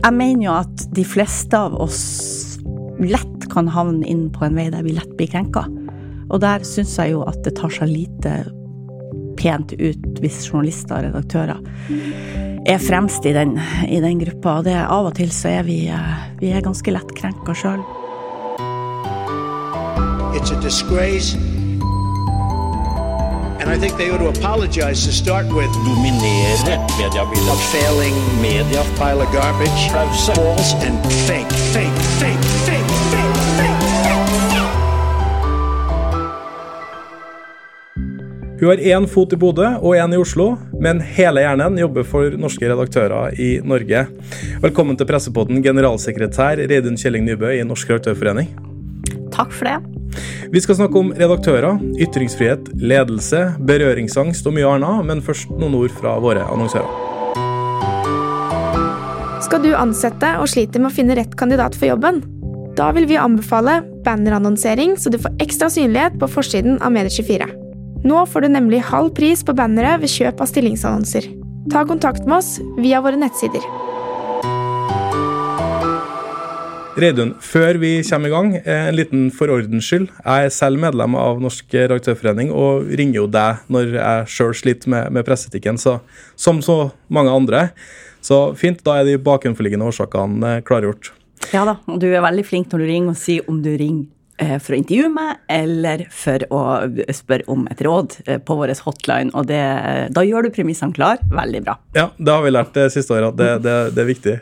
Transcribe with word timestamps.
jeg 0.00 0.16
mener 0.16 0.46
jo 0.46 0.54
at 0.56 0.86
de 0.96 1.04
fleste 1.04 1.56
av 1.56 1.76
oss 1.80 2.00
lett 3.00 3.48
kan 3.52 3.68
havne 3.68 4.06
inn 4.08 4.28
på 4.32 4.46
en 4.46 4.56
vei 4.56 4.68
der 4.72 4.84
vi 4.86 4.94
lett 4.96 5.12
blir 5.18 5.30
krenka. 5.32 5.66
Og 6.30 6.40
der 6.42 6.64
syns 6.66 6.96
jeg 7.00 7.14
jo 7.14 7.24
at 7.28 7.40
det 7.44 7.56
tar 7.58 7.72
seg 7.74 7.90
lite 7.90 8.34
pent 9.40 9.72
ut 9.80 10.20
hvis 10.20 10.44
journalister 10.48 11.00
og 11.00 11.08
redaktører 11.08 11.60
er 12.68 12.82
fremst 12.82 13.24
i 13.26 13.32
den, 13.34 13.56
i 13.88 14.00
den 14.04 14.20
gruppa. 14.20 14.58
Og 14.60 14.68
det, 14.68 14.76
av 14.80 15.10
og 15.10 15.16
til 15.18 15.32
så 15.34 15.56
er 15.60 15.64
vi, 15.68 15.82
eh, 15.88 16.26
vi 16.40 16.52
er 16.52 16.64
ganske 16.64 16.92
lett 16.92 17.16
krenka 17.16 17.56
sjøl. 17.56 17.82
It's 20.36 20.52
a 20.52 20.60
disgrace. 20.60 21.49
And 23.60 23.68
I 23.68 23.76
think 23.76 23.96
they 23.98 24.10
ought 24.10 24.18
to 24.18 24.28
apologize 24.28 25.04
to 25.06 25.12
start 25.12 25.46
with. 25.52 25.72
dominere 25.84 26.54
mediebildet. 26.98 27.52
A 27.52 27.56
failing 27.72 28.16
Media. 28.40 28.82
pile 28.98 29.20
of 29.20 29.32
garbage. 29.32 29.82
Pause. 29.92 30.32
False 30.34 30.72
and 30.86 30.96
fake, 31.28 31.52
fake, 31.74 31.98
fake, 32.20 32.44
fake, 32.66 32.90
fake, 33.12 33.36
fake. 33.56 33.80
Hun 38.60 38.68
har 38.68 38.76
én 38.76 39.06
fot 39.08 39.32
i 39.32 39.36
Bodø 39.36 39.68
og 39.80 39.96
én 39.96 40.14
i 40.14 40.16
Oslo, 40.16 40.56
men 40.80 41.00
hele 41.00 41.40
hjernen 41.40 41.78
jobber 41.80 42.04
for 42.04 42.36
norske 42.36 42.68
redaktører 42.68 43.32
i 43.40 43.60
Norge. 43.64 44.06
Velkommen 44.60 44.96
til 44.96 45.08
pressepodden, 45.08 45.62
generalsekretær 45.64 46.60
Reidun 46.68 46.96
Kjelling 47.00 47.24
Nybø 47.24 47.54
i 47.56 47.64
Norsk 47.64 47.88
Redaktørforening. 47.90 48.52
Takk 49.32 49.52
for 49.52 49.64
det. 49.64 49.99
Vi 50.50 50.60
skal 50.62 50.80
snakke 50.80 50.98
om 50.98 51.12
redaktører, 51.14 51.78
ytringsfrihet, 52.00 52.72
ledelse, 52.80 53.44
berøringsangst 53.66 54.46
og 54.48 54.56
mye 54.56 54.74
annet, 54.74 55.06
men 55.06 55.22
først 55.24 55.52
noen 55.54 55.76
ord 55.78 55.94
fra 55.94 56.16
våre 56.22 56.46
annonsører. 56.50 57.08
Skal 59.46 59.64
du 59.64 59.72
ansette 59.74 60.34
og 60.38 60.50
sliter 60.52 60.82
med 60.82 60.92
å 60.92 60.94
finne 60.94 61.16
rett 61.18 61.32
kandidat 61.38 61.78
for 61.78 61.90
jobben? 61.90 62.20
Da 62.78 62.90
vil 62.94 63.08
vi 63.10 63.18
anbefale 63.18 63.80
bannerannonsering, 64.06 64.94
så 64.98 65.10
du 65.10 65.18
får 65.20 65.34
ekstra 65.42 65.70
synlighet 65.72 66.20
på 66.20 66.28
forsiden 66.30 66.78
av 66.78 66.94
Medie24. 66.94 67.50
Nå 68.06 68.24
får 68.30 68.46
du 68.46 68.52
nemlig 68.54 68.84
halv 68.88 69.12
pris 69.16 69.42
på 69.44 69.56
bannere 69.56 69.98
ved 70.00 70.12
kjøp 70.12 70.40
av 70.40 70.48
stillingsannonser. 70.48 71.26
Ta 71.72 71.84
kontakt 71.88 72.24
med 72.26 72.38
oss 72.38 72.56
via 72.78 73.02
våre 73.04 73.20
nettsider. 73.20 73.64
Reidun, 76.98 77.36
før 77.38 77.78
vi 77.78 77.90
kommer 78.02 78.28
i 78.28 78.32
gang, 78.32 78.48
eh, 78.56 78.88
en 78.88 78.96
liten 78.96 79.30
for 79.30 79.52
ordens 79.54 79.86
skyld. 79.86 80.08
Jeg 80.24 80.44
er 80.46 80.50
selv 80.50 80.80
medlem 80.82 81.14
av 81.14 81.38
Norsk 81.40 81.70
Redaktørforening 81.70 82.50
og 82.50 82.90
ringer 82.98 83.20
jo 83.20 83.26
deg 83.30 83.62
når 83.70 83.94
jeg 83.94 84.26
sjøl 84.34 84.54
sliter 84.58 84.90
med, 84.90 85.12
med 85.14 85.24
presseetikken, 85.24 85.78
som 85.78 86.62
så 86.62 86.78
mange 87.08 87.30
andre. 87.30 87.70
Så 88.20 88.56
fint, 88.58 88.82
da 88.82 88.98
er 88.98 89.06
de 89.06 89.18
bakenforliggende 89.22 89.86
årsakene 89.86 90.56
eh, 90.56 90.62
klargjort. 90.66 91.12
Ja 91.54 91.62
da, 91.64 91.78
og 91.86 92.00
du 92.02 92.08
er 92.10 92.24
veldig 92.26 92.44
flink 92.44 92.72
når 92.72 92.82
du 92.82 92.88
ringer 92.90 93.14
og 93.14 93.20
sier 93.20 93.46
om 93.48 93.62
du 93.62 93.70
ringer 93.70 94.08
for 94.62 94.74
å 94.74 94.78
intervjue 94.80 95.10
meg, 95.12 95.40
eller 95.52 96.04
for 96.14 96.44
å 96.54 96.60
spørre 97.14 97.46
om 97.52 97.66
et 97.70 97.82
råd 97.84 98.16
eh, 98.26 98.40
på 98.40 98.56
vår 98.58 98.72
hotline. 98.86 99.32
Og 99.36 99.48
det, 99.50 99.60
da 100.16 100.24
gjør 100.26 100.46
du 100.46 100.54
premissene 100.54 100.96
klar. 100.96 101.20
Veldig 101.30 101.62
bra. 101.66 101.76
Ja, 101.96 102.08
det 102.16 102.34
har 102.36 102.44
vi 102.46 102.54
lært 102.54 102.74
det 102.76 102.88
siste 102.94 103.16
året, 103.16 103.32
at 103.32 103.40
det, 103.40 103.50
det, 103.66 103.76
det 103.96 104.04
er 104.04 104.10
viktig. 104.10 104.36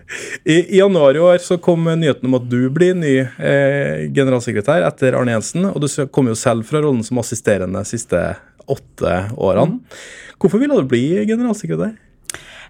I, 0.44 0.58
I 0.62 0.80
januar 0.82 1.18
i 1.18 1.24
år 1.30 1.42
så 1.44 1.58
kom 1.62 1.88
nyheten 1.88 2.28
om 2.30 2.38
at 2.38 2.48
du 2.50 2.60
blir 2.74 2.96
ny 2.98 3.16
eh, 3.24 4.08
generalsekretær 4.14 4.86
etter 4.88 5.18
Arne 5.18 5.36
Jensen, 5.36 5.70
og 5.72 5.82
du 5.82 5.88
kom 6.14 6.30
jo 6.30 6.38
selv 6.38 6.68
fra 6.68 6.82
rollen 6.84 7.04
som 7.06 7.20
assisterende 7.22 7.82
de 7.82 7.92
siste 7.96 8.22
åtte 8.68 9.14
årene. 9.36 9.80
Hvorfor 10.38 10.60
ville 10.62 10.76
du 10.78 10.90
bli 10.90 11.06
generalsekretær? 11.26 11.96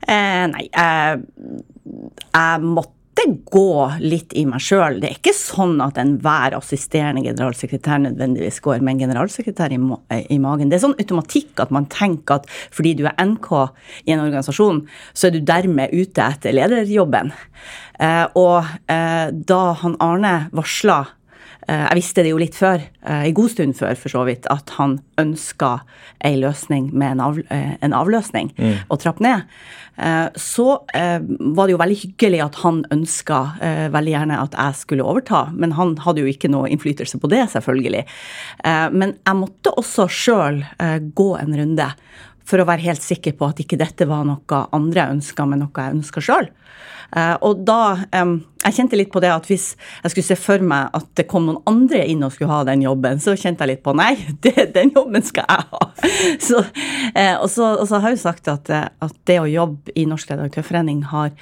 Eh, 0.08 0.44
nei, 0.48 0.68
eh, 0.72 1.18
jeg 2.32 2.62
måtte 2.64 2.97
gå 3.26 3.70
litt 4.02 4.34
i 4.38 4.44
meg 4.48 4.62
sjøl. 4.62 4.98
Det 5.00 5.08
er 5.08 5.16
ikke 5.18 5.34
sånn 5.36 5.78
at 5.84 5.98
enhver 6.00 6.56
assisterende 6.58 7.24
generalsekretær 7.26 8.02
nødvendigvis 8.04 8.60
går 8.64 8.82
med 8.82 8.96
en 8.96 9.02
generalsekretær 9.06 9.74
i, 9.74 9.80
i 10.34 10.38
magen. 10.42 10.70
Det 10.70 10.78
er 10.78 10.84
sånn 10.86 10.98
automatikk 10.98 11.62
at 11.64 11.74
man 11.74 11.88
tenker 11.92 12.38
at 12.38 12.48
fordi 12.74 12.94
du 12.98 13.04
er 13.08 13.18
NK 13.22 13.50
i 14.06 14.14
en 14.14 14.24
organisasjon, 14.24 14.84
så 15.12 15.28
er 15.28 15.36
du 15.36 15.40
dermed 15.46 15.94
ute 15.94 16.24
etter 16.24 16.56
lederjobben. 16.56 17.32
Eh, 17.98 18.24
og 18.38 18.66
eh, 18.90 19.28
da 19.32 19.62
han 19.82 19.96
Arne 20.04 20.34
varsla 20.54 21.02
jeg 21.68 21.98
visste 21.98 22.22
det 22.24 22.30
jo 22.32 22.40
litt 22.40 22.56
før, 22.56 22.80
en 23.04 23.34
god 23.36 23.50
stund 23.52 23.76
før 23.76 23.98
for 24.00 24.12
så 24.12 24.22
vidt, 24.24 24.46
at 24.48 24.72
han 24.78 24.98
ønska 25.20 25.82
ei 26.24 26.38
løsning 26.40 26.88
med 26.96 27.18
en, 27.18 27.20
av, 27.20 27.40
en 27.52 27.96
avløsning 27.96 28.54
og 28.88 28.96
trapp 29.02 29.20
ned. 29.20 29.44
Så 30.38 30.66
var 30.94 31.68
det 31.68 31.74
jo 31.74 31.80
veldig 31.82 31.98
hyggelig 32.04 32.40
at 32.44 32.60
han 32.62 32.80
ønska 32.94 33.40
veldig 33.92 34.14
gjerne 34.14 34.40
at 34.46 34.56
jeg 34.56 34.80
skulle 34.80 35.04
overta, 35.04 35.42
men 35.52 35.76
han 35.76 35.96
hadde 36.06 36.24
jo 36.24 36.32
ikke 36.32 36.50
noe 36.52 36.70
innflytelse 36.72 37.20
på 37.20 37.30
det, 37.32 37.44
selvfølgelig. 37.52 38.04
Men 38.96 39.18
jeg 39.18 39.40
måtte 39.42 39.74
også 39.76 40.08
sjøl 40.08 40.62
gå 41.12 41.28
en 41.42 41.58
runde 41.60 41.90
for 42.48 42.60
å 42.60 42.68
være 42.68 42.86
helt 42.88 43.04
sikker 43.04 43.36
på 43.36 43.50
at 43.50 43.60
ikke 43.62 43.78
dette 43.80 44.08
var 44.08 44.24
noe 44.28 44.62
andre 44.76 45.10
ønska, 45.14 45.46
men 45.48 45.62
noe 45.64 45.84
jeg 45.84 45.98
ønska 45.98 46.24
sjøl. 46.24 46.48
Uh, 47.08 47.40
og 47.40 47.62
da 47.64 48.04
Jeg 48.12 48.74
kjente 48.76 48.98
litt 48.98 49.08
på 49.08 49.20
det 49.24 49.30
at 49.32 49.46
hvis 49.48 49.70
jeg 49.78 50.12
skulle 50.12 50.26
se 50.26 50.36
for 50.36 50.60
meg 50.60 50.90
at 50.92 51.06
det 51.16 51.24
kom 51.30 51.46
noen 51.46 51.62
andre 51.70 52.02
inn 52.04 52.20
og 52.26 52.34
skulle 52.34 52.50
ha 52.52 52.66
den 52.68 52.82
jobben, 52.84 53.20
så 53.22 53.32
kjente 53.38 53.64
jeg 53.64 53.70
litt 53.70 53.84
på 53.86 53.94
nei, 53.96 54.10
det, 54.44 54.66
den 54.74 54.92
jobben 54.92 55.24
skal 55.24 55.46
jeg 55.48 55.68
ha. 55.70 55.88
Så, 56.48 56.60
uh, 56.60 57.36
og, 57.40 57.48
så, 57.48 57.70
og, 57.78 57.86
så, 57.88 58.02
har 58.02 58.12
jeg 58.12 58.18
jo 58.18 58.24
sagt 58.26 58.50
at, 58.52 58.68
at, 58.68 59.16
det 59.30 59.38
å 59.40 59.48
jobbe 59.48 59.94
i 59.96 60.04
Norsk 60.10 60.34
Redaktørforening 60.34 61.00
har 61.10 61.32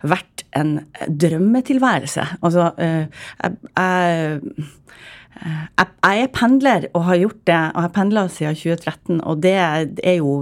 vært 0.00 0.44
en 0.56 0.78
drømmetilværelse. 1.04 2.24
Altså, 2.40 2.70
jeg, 2.80 3.10
jeg 3.76 4.70
jeg 5.40 6.24
er 6.24 6.30
pendler 6.34 6.86
og 6.90 7.04
har 7.06 7.18
gjort 7.20 7.40
det, 7.48 7.58
og 7.74 7.84
har 7.84 7.92
pendla 7.94 8.24
siden 8.32 8.56
2013. 8.58 9.20
Og 9.24 9.42
det 9.44 9.54
er 9.56 10.16
jo 10.18 10.32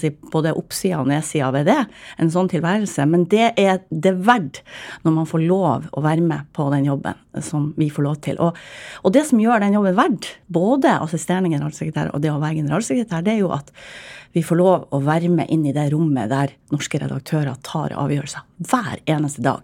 si, 0.00 0.10
både 0.32 0.54
oppsida 0.58 1.00
og 1.00 1.08
nedsida 1.08 1.50
ved 1.54 1.68
det, 1.70 1.78
en 2.20 2.32
sånn 2.32 2.50
tilværelse. 2.52 3.06
Men 3.08 3.26
det 3.32 3.52
er 3.60 3.82
det 3.88 4.14
verdt 4.26 4.62
når 5.04 5.16
man 5.20 5.28
får 5.30 5.44
lov 5.46 5.86
å 5.92 6.04
være 6.04 6.24
med 6.24 6.48
på 6.56 6.66
den 6.74 6.88
jobben 6.90 7.20
som 7.44 7.70
vi 7.78 7.88
får 7.92 8.06
lov 8.06 8.18
til. 8.26 8.40
Og, 8.42 8.58
og 9.02 9.14
det 9.14 9.24
som 9.28 9.40
gjør 9.42 9.64
den 9.64 9.78
jobben 9.78 9.96
verdt, 9.98 10.34
både 10.52 10.98
assisterende 10.98 11.52
generalsekretær 11.54 12.12
og 12.14 12.24
det 12.24 12.34
å 12.34 12.40
være 12.42 12.60
generalsekretær, 12.62 13.24
det 13.24 13.36
er 13.36 13.42
jo 13.44 13.54
at 13.54 13.72
vi 14.34 14.42
får 14.42 14.58
lov 14.58 14.88
å 14.90 14.98
være 15.04 15.30
med 15.30 15.50
inn 15.54 15.62
i 15.68 15.72
det 15.74 15.86
rommet 15.92 16.30
der 16.32 16.52
norske 16.74 16.98
redaktører 16.98 17.54
tar 17.62 17.94
avgjørelser 17.94 18.42
hver 18.66 18.98
eneste 19.10 19.42
dag. 19.44 19.62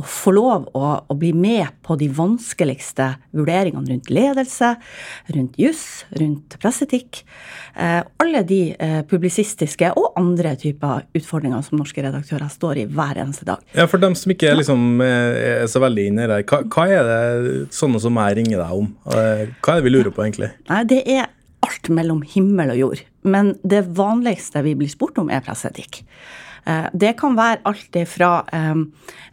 Og 0.00 0.06
få 0.08 0.34
lov 0.36 0.66
å, 0.76 0.90
å 1.08 1.16
bli 1.16 1.30
med 1.36 1.70
på 1.84 1.96
de 2.00 2.10
vanskeligste 2.12 3.08
vurderingene 3.32 3.88
rundt 3.88 4.12
ledelse, 4.12 4.74
rundt 5.32 5.58
juss, 5.60 5.84
rundt 6.20 6.58
presseetikk. 6.60 7.22
Eh, 7.72 8.00
alle 8.20 8.44
de 8.48 8.60
eh, 8.76 9.00
publisistiske 9.08 9.92
og 9.96 10.12
andre 10.20 10.54
typer 10.60 11.06
utfordringer 11.16 11.64
som 11.64 11.80
norske 11.80 12.04
redaktører 12.04 12.52
står 12.52 12.84
i 12.84 12.88
hver 12.92 13.20
eneste 13.24 13.48
dag. 13.48 13.64
Ja, 13.76 13.88
For 13.88 14.02
dem 14.02 14.16
som 14.18 14.32
ikke 14.34 14.50
er, 14.52 14.58
liksom, 14.60 15.00
er 15.04 15.68
så 15.72 15.80
veldig 15.84 16.08
inne 16.12 16.26
i 16.26 16.32
det, 16.34 16.42
hva, 16.52 16.64
hva 16.68 16.88
er 16.88 17.08
det 17.08 17.68
sånne 17.72 18.00
som 18.02 18.20
jeg 18.20 18.42
ringer 18.42 18.60
deg 18.60 18.82
om? 18.82 18.92
Hva 19.08 19.22
er 19.76 19.80
det 19.80 19.86
vi 19.86 19.94
lurer 19.94 20.12
på, 20.12 20.26
egentlig? 20.26 20.52
Nei, 20.68 20.84
det 20.88 21.06
er 21.08 21.30
alt 21.66 21.90
mellom 21.94 22.22
himmel 22.26 22.74
og 22.74 22.80
jord. 22.80 23.02
Men 23.22 23.54
det 23.62 23.84
vanligste 23.96 24.64
vi 24.66 24.76
blir 24.78 24.90
spurt 24.90 25.18
om, 25.22 25.30
er 25.30 25.44
presseetikk. 25.44 26.02
Det 26.94 27.16
kan 27.18 27.34
være 27.34 27.58
alt 27.66 27.96
fra 28.06 28.44
um, 28.54 28.84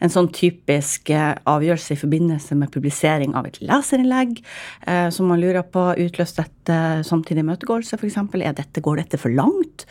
en 0.01 0.09
sånn 0.09 0.31
typisk 0.33 1.11
uh, 1.13 1.35
avgjørelse 1.45 1.93
i 1.93 1.99
forbindelse 2.01 2.57
med 2.57 2.71
publisering 2.73 3.35
av 3.37 3.45
et 3.45 3.59
leserinnlegg 3.61 4.39
som 5.13 5.29
man 5.29 5.41
lurer 5.41 5.61
på 5.61 5.83
utløst 6.07 6.39
dette 6.41 6.79
samtidig 7.05 7.43
imøtegåelse, 7.43 7.99
f.eks. 7.99 8.17
Dette, 8.33 8.81
går 8.81 9.03
dette 9.03 9.19
for 9.21 9.29
langt? 9.29 9.85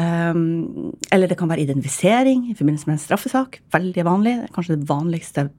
Eller 0.00 1.28
det 1.28 1.36
kan 1.36 1.50
være 1.50 1.66
identifisering 1.66 2.46
i 2.48 2.56
forbindelse 2.56 2.88
med 2.88 2.96
en 2.96 3.02
straffesak. 3.02 3.58
Veldig 3.74 4.06
vanlig. 4.08 4.34
Kanskje 4.54 4.78
det 4.78 4.88
vanligste 4.88 5.50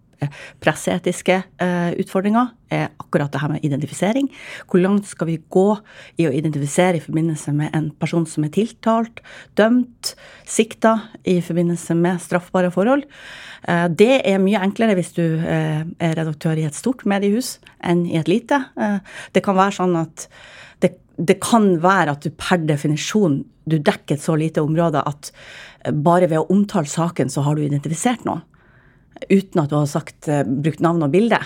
presseetiske 0.64 1.40
uh, 1.62 1.92
utfordringer 2.00 2.52
er 2.74 2.90
akkurat 3.02 3.32
det 3.34 3.42
her 3.42 3.52
med 3.54 3.66
identifisering. 3.66 4.30
Hvor 4.70 4.82
langt 4.82 5.08
skal 5.10 5.30
vi 5.30 5.38
gå 5.54 5.68
i 6.22 6.28
å 6.28 6.34
identifisere 6.34 6.98
i 6.98 7.04
forbindelse 7.04 7.54
med 7.56 7.76
en 7.78 7.92
person 8.02 8.26
som 8.30 8.46
er 8.46 8.54
tiltalt, 8.56 9.22
dømt, 9.60 10.16
sikta 10.50 10.96
i 11.30 11.40
forbindelse 11.46 11.98
med 12.00 12.22
straffbare 12.24 12.74
forhold? 12.74 13.06
Uh, 13.68 13.88
det 13.90 14.24
er 14.26 14.42
mye 14.44 14.64
enklere 14.64 14.98
hvis 15.00 15.14
du 15.18 15.24
uh, 15.44 15.84
er 15.84 16.18
redaktør 16.20 16.60
i 16.60 16.68
et 16.68 16.78
stort 16.78 17.06
mediehus 17.10 17.58
enn 17.84 18.06
i 18.08 18.18
et 18.20 18.30
lite. 18.32 18.60
det 19.36 19.42
kan 19.44 19.58
være 19.58 19.76
sånn 19.76 19.96
at 20.00 20.28
det, 20.82 20.94
det 21.18 21.36
kan 21.44 21.76
være 21.84 22.16
at 22.16 22.24
du 22.24 22.32
per 22.32 22.62
definisjon 22.64 23.42
du 23.66 23.78
dekker 23.80 24.18
et 24.18 24.24
så 24.24 24.36
lite 24.40 24.64
område 24.64 25.04
at 25.08 25.32
bare 25.92 26.30
ved 26.32 26.42
å 26.42 26.50
omtale 26.54 26.90
saken, 26.90 27.32
så 27.32 27.44
har 27.46 27.56
du 27.56 27.64
identifisert 27.66 28.26
noen. 28.28 28.44
Uten 29.30 29.64
at 29.64 29.72
du 29.72 29.78
har 29.78 29.90
sagt, 29.90 30.28
eh, 30.28 30.44
brukt 30.44 30.84
navn 30.84 31.04
og 31.06 31.14
bilde. 31.14 31.40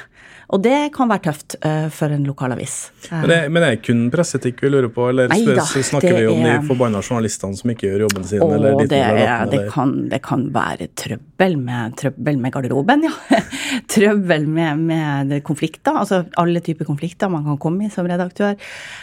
Og 0.48 0.62
det 0.64 0.94
kan 0.96 1.10
være 1.12 1.26
tøft 1.26 1.58
uh, 1.60 1.90
for 1.92 2.14
en 2.16 2.24
lokalavis. 2.24 2.76
Men 3.10 3.26
det, 3.28 3.38
men 3.52 3.64
det 3.64 3.72
er 3.74 3.80
kun 3.84 4.06
presseetikk 4.14 4.62
vi 4.64 4.70
lurer 4.72 4.88
på, 4.96 5.10
eller 5.12 5.28
Neida, 5.28 5.66
snakker 5.66 6.16
vi 6.16 6.24
om 6.30 6.40
er- 6.40 6.62
de 6.62 6.70
forbanna 6.70 7.02
journalistene 7.04 7.60
som 7.60 7.74
ikke 7.74 7.90
gjør 7.90 8.06
jobben 8.06 8.28
sin? 8.30 8.44
Og 8.46 8.54
eller 8.56 8.78
ditt 8.80 8.94
det, 8.94 9.02
er, 9.04 9.44
det, 9.52 9.66
kan, 9.74 9.92
det 10.08 10.22
kan 10.24 10.46
være 10.56 10.88
trøbbel 10.96 11.58
med, 11.60 11.98
trøbbel 12.00 12.40
med 12.40 12.56
garderoben, 12.56 13.04
ja. 13.10 13.42
trøbbel 13.96 14.48
med, 14.48 14.86
med 14.88 15.36
konflikter. 15.48 16.00
Altså 16.00 16.22
alle 16.40 16.64
typer 16.64 16.88
konflikter 16.88 17.32
man 17.34 17.44
kan 17.50 17.60
komme 17.68 17.90
i 17.90 17.92
som 17.92 18.08
redaktør. 18.08 18.56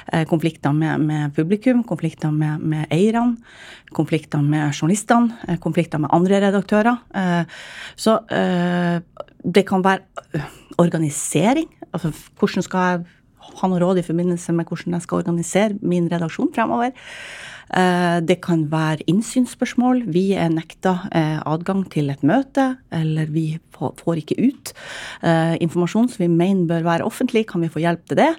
Eh, 0.08 0.24
konflikter 0.30 0.72
med, 0.72 1.04
med 1.04 1.36
publikum, 1.36 1.84
konflikter 1.84 2.32
med, 2.32 2.64
med 2.64 2.88
eierne, 2.88 3.36
konflikter 3.92 4.40
med 4.40 4.72
journalistene, 4.72 5.60
konflikter 5.62 6.00
med 6.00 6.08
andre 6.16 6.40
redaktører. 6.48 7.44
Så 8.00 8.16
eh, 8.32 8.63
det 9.44 9.66
kan 9.68 9.84
være 9.84 10.00
øh, 10.34 10.48
organisering. 10.78 11.68
Altså 11.92 12.12
hvordan 12.38 12.62
skal 12.66 12.78
jeg 12.88 13.04
ha 13.60 13.68
noe 13.68 13.80
råd 13.82 14.00
i 14.00 14.06
forbindelse 14.06 14.52
med 14.56 14.68
hvordan 14.70 14.96
jeg 14.96 15.04
skal 15.04 15.20
organisere 15.22 15.76
min 15.82 16.08
redaksjon 16.12 16.52
fremover. 16.54 16.94
Eh, 17.74 18.20
Det 18.24 18.38
kan 18.44 18.66
være 18.70 19.04
innsynsspørsmål. 19.10 20.04
Vi 20.12 20.32
er 20.32 20.48
nekta 20.52 20.94
eh, 21.12 21.40
adgang 21.46 21.84
til 21.92 22.10
et 22.10 22.22
møte, 22.22 22.76
eller 22.92 23.26
vi 23.26 23.58
får 23.74 24.20
ikke 24.22 24.38
ut 24.38 24.72
eh, 25.22 25.56
informasjon 25.60 26.08
som 26.08 26.24
vi 26.24 26.30
mener 26.30 26.66
bør 26.66 26.88
være 26.88 27.04
offentlig. 27.04 27.46
Kan 27.50 27.64
vi 27.64 27.68
få 27.72 27.84
hjelp 27.84 28.06
til 28.08 28.16
det? 28.22 28.32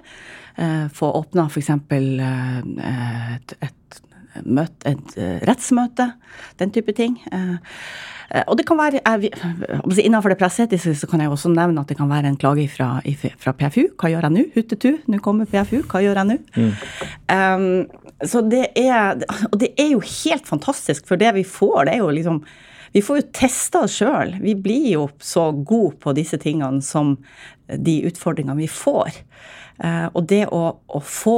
Eh, 0.58 0.88
Få 0.92 1.12
åpna 1.20 1.46
f.eks. 1.50 1.70
et, 1.70 3.56
et, 3.62 4.00
et 4.86 5.16
eh, 5.16 5.38
rettsmøte. 5.48 6.12
Den 6.58 6.70
type 6.72 6.92
ting. 6.92 7.18
Eh, 8.30 8.42
Og 8.46 8.56
det 8.58 8.66
kan 8.66 8.78
være, 8.78 9.00
Innenfor 10.02 10.32
det 10.32 10.38
presseetiske 10.38 10.94
så 10.94 11.06
kan 11.10 11.20
jeg 11.20 11.30
også 11.30 11.52
nevne 11.54 11.80
at 11.80 11.88
det 11.88 11.96
kan 11.98 12.08
være 12.10 12.26
en 12.32 12.36
klage 12.36 12.68
fra, 12.68 13.00
fra 13.38 13.52
PFU. 13.52 13.88
Hva 13.96 14.10
gjør 14.12 14.28
jeg 14.28 14.34
nå? 14.36 14.44
Huttetu, 14.56 14.90
nå 15.06 15.20
kommer 15.24 15.46
PFU. 15.46 15.82
Hva 15.86 16.02
gjør 16.04 16.20
jeg 16.22 16.30
nå? 16.32 16.38
Um, 17.32 17.86
så 18.24 18.40
det 18.48 18.70
er 18.76 19.18
Og 19.52 19.58
det 19.60 19.74
er 19.78 19.92
jo 19.92 20.00
helt 20.00 20.46
fantastisk, 20.48 21.06
for 21.06 21.16
det 21.20 21.34
vi 21.34 21.44
får, 21.44 21.84
det 21.86 21.94
er 21.94 22.04
jo 22.04 22.10
liksom 22.14 22.42
Vi 22.94 23.02
får 23.04 23.16
jo 23.18 23.26
testa 23.32 23.82
oss 23.84 23.98
sjøl. 23.98 24.38
Vi 24.40 24.54
blir 24.54 24.92
jo 24.94 25.08
så 25.20 25.50
gode 25.52 25.98
på 26.00 26.14
disse 26.16 26.38
tingene 26.40 26.80
som 26.82 27.16
de 27.68 27.98
utfordringene 28.08 28.56
vi 28.56 28.68
får. 28.70 29.18
Eh, 29.84 30.06
og 30.14 30.24
det 30.30 30.46
å, 30.48 30.62
å 30.88 31.00
få 31.04 31.36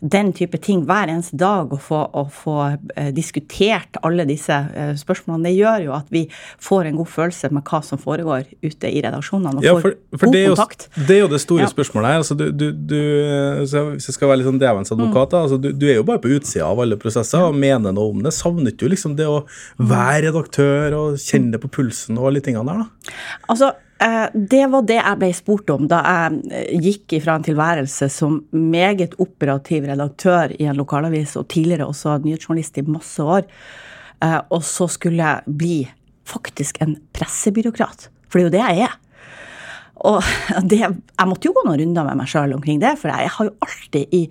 den 0.00 0.32
type 0.32 0.58
ting 0.62 0.84
hver 0.86 1.10
eneste 1.10 1.36
dag, 1.40 1.72
og 1.74 1.80
få, 1.82 1.98
og 2.14 2.28
få 2.32 2.54
eh, 2.96 3.08
diskutert 3.16 3.96
alle 4.06 4.24
disse 4.28 4.54
eh, 4.54 4.92
spørsmålene, 4.98 5.48
det 5.48 5.56
gjør 5.56 5.84
jo 5.88 5.94
at 5.96 6.06
vi 6.14 6.22
får 6.62 6.86
en 6.90 6.96
god 7.00 7.08
følelse 7.10 7.50
med 7.50 7.64
hva 7.66 7.80
som 7.82 7.98
foregår 7.98 8.46
ute 8.62 8.90
i 8.94 9.02
redaksjonene, 9.02 9.58
og 9.58 9.64
Ja, 9.66 9.74
får 9.74 9.82
for, 9.82 9.96
får 10.20 10.26
god 10.30 10.36
det, 10.36 10.42
er 10.42 10.46
jo, 10.48 10.54
kontakt. 10.54 10.88
det 11.08 11.16
er 11.16 11.20
jo 11.24 11.30
det 11.32 11.40
store 11.42 11.64
Ja. 11.66 11.70
spørsmålet 11.72 12.12
her. 12.12 12.20
Altså, 12.22 12.36
du, 12.38 12.44
du, 12.52 12.66
du, 12.72 12.98
så 13.66 13.84
hvis 13.96 14.06
jeg 14.08 14.14
skal 14.18 14.28
være 14.30 14.40
litt 14.42 14.50
sånn 14.52 14.60
djevelens 14.62 14.94
advokat, 14.94 15.34
da, 15.34 15.42
altså, 15.48 15.58
du, 15.60 15.72
du 15.72 15.86
er 15.90 15.98
jo 15.98 16.06
bare 16.06 16.22
på 16.22 16.30
utsida 16.36 16.68
av 16.68 16.78
alle 16.84 16.96
prosesser 17.00 17.42
og 17.48 17.58
mener 17.58 17.92
noe 17.96 18.12
om 18.14 18.22
det. 18.22 18.32
Savner 18.36 18.76
du 18.78 18.86
liksom 18.88 19.16
det 19.18 19.26
å 19.26 19.42
være 19.82 20.28
redaktør 20.30 20.94
og 21.00 21.18
kjenne 21.22 21.52
det 21.56 21.60
på 21.64 21.70
pulsen 21.80 22.18
og 22.18 22.30
alle 22.30 22.38
de 22.42 22.46
tingene 22.52 22.70
der, 22.70 22.86
da? 22.86 23.14
Altså, 23.50 23.72
eh, 23.74 23.84
det 23.98 24.66
var 24.70 24.84
det 24.86 24.98
jeg 25.00 25.18
ble 25.18 25.28
spurt 25.34 25.70
om 25.74 25.88
da 25.90 25.98
jeg 26.06 26.36
eh, 26.54 26.74
gikk 26.84 27.16
ifra 27.18 27.34
en 27.38 27.46
tilværelse 27.46 28.06
som 28.12 28.36
meget 28.54 29.16
operativ 29.18 29.88
redaktør 29.90 30.54
i 30.54 30.68
en 30.70 30.78
lokalavis, 30.78 31.34
og 31.40 31.48
tidligere 31.50 31.88
også 31.88 32.18
nyhetsjournalist 32.22 32.78
i 32.78 32.86
masse 32.86 33.24
år, 33.24 33.48
eh, 34.22 34.38
og 34.54 34.62
så 34.66 34.86
skulle 34.92 35.18
jeg 35.18 35.58
bli 35.58 35.80
faktisk 36.28 36.78
en 36.84 36.94
pressebyråkrat. 37.16 38.08
For 38.28 38.38
det 38.38 38.44
er 38.44 38.48
jo 38.48 38.54
det 38.54 38.64
jeg 38.64 38.86
er. 38.86 38.96
Og 40.06 40.22
det, 40.70 40.78
jeg 40.84 41.30
måtte 41.30 41.50
jo 41.50 41.56
gå 41.56 41.66
noen 41.66 41.82
runder 41.82 42.06
med 42.06 42.20
meg 42.20 42.30
sjøl 42.30 42.54
omkring 42.54 42.78
det, 42.84 42.94
for 43.00 43.10
jeg 43.10 43.34
har 43.34 43.50
jo 43.50 43.56
alltid 43.66 44.14
i, 44.14 44.22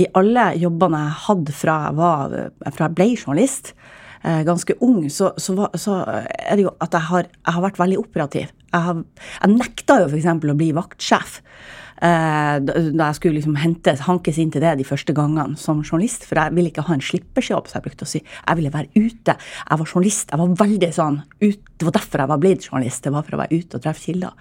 i 0.00 0.08
alle 0.16 0.46
jobbene 0.62 1.02
jeg 1.04 1.18
hadde 1.26 1.58
fra 1.58 1.76
jeg, 1.88 1.98
var, 2.00 2.38
fra 2.70 2.88
jeg 2.88 2.96
ble 2.96 3.10
journalist, 3.12 3.74
eh, 4.24 4.40
ganske 4.48 4.80
ung, 4.80 5.04
så, 5.12 5.34
så, 5.36 5.68
så 5.76 6.00
er 6.00 6.56
det 6.56 6.64
jo 6.70 6.74
at 6.80 6.96
jeg 6.96 7.10
har, 7.10 7.28
jeg 7.28 7.58
har 7.58 7.68
vært 7.68 7.84
veldig 7.84 8.00
operativ. 8.06 8.56
Jeg, 8.72 8.82
har, 8.88 9.04
jeg 9.42 9.54
nekta 9.58 10.00
jo 10.02 10.08
f.eks. 10.10 10.26
å 10.32 10.56
bli 10.58 10.70
vaktsjef. 10.76 11.38
eh, 12.02 12.56
Da 12.64 13.10
jeg 13.10 13.18
skulle 13.18 13.36
liksom 13.38 13.58
hentes, 13.60 14.00
hankes 14.08 14.38
inn 14.42 14.50
til 14.54 14.64
det 14.64 14.74
de 14.80 14.86
første 14.88 15.12
gangene 15.16 15.56
som 15.60 15.82
journalist. 15.84 16.24
For 16.28 16.40
jeg 16.40 16.56
ville 16.56 16.72
ikke 16.72 16.86
ha 16.88 16.96
en 16.96 17.04
slippersjobb, 17.04 17.68
så 17.68 17.78
jeg 17.78 17.86
brukte 17.86 18.08
å 18.08 18.12
si. 18.14 18.22
Jeg 18.24 18.56
ville 18.58 18.72
være 18.74 18.90
ute. 18.96 19.36
Jeg 19.36 19.78
var 19.84 19.86
journalist. 19.86 20.32
Jeg 20.32 20.40
var 20.42 20.58
veldig 20.66 20.92
sånn 20.96 21.22
ut, 21.42 21.62
Det 21.78 21.86
var 21.88 21.96
derfor 22.00 22.24
jeg 22.24 22.32
var 22.32 22.38
blitt 22.42 22.68
journalist. 22.70 23.04
Det 23.04 23.12
var 23.12 23.22
for 23.28 23.36
å 23.36 23.42
være 23.44 23.58
ute 23.60 23.76
og 23.78 23.82
treffe 23.84 24.06
kilder. 24.08 24.32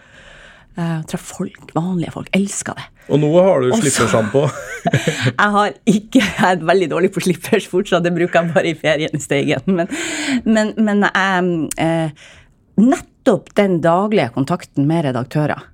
Uh, 0.71 1.01
treffe 1.03 1.35
folk, 1.35 1.73
vanlige 1.75 2.13
folk. 2.15 2.29
Elska 2.31 2.71
det. 2.77 2.83
Og 3.11 3.19
nå 3.19 3.29
har 3.35 3.59
du 3.59 3.73
slippersjampo. 3.75 4.45
Jeg 5.41 5.49
har 5.55 5.73
ikke, 5.85 6.21
jeg 6.23 6.45
er 6.47 6.61
veldig 6.65 6.87
dårlig 6.93 7.09
på 7.13 7.21
slippers 7.21 7.67
fortsatt, 7.69 8.01
det 8.05 8.13
bruker 8.15 8.39
jeg 8.39 8.53
bare 8.55 8.71
i 8.71 8.77
ferien 8.79 9.13
i 9.13 9.19
Steigen. 9.21 9.67
Men, 9.67 9.91
men, 10.45 10.71
men 10.79 11.03
jeg, 11.05 11.51
eh, 11.83 12.23
nettopp 13.21 13.55
den 13.55 13.81
daglige 13.81 14.29
kontakten 14.33 14.87
med 14.87 15.05
redaktører 15.05 15.67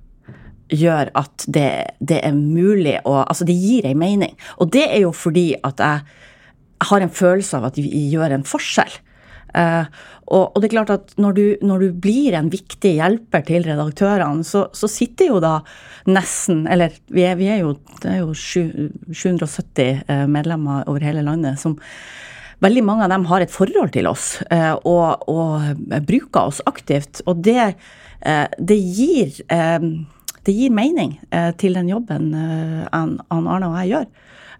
gjør 0.68 1.08
at 1.16 1.44
det, 1.48 1.96
det 1.98 2.20
er 2.24 2.32
mulig 2.32 2.98
å 3.04 3.24
Altså, 3.24 3.44
det 3.44 3.56
gir 3.56 3.86
ei 3.86 3.94
mening. 3.94 4.36
Og 4.60 4.70
det 4.70 4.84
er 4.84 5.00
jo 5.00 5.12
fordi 5.12 5.56
at 5.64 5.78
jeg 5.80 6.02
har 6.90 7.00
en 7.00 7.10
følelse 7.10 7.56
av 7.56 7.64
at 7.70 7.78
vi 7.78 7.88
gjør 8.12 8.34
en 8.34 8.44
forskjell. 8.44 8.90
Uh, 9.56 9.88
og, 10.28 10.52
og 10.52 10.60
det 10.60 10.68
er 10.68 10.74
klart 10.74 10.90
at 10.92 11.14
når 11.16 11.32
du, 11.32 11.44
når 11.64 11.80
du 11.80 11.92
blir 11.96 12.36
en 12.36 12.50
viktig 12.52 12.98
hjelper 12.98 13.46
til 13.48 13.64
redaktørene, 13.64 14.44
så, 14.44 14.66
så 14.76 14.90
sitter 14.92 15.32
jo 15.32 15.40
da 15.40 15.62
nesten 16.06 16.66
Eller 16.68 16.92
vi 17.08 17.24
er, 17.24 17.34
vi 17.40 17.48
er 17.48 17.62
jo, 17.62 17.72
det 18.02 18.12
er 18.12 18.20
jo 18.20 18.34
7, 18.36 19.08
770 19.08 20.04
eh, 20.04 20.26
medlemmer 20.28 20.84
over 20.84 21.00
hele 21.04 21.24
landet 21.24 21.56
som 21.60 21.78
Veldig 22.64 22.82
mange 22.82 23.06
av 23.06 23.12
dem 23.12 23.26
har 23.30 23.42
et 23.42 23.54
forhold 23.54 23.92
til 23.94 24.08
oss 24.10 24.40
eh, 24.50 24.74
og, 24.82 25.28
og 25.30 26.00
bruker 26.08 26.50
oss 26.50 26.58
aktivt. 26.66 27.22
Og 27.30 27.44
det, 27.46 27.74
eh, 28.26 28.46
det 28.58 28.78
gir 28.78 29.36
eh, 29.46 29.90
det 30.48 30.54
gir 30.56 30.72
mening 30.72 31.10
til 31.60 31.74
den 31.76 31.90
jobben 31.90 32.30
Arne 32.32 33.66
og 33.66 33.74
jeg 33.82 33.90
gjør. 33.90 34.06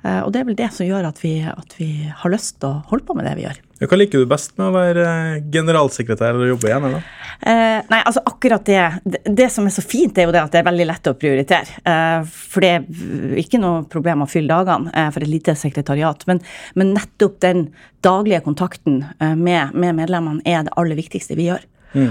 Eh, 0.06 0.20
og 0.22 0.30
det 0.32 0.42
er 0.42 0.48
vel 0.50 0.58
det 0.58 0.68
som 0.74 0.86
gjør 0.86 1.08
at 1.08 1.22
vi, 1.24 1.38
at 1.42 1.74
vi 1.78 1.88
har 2.06 2.32
lyst 2.32 2.60
til 2.62 2.70
å 2.70 2.82
holde 2.90 3.06
på 3.08 3.16
med 3.18 3.26
det 3.26 3.34
vi 3.38 3.46
gjør. 3.46 3.58
Hva 3.78 3.98
liker 3.98 4.22
du 4.22 4.26
best 4.30 4.56
med 4.58 4.68
å 4.68 4.74
være 4.74 5.06
eh, 5.06 5.40
generalsekretær 5.54 6.34
eller 6.34 6.52
jobbe 6.52 6.70
i 6.70 6.74
eller? 6.74 7.08
Eh, 7.38 7.78
nei, 7.86 8.00
altså 8.00 8.22
akkurat 8.26 8.64
det, 8.66 8.80
det 9.06 9.20
Det 9.38 9.46
som 9.54 9.66
er 9.68 9.74
så 9.74 9.84
fint, 9.86 10.18
er 10.18 10.26
jo 10.26 10.34
det 10.34 10.42
at 10.42 10.54
det 10.54 10.62
er 10.62 10.68
veldig 10.70 10.86
lett 10.90 11.10
å 11.10 11.14
prioritere. 11.18 11.82
Eh, 11.82 12.20
for 12.26 12.66
det 12.66 12.72
er 12.74 13.42
ikke 13.42 13.62
noe 13.62 13.84
problem 13.90 14.24
å 14.24 14.30
fylle 14.30 14.50
dagene 14.50 14.90
eh, 14.94 15.10
for 15.14 15.26
et 15.26 15.30
lite 15.30 15.54
sekretariat. 15.58 16.26
Men, 16.30 16.42
men 16.78 16.94
nettopp 16.96 17.38
den 17.44 17.68
daglige 18.06 18.42
kontakten 18.46 19.04
eh, 19.18 19.34
med, 19.38 19.74
med 19.74 19.98
medlemmene 19.98 20.42
er 20.46 20.66
det 20.66 20.74
aller 20.78 20.98
viktigste 20.98 21.38
vi 21.38 21.50
gjør. 21.52 21.66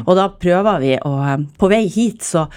Og 0.08 0.16
da 0.18 0.24
prøver 0.34 0.80
vi 0.82 0.96
å 1.06 1.12
På 1.62 1.68
vei 1.70 1.84
hit 1.86 2.24
så 2.26 2.48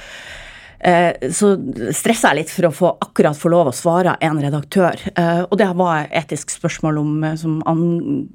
så 0.80 1.50
stressa 1.92 2.30
jeg 2.30 2.38
litt 2.38 2.52
for 2.54 2.68
å 2.68 2.72
få 2.72 2.90
akkurat 3.04 3.36
få 3.36 3.50
lov 3.52 3.68
å 3.68 3.74
svare 3.76 4.14
en 4.24 4.38
redaktør. 4.40 4.96
Eh, 5.12 5.42
og 5.44 5.58
det 5.60 5.68
var 5.76 6.06
et 6.06 6.30
etisk 6.30 6.50
spørsmål 6.54 6.98
om, 7.00 7.24
eh, 7.24 7.34
som, 7.36 7.58
an, 7.68 7.82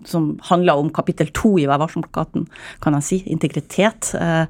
som 0.05 0.27
handla 0.49 0.75
om 0.77 0.91
kapittel 0.93 1.31
to 1.33 1.55
i 1.61 1.65
Vær 1.65 1.79
varsom-plakaten, 1.81 2.45
kan 2.83 2.93
jeg 2.99 3.03
si. 3.07 3.17
Integritet. 3.33 4.13
eh, 4.13 4.45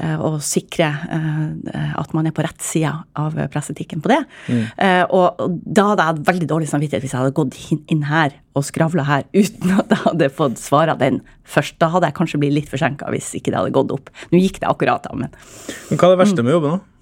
eh, 0.00 0.16
Og 0.16 0.40
sikre 0.40 0.88
eh, 1.10 1.92
at 1.98 2.14
man 2.14 2.26
er 2.26 2.32
på 2.32 2.42
rett 2.46 2.62
side 2.62 2.92
av 3.16 3.36
presseetikken 3.52 4.00
på 4.02 4.08
det. 4.08 4.22
Mm. 4.48 4.64
Og 5.10 5.60
da 5.64 5.90
hadde 5.90 6.06
jeg 6.06 6.26
veldig 6.26 6.48
dårlig 6.48 6.68
samvittighet 6.70 7.02
hvis 7.04 7.12
jeg 7.14 7.20
hadde 7.20 7.36
gått 7.36 7.56
inn 7.92 8.02
her 8.08 8.32
og 8.56 8.64
skravla 8.64 9.04
her 9.04 9.24
uten 9.36 9.76
at 9.76 9.92
jeg 9.92 10.02
hadde 10.04 10.30
fått 10.32 10.58
svara 10.58 10.96
den 10.98 11.20
først. 11.44 11.78
Da 11.82 11.90
hadde 11.92 12.08
jeg 12.08 12.16
kanskje 12.16 12.40
blitt 12.42 12.56
litt 12.56 12.72
forsinka 12.72 13.10
hvis 13.12 13.34
ikke 13.36 13.52
det 13.52 13.60
hadde 13.60 13.76
gått 13.76 13.92
opp. 13.94 14.10
Nå 14.32 14.40
gikk 14.40 14.60
det 14.62 14.68
akkurat, 14.70 15.04
da, 15.04 15.14
men 15.14 15.32
Men 15.90 15.98
hva 15.98 16.08
er 16.10 16.16
det 16.16 16.22
verste 16.24 16.42
med 16.46 16.56
jobben? 16.56 16.78
da? 16.78 16.95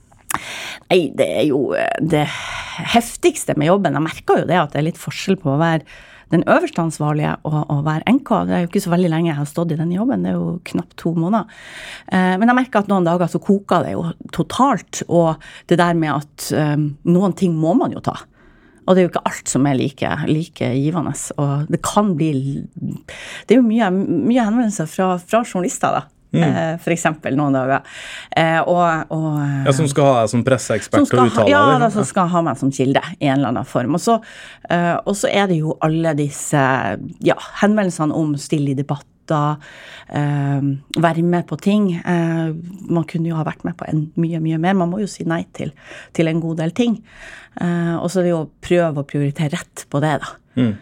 Nei, 0.91 1.00
det 1.17 1.29
er 1.41 1.47
jo 1.49 1.61
eh, 1.79 1.91
det 2.00 2.25
heftigste 2.95 3.57
med 3.59 3.71
jobben. 3.71 3.97
Jeg 3.97 4.07
merker 4.09 4.43
jo 4.43 4.50
det 4.50 4.59
at 4.61 4.75
det 4.75 4.83
er 4.83 4.88
litt 4.91 5.00
forskjell 5.00 5.38
på 5.41 5.55
å 5.55 5.61
være 5.61 5.87
den 6.33 6.43
øverste 6.50 6.83
ansvarlige 6.83 7.35
og 7.47 7.71
å 7.71 7.79
være 7.87 8.11
NK. 8.17 8.31
Det 8.49 8.55
er 8.57 8.62
jo 8.64 8.71
ikke 8.71 8.83
så 8.83 8.93
veldig 8.95 9.11
lenge 9.12 9.31
jeg 9.31 9.38
har 9.38 9.49
stått 9.49 9.75
i 9.75 9.79
den 9.79 9.93
jobben, 9.95 10.25
det 10.25 10.33
er 10.33 10.38
jo 10.41 10.55
knapt 10.67 10.97
to 10.99 11.12
måneder. 11.14 11.50
Eh, 12.11 12.35
Men 12.41 12.50
jeg 12.50 12.59
merker 12.59 12.83
at 12.83 12.91
noen 12.91 13.07
dager 13.07 13.31
så 13.31 13.41
koker 13.43 13.85
det 13.87 13.93
jo 13.95 14.07
totalt, 14.35 15.05
og 15.09 15.37
det 15.71 15.79
der 15.79 15.95
med 15.99 16.14
at 16.17 16.49
eh, 16.57 16.79
noen 17.05 17.37
ting 17.38 17.55
må 17.55 17.76
man 17.79 17.95
jo 17.95 18.03
ta. 18.05 18.17
Og 18.85 18.93
det 18.93 19.00
er 19.00 19.07
jo 19.07 19.12
ikke 19.14 19.29
alt 19.31 19.49
som 19.49 19.64
er 19.69 19.79
like, 19.79 20.09
like 20.29 20.67
givende. 20.76 21.14
Og 21.41 21.71
det 21.73 21.81
kan 21.87 22.11
bli 22.19 22.33
Det 22.75 23.55
er 23.55 23.61
jo 23.62 23.64
mye, 23.64 23.88
mye 23.95 24.45
henvendelser 24.45 24.91
fra, 24.91 25.14
fra 25.23 25.41
journalister, 25.41 25.95
da. 25.95 26.03
Eh, 26.43 26.75
For 26.83 26.95
eksempel 26.95 27.38
noen 27.38 27.57
dager. 27.57 27.87
Eh, 28.37 28.61
og, 28.61 29.12
og 29.14 29.38
Ja, 29.67 29.73
Som 29.76 29.88
skal 29.91 30.11
ha 30.11 30.21
deg 30.23 30.35
som 30.35 30.45
presseekspert 30.47 31.07
og 31.07 31.26
uttale 31.29 31.49
ja, 31.53 31.64
deg? 31.73 31.87
da, 31.87 31.91
som 31.95 32.09
skal 32.09 32.31
ha 32.35 32.45
meg 32.45 32.61
som 32.61 32.73
kilde 32.75 33.03
i 33.21 33.29
en 33.29 33.38
eller 33.38 33.53
annen 33.55 33.69
form. 33.69 33.95
Og 33.99 34.03
så, 34.03 34.19
eh, 34.69 34.95
og 35.05 35.17
så 35.19 35.31
er 35.33 35.50
det 35.50 35.61
jo 35.62 35.79
alle 35.85 36.14
disse 36.19 36.61
ja, 37.25 37.38
henvendelsene 37.62 38.14
om 38.14 38.35
stille 38.41 38.75
i 38.75 38.79
debatt 38.79 39.07
debatter, 39.25 39.57
eh, 40.09 40.61
være 41.03 41.23
med 41.23 41.47
på 41.47 41.57
ting. 41.57 41.93
Eh, 41.95 42.55
man 42.88 43.05
kunne 43.05 43.29
jo 43.29 43.37
ha 43.37 43.45
vært 43.45 43.64
med 43.64 43.76
på 43.76 43.85
en, 43.88 44.12
mye, 44.17 44.41
mye 44.41 44.59
mer. 44.59 44.75
Man 44.75 44.91
må 44.91 45.00
jo 45.00 45.07
si 45.07 45.25
nei 45.25 45.47
til, 45.53 45.73
til 46.12 46.29
en 46.29 46.41
god 46.41 46.57
del 46.59 46.71
ting. 46.71 47.03
Eh, 47.61 47.97
og 47.97 48.11
så 48.11 48.21
er 48.21 48.23
det 48.25 48.31
jo 48.31 48.43
å 48.45 48.50
prøve 48.61 49.00
å 49.00 49.07
prioritere 49.07 49.57
rett 49.57 49.87
på 49.88 50.00
det, 50.00 50.19
da. 50.21 50.73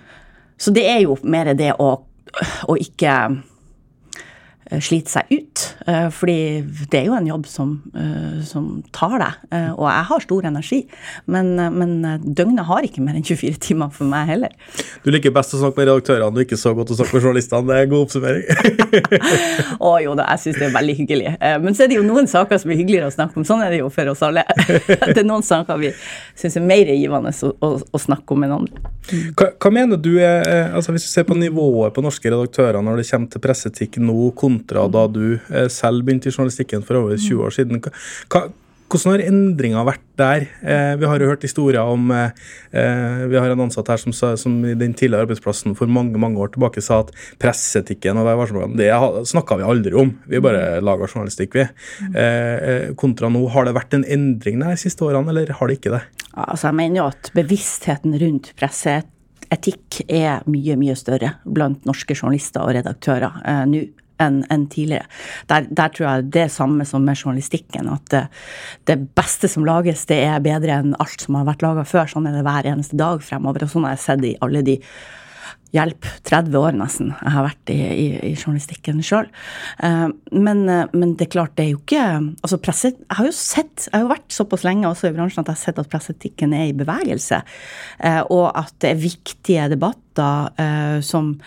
Så 0.58 0.70
det 0.70 0.84
er 0.86 1.00
jo 1.02 1.16
mer 1.24 1.54
det 1.54 1.72
å, 1.78 2.04
å 2.68 2.76
ikke 2.78 3.12
eh, 3.12 3.38
slite 4.80 5.10
seg 5.10 5.28
ut. 5.34 5.62
eh, 5.86 6.08
Fordi 6.10 6.62
det 6.90 7.00
er 7.00 7.04
jo 7.06 7.14
en 7.16 7.26
jobb 7.26 7.46
som, 7.46 7.82
eh, 7.94 8.42
som 8.46 8.82
tar 8.92 9.18
deg. 9.18 9.34
eh, 9.50 9.70
Og 9.72 9.86
jeg 9.90 10.04
har 10.08 10.20
stor 10.20 10.42
energi, 10.48 10.86
men, 11.26 11.58
eh, 11.58 11.70
men 11.70 12.04
eh, 12.04 12.18
døgnet 12.22 12.64
har 12.66 12.82
ikke 12.82 13.02
mer 13.02 13.14
enn 13.18 13.24
24 13.24 13.58
timer 13.60 13.90
for 13.92 14.04
meg 14.06 14.26
heller. 14.28 14.50
Du 15.04 15.10
liker 15.10 15.30
best 15.34 15.54
å 15.54 15.60
snakke 15.60 15.76
med 15.82 15.88
redaktørene 15.88 16.32
og 16.32 16.44
ikke 16.46 16.56
så 16.56 16.74
godt 16.74 16.90
å 16.90 16.96
snakke 16.96 17.14
med 17.14 17.22
journalistene. 17.22 17.66
Det 17.66 17.76
er 17.76 17.82
en 17.82 17.90
god 17.90 18.06
oppsummering. 18.06 18.44
Å 19.80 19.92
jo 20.02 20.14
da, 20.18 20.26
jeg 20.32 20.38
syns 20.46 20.58
det 20.60 20.66
er 20.68 20.74
veldig 20.76 20.96
hyggelig. 21.02 21.36
Eh, 21.40 21.58
Men 21.62 21.74
så 21.74 21.84
er 21.84 21.88
det 21.92 21.96
jo 21.98 22.06
noen 22.06 22.26
saker 22.30 22.58
som 22.62 22.70
er 22.70 22.76
hyggeligere 22.80 23.10
å 23.10 23.14
snakke 23.14 23.36
om. 23.40 23.44
Sånn 23.44 23.62
er 23.64 23.70
det 23.74 23.78
jo 23.82 23.90
for 23.92 24.06
oss 24.12 24.22
alle. 24.26 24.44
Det 25.12 25.18
er 25.20 25.26
noen 25.28 25.42
saker 25.44 25.78
vi 25.80 25.90
syns 26.38 26.56
er 26.56 26.64
mer 26.64 26.86
givende 26.86 27.32
å, 27.32 27.52
å, 27.60 27.70
å 27.92 27.98
snakke 28.00 28.32
om 28.36 28.44
enn 28.46 28.52
andre. 28.60 28.92
Hva, 29.36 29.48
hva 29.58 29.70
mener 29.74 29.98
du 29.98 30.12
er, 30.22 30.44
eh, 30.46 30.74
altså 30.78 30.92
Hvis 30.94 31.08
du 31.08 31.10
ser 31.10 31.24
på 31.26 31.34
nivået 31.34 31.90
på 31.96 32.02
norske 32.04 32.30
redaktører 32.30 32.78
når 32.84 33.00
det 33.02 33.08
kommer 33.10 33.28
til 33.32 33.42
presseetikk 33.42 33.98
nå, 33.98 34.14
kontra 34.38 34.61
da 34.68 35.06
du 35.10 35.38
eh, 35.50 35.68
selv 35.72 36.04
begynte 36.06 36.30
i 36.30 36.34
journalistikken 36.34 36.84
for 36.86 37.02
over 37.02 37.16
20 37.16 37.46
år 37.46 37.56
siden, 37.56 37.82
hva, 38.32 38.46
hvordan 38.92 39.14
har 39.14 39.22
endringa 39.24 39.82
vært 39.86 40.02
der? 40.20 40.44
Eh, 40.60 40.94
vi 41.00 41.08
har 41.08 41.22
jo 41.22 41.28
hørt 41.30 41.44
historier 41.46 41.88
om 41.88 42.10
eh, 42.12 42.34
eh, 42.76 43.22
Vi 43.30 43.38
har 43.40 43.52
en 43.52 43.64
ansatt 43.64 43.88
her 43.88 44.00
som, 44.00 44.12
som 44.12 44.58
i 44.68 44.74
den 44.78 44.92
tidligere 44.92 45.24
arbeidsplassen 45.24 45.76
for 45.78 45.88
mange 45.88 46.20
mange 46.20 46.40
år 46.42 46.52
tilbake 46.52 46.82
sa 46.84 47.00
at 47.04 47.12
presseetikken 47.40 48.20
og 48.20 48.28
Vær 48.28 48.52
det 48.76 48.90
snakka 49.28 49.58
vi 49.60 49.68
aldri 49.68 49.94
om. 49.96 50.12
Vi 50.28 50.42
bare 50.44 50.82
laga 50.84 51.08
journalistikk, 51.08 51.56
vi. 51.56 51.64
Eh, 52.12 52.26
eh, 52.26 52.84
kontra 52.98 53.30
nå, 53.32 53.46
har 53.54 53.66
det 53.66 53.76
vært 53.76 53.96
en 53.96 54.04
endring 54.04 54.60
de 54.60 54.76
siste 54.80 55.04
årene, 55.06 55.30
eller 55.32 55.54
har 55.56 55.70
det 55.70 55.78
ikke 55.80 55.94
det? 55.96 56.02
Altså 56.32 56.68
jeg 56.68 56.78
mener 56.82 57.02
jo 57.02 57.08
at 57.12 57.32
bevisstheten 57.36 58.16
rundt 58.20 58.52
presseetikk 58.60 60.02
er 60.08 60.44
mye, 60.50 60.76
mye 60.80 60.96
større 60.98 61.36
blant 61.44 61.88
norske 61.88 62.16
journalister 62.16 62.64
og 62.64 62.76
redaktører 62.76 63.40
nå 63.68 63.86
enn 64.22 64.42
en 64.52 64.66
tidligere. 64.72 65.08
Der, 65.50 65.66
der 65.70 65.94
tror 65.94 66.08
jeg 66.08 66.28
det 66.34 66.44
er 66.46 66.52
samme 66.52 66.86
som 66.88 67.04
med 67.06 67.18
journalistikken, 67.18 67.90
at 67.92 68.06
det, 68.14 68.22
det 68.90 68.98
beste 69.16 69.50
som 69.50 69.66
lages, 69.68 70.06
det 70.10 70.22
er 70.24 70.44
bedre 70.44 70.80
enn 70.82 70.94
alt 71.02 71.24
som 71.24 71.38
har 71.38 71.48
vært 71.48 71.64
laga 71.64 71.86
før. 71.88 72.10
Sånn 72.10 72.28
er 72.30 72.38
det 72.38 72.46
hver 72.46 72.68
eneste 72.72 72.98
dag 73.00 73.22
fremover, 73.24 73.66
og 73.66 73.74
sånn 73.74 73.88
har 73.88 73.96
jeg 73.98 74.06
sett 74.06 74.28
i 74.28 74.36
alle 74.44 74.64
de 74.66 74.78
hjelp, 75.72 76.04
30 76.28 76.58
år 76.60 76.76
nesten. 76.76 77.12
Jeg 77.16 77.32
har 77.32 77.46
vært 77.46 77.72
i, 77.72 77.78
i, 77.80 78.06
i 78.28 78.32
journalistikken 78.34 79.00
sjøl. 79.06 79.30
men, 79.80 80.62
uh, 80.68 80.84
men 80.92 81.14
det 81.16 81.28
er 81.28 81.32
klart, 81.32 81.54
det 81.56 81.64
er 81.64 81.70
jo 81.72 81.80
ikke 81.80 82.02
Altså, 82.42 82.58
presset 82.60 82.98
Jeg 83.00 83.16
har 83.18 83.26
jo 83.26 83.32
sett 83.36 83.86
Jeg 83.86 83.94
har 83.94 84.04
jo 84.04 84.10
vært 84.12 84.34
såpass 84.34 84.66
lenge 84.66 84.88
også 84.88 85.08
i 85.08 85.14
bransjen 85.16 85.42
at 85.42 85.48
jeg 85.50 85.56
har 85.56 85.62
sett 85.62 85.80
at 85.80 85.90
presseetikken 85.92 86.52
er 86.56 86.68
i 86.68 86.76
bevegelse. 86.76 87.40
Uh, 88.02 88.22
og 88.28 88.46
at 88.58 88.74
det 88.84 88.92
er 88.92 89.02
viktige 89.02 89.68
debatter 89.72 90.02
eh, 90.58 91.00
som 91.00 91.40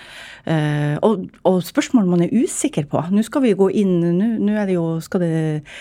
eh, 0.45 0.97
og, 1.01 1.27
og 1.43 1.61
spørsmål 1.63 2.09
man 2.09 2.25
er 2.25 2.33
usikker 2.33 2.87
på. 2.89 3.03
Nå 3.11 3.23
skal 3.25 3.45
vi 3.45 3.55
gå 3.57 3.69
inn 3.81 3.99
Nå, 4.17 4.53
er 4.55 4.65
det 4.65 4.77
jo 4.77 4.99
Skal 5.03 5.21
det 5.25 5.31
eh, 5.35 5.79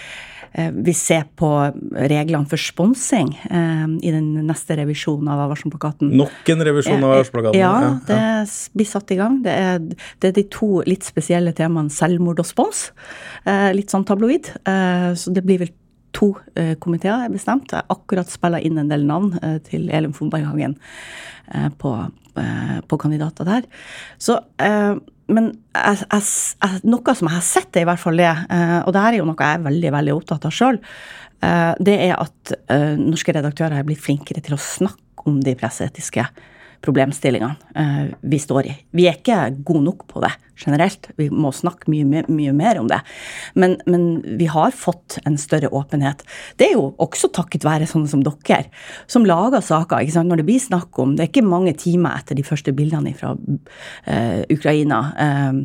vi 0.54 0.92
ser 0.94 1.24
på 1.34 1.48
reglene 1.92 2.46
for 2.46 2.60
sponsing 2.60 3.32
eh, 3.50 3.86
i 4.06 4.12
den 4.14 4.46
neste 4.46 4.76
revisjonen 4.78 5.30
av 5.32 5.48
Varselplakaten. 5.50 6.12
Nok 6.14 6.50
en 6.54 6.66
revisjon 6.68 7.02
av 7.02 7.16
Varselplakaten? 7.16 7.58
Ja, 7.58 7.98
det 8.06 8.20
blir 8.78 8.88
satt 8.88 9.10
i 9.10 9.18
gang. 9.18 9.40
Det 9.44 9.54
er, 9.54 9.80
det 10.22 10.30
er 10.30 10.36
de 10.38 10.46
to 10.54 10.70
litt 10.86 11.06
spesielle 11.06 11.54
temaene 11.56 11.92
selvmord 11.92 12.42
og 12.42 12.48
spons. 12.48 12.86
Eh, 13.44 13.70
litt 13.74 13.94
sånn 13.94 14.06
tabloid. 14.06 14.52
Eh, 14.62 15.10
så 15.18 15.34
det 15.34 15.42
blir 15.46 15.64
vel 15.64 15.74
to 16.14 16.30
eh, 16.54 16.74
komiteer 16.80 17.26
er 17.26 17.32
bestemt. 17.34 17.72
Jeg 17.74 17.90
akkurat 17.90 18.30
spilla 18.30 18.60
inn 18.62 18.78
en 18.80 18.92
del 18.92 19.06
navn 19.08 19.34
eh, 19.42 19.58
til 19.66 19.88
Elin 19.90 20.14
Fondberghagen 20.14 20.76
eh, 21.50 21.70
på, 21.80 21.96
eh, 22.40 22.78
på 22.86 23.00
kandidater 23.02 23.48
der. 23.48 23.66
Så 24.22 24.38
eh, 24.62 24.94
men 25.32 25.52
jeg, 25.74 26.00
jeg, 26.04 26.24
jeg, 26.62 26.80
noe 26.88 27.14
som 27.16 27.30
jeg 27.30 27.38
har 27.38 27.46
sett, 27.46 27.70
er 27.76 27.86
i 27.86 27.88
hvert 27.88 28.02
fall 28.02 28.18
det, 28.20 28.30
eh, 28.30 28.80
og 28.82 28.94
det 28.94 29.04
her 29.04 29.12
er 29.12 29.20
jo 29.22 29.28
noe 29.28 29.38
jeg 29.40 29.58
er 29.60 29.68
veldig 29.68 29.92
veldig 29.98 30.16
opptatt 30.16 30.48
av 30.48 30.54
sjøl, 30.54 30.80
det 31.44 31.94
er 32.00 32.14
at 32.16 32.54
eh, 32.72 32.94
norske 32.96 33.34
redaktører 33.36 33.76
er 33.76 33.84
blitt 33.84 34.00
flinkere 34.00 34.40
til 34.40 34.54
å 34.56 34.60
snakke 34.60 35.26
om 35.28 35.42
de 35.44 35.52
presseetiske 35.58 36.24
problemstillingene 36.84 37.56
eh, 37.80 38.14
vi 38.20 38.40
står 38.40 38.68
i. 38.70 38.74
Vi 38.94 39.08
er 39.08 39.18
ikke 39.18 39.38
gode 39.64 39.84
nok 39.88 40.06
på 40.10 40.22
det 40.24 40.32
generelt. 40.60 41.08
Vi 41.18 41.28
må 41.32 41.50
snakke 41.54 41.90
mye, 41.90 42.24
mye, 42.28 42.54
mer 42.54 42.80
om 42.80 42.88
det. 42.90 43.00
Men, 43.58 43.76
men 43.90 44.22
vi 44.38 44.48
har 44.50 44.74
fått 44.76 45.18
en 45.24 45.38
større 45.40 45.72
åpenhet. 45.74 46.22
Det 46.60 46.70
er 46.70 46.76
jo 46.76 46.90
også 47.02 47.32
takket 47.34 47.66
være 47.66 47.88
sånne 47.90 48.10
som 48.10 48.24
dere, 48.24 48.68
som 49.10 49.26
lager 49.28 49.64
saker. 49.64 50.04
Når 50.24 50.42
det 50.42 50.48
blir 50.48 50.62
snakk 50.62 50.98
om 51.02 51.16
Det 51.16 51.24
er 51.24 51.32
ikke 51.32 51.46
mange 51.46 51.74
timer 51.78 52.20
etter 52.20 52.38
de 52.38 52.44
første 52.46 52.72
bildene 52.76 53.14
fra 53.18 53.34
eh, 54.06 54.44
Ukraina. 54.52 55.00
eh, 55.18 55.64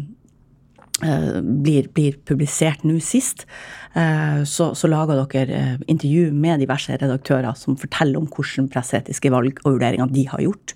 eh, 1.04 1.42
blir, 1.42 1.90
blir 1.96 2.18
publisert 2.28 2.84
nå 2.88 2.98
sist, 3.04 3.46
eh, 3.94 4.42
så, 4.48 4.72
så 4.76 4.90
lager 4.92 5.24
dere 5.34 5.78
intervju 5.88 6.30
med 6.34 6.64
diverse 6.64 6.98
redaktører 7.00 7.56
som 7.58 7.78
forteller 7.80 8.20
om 8.20 8.28
hvordan 8.30 8.70
presseetiske 8.74 9.32
valg 9.34 9.62
og 9.64 9.78
vurderinger 9.78 10.12
de 10.14 10.28
har 10.32 10.44
gjort. 10.44 10.76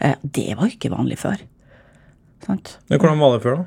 Eh, 0.00 0.14
Det 0.22 0.56
var 0.56 0.66
jo 0.68 0.76
ikke 0.76 0.90
vanlig 0.94 1.18
før. 1.18 1.40
Sant? 2.46 2.78
Men 2.88 2.98
Hvordan 3.00 3.18
var 3.18 3.32
det 3.36 3.42
før, 3.42 3.56
da? 3.56 3.64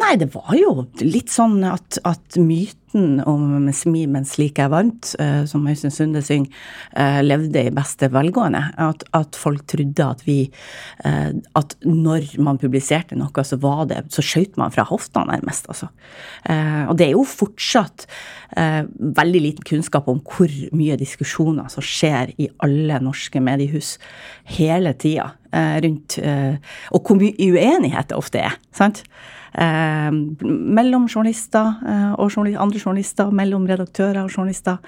Nei, 0.00 0.16
det 0.16 0.30
var 0.34 0.54
jo 0.56 0.86
litt 1.04 1.28
sånn 1.28 1.58
at, 1.68 1.98
at 2.08 2.36
myten 2.40 2.79
om 2.94 3.68
smi 3.74 4.02
mens 4.10 4.34
like 4.40 4.62
er 4.62 4.70
varmt, 4.72 5.14
eh, 5.22 5.44
som 5.46 5.66
Øystein 5.66 5.92
Sunde 5.94 6.22
synger, 6.22 6.50
eh, 6.96 7.20
levde 7.22 7.62
i 7.66 7.70
beste 7.74 8.10
velgående. 8.10 8.62
At, 8.78 9.04
at 9.14 9.36
folk 9.38 9.66
trodde 9.66 10.04
at 10.04 10.26
vi 10.26 10.50
eh, 11.04 11.30
At 11.54 11.76
når 11.84 12.38
man 12.42 12.58
publiserte 12.58 13.16
noe, 13.18 13.44
så 13.44 13.56
var 13.60 13.86
det 13.86 14.12
Så 14.12 14.22
skjøt 14.22 14.56
man 14.56 14.70
fra 14.70 14.84
hofta, 14.84 15.24
nærmest, 15.24 15.68
altså. 15.68 15.88
Og 16.88 16.96
det 16.98 17.06
er 17.06 17.12
jo 17.14 17.24
fortsatt 17.24 18.06
veldig 18.56 19.40
liten 19.40 19.64
kunnskap 19.66 20.08
om 20.08 20.20
hvor 20.26 20.50
mye 20.76 20.96
diskusjoner 20.98 21.68
som 21.70 21.84
skjer 21.84 22.32
i 22.40 22.48
alle 22.64 22.98
norske 23.02 23.40
mediehus 23.40 23.98
hele 24.56 24.92
tida 24.98 25.30
rundt 25.52 26.18
Og 26.90 27.02
hvor 27.02 27.20
mye 27.20 27.34
uenighet 27.38 28.10
det 28.10 28.18
ofte 28.18 28.42
er. 28.42 28.56
sant? 28.72 29.04
Mellom 29.54 31.08
journalister 31.10 32.14
og 32.18 32.38
andre 32.38 32.79
journalister, 32.80 33.30
mellom 33.34 33.66
redaktører 33.68 34.22
og 34.24 34.32
journalister, 34.32 34.78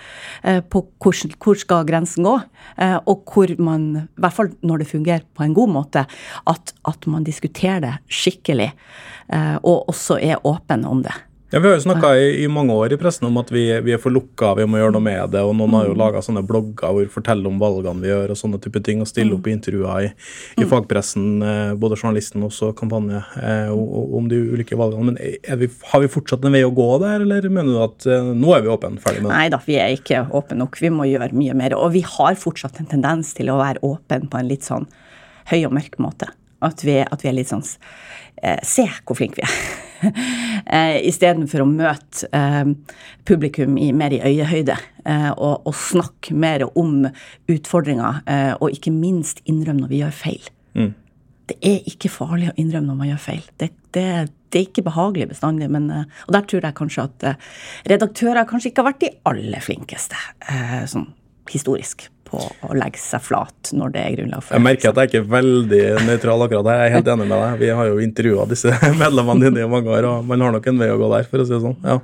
eh, 0.43 0.61
på 0.63 0.85
hvor, 1.03 1.19
hvor 1.39 1.59
skal 1.59 1.87
grensen 1.89 2.27
gå, 2.27 2.37
eh, 2.79 2.99
og 3.07 3.25
hvor 3.29 3.53
man, 3.63 3.89
i 4.05 4.23
hvert 4.23 4.39
fall 4.39 4.53
når 4.63 4.83
det 4.83 4.91
fungerer 4.93 5.27
på 5.35 5.47
en 5.47 5.57
god 5.57 5.75
måte, 5.81 6.07
at, 6.47 6.75
at 6.89 7.11
man 7.11 7.27
diskuterer 7.27 7.85
det 7.85 7.97
skikkelig, 8.09 8.73
eh, 9.33 9.57
og 9.63 9.89
også 9.93 10.19
er 10.23 10.43
åpen 10.49 10.87
om 10.89 11.05
det. 11.05 11.15
Ja, 11.55 11.61
Vi 11.61 11.69
har 11.69 11.75
jo 11.75 11.81
snakka 11.81 12.17
i, 12.17 12.45
i 12.45 12.49
mange 12.49 12.73
år 12.73 12.95
i 12.95 12.97
pressen 12.97 13.27
om 13.29 13.35
at 13.37 13.51
vi, 13.53 13.67
vi 13.85 13.93
er 13.93 13.99
for 14.01 14.09
lukka, 14.15 14.55
vi 14.57 14.65
må 14.65 14.79
gjøre 14.81 14.95
noe 14.95 15.05
med 15.05 15.35
det. 15.35 15.43
og 15.45 15.51
Noen 15.59 15.75
har 15.77 15.85
jo 15.85 15.97
laga 16.01 16.23
sånne 16.25 16.41
blogger 16.49 16.89
hvor 16.89 17.05
vi 17.05 17.13
forteller 17.13 17.51
om 17.51 17.59
valgene 17.61 18.01
vi 18.01 18.09
gjør, 18.09 18.33
og 18.33 18.39
sånne 18.41 18.61
type 18.65 18.81
ting, 18.87 19.03
og 19.05 19.11
stiller 19.11 19.37
opp 19.37 19.51
i 19.51 19.53
intervjuer 19.53 20.07
i, 20.07 20.09
i 20.65 20.69
fagpressen, 20.71 21.27
eh, 21.45 21.75
både 21.77 21.99
journalisten 22.01 22.41
og 22.41 22.49
også 22.49 22.71
kampanje, 22.79 23.21
eh, 23.37 23.69
om 23.69 24.33
de 24.33 24.41
ulike 24.55 24.81
valgene. 24.81 25.11
Men 25.11 25.61
vi, 25.61 25.71
har 25.93 26.05
vi 26.07 26.11
fortsatt 26.17 26.49
en 26.49 26.57
vei 26.57 26.65
å 26.65 26.73
gå 26.73 26.89
der, 27.05 27.27
eller 27.27 27.51
mener 27.53 27.77
du 27.77 27.85
at 27.85 28.09
eh, 28.09 28.33
nå 28.33 28.57
er 28.57 28.65
vi 28.65 28.73
åpne, 28.73 29.05
ferdig 29.05 29.21
med 29.21 29.29
det? 29.35 29.37
Nei 29.37 29.53
da, 29.53 29.61
vi 29.69 29.77
er 29.85 29.93
ikke 30.01 30.25
åpne 30.33 30.63
nok. 30.65 30.81
Vi 30.81 30.95
må 30.97 31.11
gjøre 31.13 31.37
mye 31.37 31.61
mer. 31.61 31.77
Og 31.77 31.93
vi 31.99 32.07
har 32.17 32.43
fortsatt 32.49 32.81
en 32.81 32.93
tendens 32.97 33.37
til 33.37 33.53
å 33.53 33.61
være 33.61 33.85
åpen 33.93 34.31
på 34.33 34.41
en 34.41 34.49
litt 34.49 34.65
sånn 34.73 34.89
høy 35.53 35.67
og 35.67 35.77
mørk 35.77 36.01
måte. 36.01 36.33
At 36.65 36.81
vi, 36.81 37.03
at 37.05 37.21
vi 37.21 37.29
er 37.29 37.43
litt 37.43 37.53
sånn 37.53 37.67
Se 38.65 38.89
hvor 39.05 39.19
flinke 39.21 39.43
vi 39.43 39.45
er. 39.45 39.91
eh, 40.77 40.99
Istedenfor 41.09 41.65
å 41.65 41.69
møte 41.69 42.29
eh, 42.35 42.73
publikum 43.29 43.79
i, 43.81 43.91
mer 43.97 44.15
i 44.15 44.23
øyehøyde 44.23 44.77
eh, 45.05 45.31
og, 45.33 45.69
og 45.69 45.77
snakke 45.79 46.35
mer 46.35 46.67
om 46.71 47.07
utfordringer, 47.51 48.23
eh, 48.27 48.53
og 48.59 48.75
ikke 48.75 48.95
minst 48.95 49.43
innrømme 49.45 49.85
når 49.85 49.93
vi 49.93 50.03
gjør 50.03 50.19
feil. 50.23 50.53
Det 51.53 51.59
er 51.67 51.89
ikke 51.91 52.09
farlig 52.13 52.53
å 52.53 52.57
innrømme 52.61 52.93
når 52.93 53.01
man 53.01 53.11
gjør 53.11 53.25
feil. 53.25 53.43
Det, 53.61 53.73
det, 53.93 54.07
det 54.53 54.61
er 54.61 54.69
ikke 54.69 54.87
behagelig 54.87 55.33
bestandig, 55.33 55.69
men, 55.75 55.91
og 55.91 56.37
der 56.37 56.47
tror 56.49 56.65
jeg 56.69 56.79
kanskje 56.79 57.09
at 57.09 57.27
redaktører 57.91 58.49
kanskje 58.49 58.71
ikke 58.71 58.85
har 58.85 58.93
vært 58.93 59.03
de 59.03 59.13
aller 59.29 59.65
flinkeste 59.65 60.19
eh, 60.49 60.83
sånn 60.91 61.11
historisk 61.51 62.07
på 62.33 62.41
å 62.41 62.77
legge 62.77 63.01
seg 63.01 63.23
flat 63.23 63.73
når 63.77 63.93
det 63.95 64.03
er 64.03 64.15
grunnlag 64.17 64.43
for 64.43 64.49
det. 64.49 64.59
Jeg 64.59 64.65
merker 64.67 64.91
at 64.91 65.01
jeg 65.01 65.11
ikke 65.11 65.21
er 65.21 65.29
veldig 65.35 65.83
nøytral 66.07 66.45
akkurat 66.47 66.71
her. 66.71 66.81
Jeg 66.81 66.91
er 66.91 66.95
helt 66.97 67.11
enig 67.13 67.27
med 67.29 67.35
deg. 67.37 67.59
Vi 67.61 67.71
har 67.79 67.91
jo 67.91 67.99
intervjua 68.07 68.47
disse 68.51 68.77
medlemmene 69.03 69.47
dine 69.47 69.67
i 69.67 69.71
mange 69.71 69.93
år, 69.93 70.09
og 70.09 70.31
man 70.31 70.45
har 70.47 70.55
nok 70.57 70.71
en 70.73 70.81
vei 70.81 70.89
å 70.93 70.99
gå 71.01 71.11
der, 71.13 71.29
for 71.29 71.45
å 71.45 71.47
si 71.49 71.55
det 71.55 71.61
sånn. 71.67 71.77
Ja. 71.85 71.99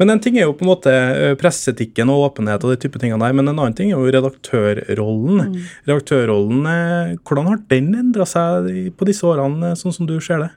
Men 0.00 0.14
en 0.14 0.24
ting 0.24 0.38
er 0.40 0.48
jo 0.48 0.56
på 0.56 0.66
en 0.66 0.72
måte 0.72 0.94
eh, 0.94 1.34
presseetikken 1.40 2.12
og 2.12 2.30
åpenhet 2.30 2.64
og 2.64 2.74
de 2.74 2.80
type 2.86 3.02
tingene 3.02 3.20
der, 3.22 3.36
men 3.36 3.52
en 3.52 3.58
annen 3.58 3.76
ting 3.76 3.92
er 3.92 4.00
jo 4.00 4.14
redaktørrollen. 4.16 5.60
Redaktørrollen, 5.88 6.64
eh, 6.72 7.14
hvordan 7.20 7.52
har 7.52 7.62
den 7.70 7.92
endra 8.00 8.28
seg 8.28 8.72
på 8.96 9.08
disse 9.08 9.28
årene, 9.28 9.74
eh, 9.74 9.78
sånn 9.78 9.94
som 9.96 10.08
du 10.08 10.16
ser 10.24 10.46
det? 10.46 10.50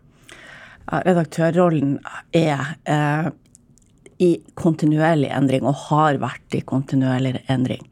Redaktørrollen 0.91 1.98
er 2.36 2.75
eh, 2.89 3.31
i 4.22 4.32
kontinuerlig 4.60 5.29
endring, 5.34 5.65
og 5.67 5.77
har 5.89 6.20
vært 6.22 6.58
i 6.58 6.62
kontinuerlig 6.67 7.38
endring. 7.51 7.84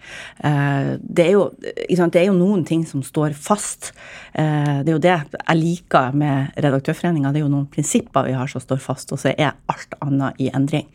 Eh, 0.44 0.94
det, 1.02 1.28
er 1.28 1.32
jo, 1.36 1.48
det 1.62 2.22
er 2.22 2.28
jo 2.30 2.38
noen 2.38 2.66
ting 2.68 2.86
som 2.88 3.04
står 3.06 3.36
fast. 3.38 3.92
Eh, 4.34 4.82
det 4.82 4.92
er 4.92 4.96
jo 4.96 5.04
det 5.04 5.16
jeg 5.16 5.60
liker 5.60 6.18
med 6.18 6.58
Redaktørforeninga. 6.62 7.34
Det 7.34 7.42
er 7.42 7.48
jo 7.48 7.54
noen 7.54 7.70
prinsipper 7.72 8.30
vi 8.30 8.38
har 8.38 8.52
som 8.52 8.64
står 8.64 8.82
fast, 8.84 9.14
og 9.16 9.22
så 9.22 9.34
er 9.34 9.58
alt 9.72 9.98
annet 10.02 10.42
i 10.42 10.52
endring. 10.54 10.88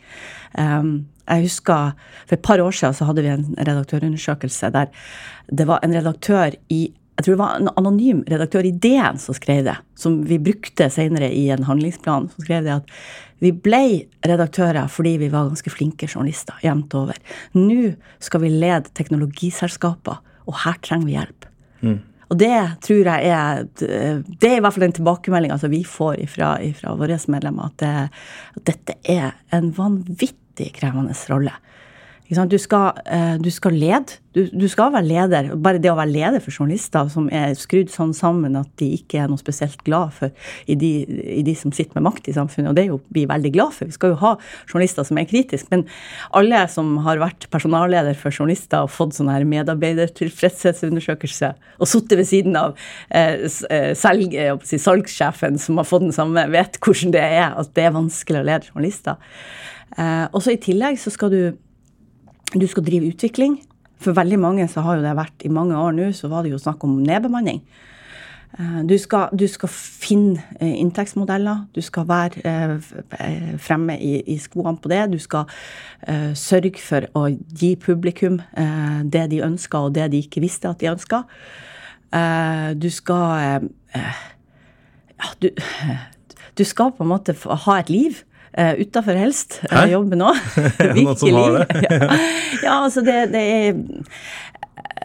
Eh, 0.59 0.83
jeg 1.27 1.49
husker 1.49 1.97
For 2.27 2.37
et 2.37 2.45
par 2.47 2.61
år 2.63 2.71
siden 2.71 2.95
så 2.95 3.09
hadde 3.09 3.25
vi 3.25 3.33
en 3.33 3.49
redaktørundersøkelse 3.59 4.71
der 4.71 4.93
det 5.51 5.67
var 5.67 5.83
en 5.83 5.95
redaktør 5.95 6.55
i 6.71 6.87
jeg 7.17 7.25
tror 7.25 7.33
det 7.33 7.41
var 7.41 7.53
en 7.57 7.71
anonym 7.81 8.19
redaktør 8.29 8.67
i 8.69 8.75
DN 8.77 9.17
som 9.17 9.37
skrev 9.37 9.63
det, 9.65 9.77
som 9.97 10.19
vi 10.29 10.37
brukte 10.37 10.91
senere 10.93 11.31
i 11.33 11.47
en 11.49 11.65
handlingsplan. 11.65 12.29
som 12.29 12.45
skrev 12.45 12.67
det 12.67 12.75
at 12.75 12.91
vi 13.43 13.53
ble 13.53 13.83
redaktører 14.27 14.89
fordi 14.93 15.17
vi 15.21 15.31
var 15.33 15.51
ganske 15.51 15.73
flinke 15.73 16.09
journalister 16.09 16.59
jevnt 16.65 16.95
over. 16.97 17.19
Nå 17.57 17.95
skal 18.23 18.45
vi 18.47 18.53
lede 18.55 18.93
teknologiselskaper, 18.97 20.23
og 20.47 20.61
her 20.65 20.79
trenger 20.85 21.09
vi 21.09 21.17
hjelp. 21.17 21.49
Mm. 21.85 21.99
Og 22.27 22.39
det 22.41 22.57
tror 22.83 23.07
jeg 23.07 23.29
er 23.31 23.61
Det 23.77 24.49
er 24.49 24.57
i 24.57 24.63
hvert 24.65 24.75
fall 24.75 24.87
den 24.89 24.97
tilbakemeldinga 24.97 25.59
som 25.63 25.71
vi 25.71 25.85
får 25.87 26.25
fra 26.33 26.57
våre 26.99 27.19
medlemmer, 27.31 27.71
at, 27.71 27.79
det, 27.79 27.93
at 28.57 28.67
dette 28.73 28.97
er 29.05 29.37
en 29.55 29.71
vanvittig 29.77 30.73
krevende 30.75 31.15
rolle. 31.31 31.55
Du 32.27 32.59
skal, 32.59 32.99
eh, 33.07 33.39
du 33.39 33.51
skal 33.51 33.73
lede. 33.73 34.19
Du, 34.35 34.49
du, 34.51 34.69
skal 34.69 34.93
være 34.93 35.07
leder. 35.07 35.57
Bare 35.63 35.79
det 35.79 35.91
å 35.93 35.97
være 35.97 36.11
leder 36.11 36.41
for 36.43 36.51
journalister 36.51 37.09
som 37.09 37.29
er 37.31 37.55
skrudd 37.55 37.91
sånn 37.93 38.15
sammen 38.15 38.57
at 38.59 38.67
de 38.81 38.87
ikke 38.99 39.19
er 39.23 39.29
noe 39.31 39.39
spesielt 39.39 39.85
glad 39.87 40.13
for 40.13 40.31
i 40.67 40.75
de, 40.75 41.07
i 41.07 41.43
de 41.47 41.55
som 41.55 41.73
sitter 41.73 41.95
med 41.95 42.03
makt 42.09 42.29
i 42.29 42.33
samfunnet, 42.35 42.71
og 42.71 42.77
det 42.77 42.83
er 42.83 42.87
jo 42.91 43.01
vi 43.15 43.27
veldig 43.31 43.53
glad 43.55 43.73
for. 43.77 43.87
Vi 43.87 43.93
skal 43.95 44.11
jo 44.13 44.23
ha 44.25 44.37
journalister 44.67 45.05
som 45.07 45.19
er 45.23 45.31
kritiske. 45.31 45.71
Men 45.71 45.87
alle 46.35 46.69
som 46.73 46.99
har 47.07 47.23
vært 47.23 47.47
personalleder 47.53 48.15
for 48.19 48.31
journalister 48.35 48.83
og 48.83 48.91
fått 48.93 49.15
sånn 49.17 49.31
her 49.31 49.45
medarbeidertilfredshetsundersøkelse 49.47 51.49
og 51.79 51.87
sittet 51.91 52.19
ved 52.19 52.27
siden 52.27 52.57
av 52.59 52.75
eh, 53.15 53.47
eh 53.71 53.95
selg, 53.95 54.35
si, 54.67 54.79
salgssjefen 54.83 55.59
som 55.63 55.79
har 55.79 55.87
fått 55.87 56.03
den 56.09 56.17
samme, 56.17 56.51
vet 56.51 56.81
hvordan 56.83 57.15
det 57.15 57.23
er. 57.23 57.55
At 57.55 57.71
det 57.79 57.85
er 57.87 57.95
vanskelig 57.95 58.43
å 58.43 58.49
lede 58.51 58.67
journalister. 58.73 59.15
Eh, 59.95 60.27
og 60.33 60.43
så 60.43 60.51
i 60.57 60.61
tillegg 60.61 60.99
så 60.99 61.11
skal 61.15 61.31
du 61.31 61.41
du 62.61 62.67
skal 62.71 62.87
drive 62.87 63.11
utvikling. 63.13 63.59
For 64.03 64.17
veldig 64.17 64.39
mange 64.41 64.69
så 64.69 64.85
har 64.85 64.99
jo 64.99 65.05
det 65.05 65.17
vært 65.17 65.45
i 65.47 65.53
mange 65.53 65.77
år 65.79 65.95
nå, 65.97 66.11
så 66.13 66.29
var 66.29 66.45
det 66.45 66.53
jo 66.53 66.61
snakk 66.61 66.85
om 66.85 66.99
nedbemanning. 67.05 67.63
Eh, 68.59 68.81
du 68.89 68.99
skal, 68.99 69.29
du 69.37 69.47
skal 69.51 69.69
finne 69.73 70.43
eh, 70.61 70.77
inntektsmodeller. 70.81 71.65
Du 71.75 71.81
skal 71.85 72.09
være 72.09 72.45
eh, 72.45 73.57
fremme 73.59 73.99
i, 74.01 74.21
i 74.33 74.39
skoene 74.41 74.81
på 74.81 74.93
det. 74.93 75.03
Du 75.13 75.19
skal 75.21 75.49
uh, 76.09 76.33
sørge 76.37 76.81
for 76.81 77.09
å 77.17 77.27
gi 77.31 77.75
publikum 77.81 78.41
uh, 78.41 79.01
det 79.05 79.27
de 79.33 79.43
ønsker, 79.45 79.89
og 79.89 79.97
det 79.97 80.11
de 80.13 80.23
ikke 80.25 80.45
visste 80.45 80.71
at 80.71 80.81
de 80.81 80.93
ønska. 80.93 81.25
Uh, 82.15 82.73
du 82.79 82.89
skal 82.93 83.65
ja, 83.97 85.29
du, 85.43 85.51
du 86.57 86.65
skal 86.65 86.93
på 86.97 87.05
en 87.05 87.13
måte 87.13 87.35
ha 87.35 87.79
et 87.81 87.93
liv. 87.93 88.23
Uh, 88.57 88.73
Utafor 88.81 89.19
helst. 89.21 89.61
Uh, 89.69 89.85
jobben 89.91 90.25
òg. 90.25 90.41
Virkelig. 90.97 91.67
ja. 91.87 92.01
ja, 92.65 92.77
altså 92.83 93.05
det, 93.05 93.19
det, 93.35 93.45
er 93.45 93.73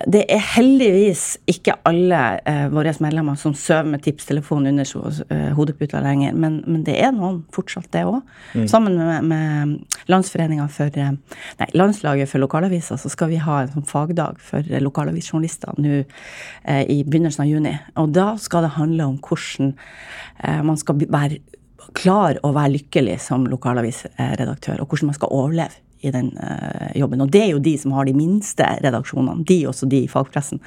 det 0.09 0.21
er 0.31 0.41
heldigvis 0.55 1.23
ikke 1.49 1.75
alle 1.87 2.19
uh, 2.45 2.65
våre 2.73 2.93
medlemmer 3.03 3.37
som 3.39 3.53
sover 3.57 3.89
med 3.93 4.03
tipstelefon 4.05 4.67
under 4.69 4.87
uh, 4.97 5.51
hodeputa 5.57 6.01
lenger, 6.03 6.33
men, 6.33 6.61
men, 6.65 6.83
det 6.85 6.97
er 7.01 7.11
noen 7.15 7.41
fortsatt, 7.53 7.89
det 7.93 8.03
òg. 8.07 8.21
Mm. 8.55 8.67
Sammen 8.71 8.97
med, 8.97 9.27
med 9.27 10.71
for 10.71 10.97
uh, 10.97 11.11
Nei, 11.59 11.69
Landslaget 11.77 12.29
for 12.29 12.41
lokalaviser, 12.43 12.99
så 13.01 13.11
skal 13.11 13.31
vi 13.31 13.41
ha 13.41 13.61
en 13.61 13.73
sånn 13.75 13.87
fagdag 13.89 14.41
for 14.43 14.65
lokalavisjournalister 14.81 15.77
nå 15.81 16.01
i 16.91 17.01
begynnelsen 17.07 17.43
av 17.45 17.49
juni. 17.49 17.73
Og 17.99 18.11
da 18.15 18.33
skal 18.41 18.65
det 18.65 18.75
handle 18.77 19.07
om 19.11 19.17
hvordan 19.21 19.73
man 20.65 20.77
skal 20.79 21.01
være 21.11 21.39
klare 21.97 22.41
å 22.45 22.53
være 22.55 22.77
lykkelig 22.77 23.19
som 23.23 23.47
lokalavisredaktør, 23.49 24.81
og 24.81 24.91
hvordan 24.91 25.11
man 25.11 25.17
skal 25.17 25.33
overleve 25.35 25.79
i 26.01 26.11
den 26.13 26.31
uh, 26.37 26.89
jobben. 26.97 27.21
Og 27.21 27.31
det 27.31 27.43
er 27.43 27.51
jo 27.53 27.61
de 27.61 27.75
som 27.77 27.93
har 27.93 28.07
de 28.09 28.15
minste 28.17 28.65
redaksjonene. 28.81 29.45
De, 29.47 29.59
også 29.69 29.89
de 29.89 30.03
i 30.05 30.09
fagpressen, 30.09 30.61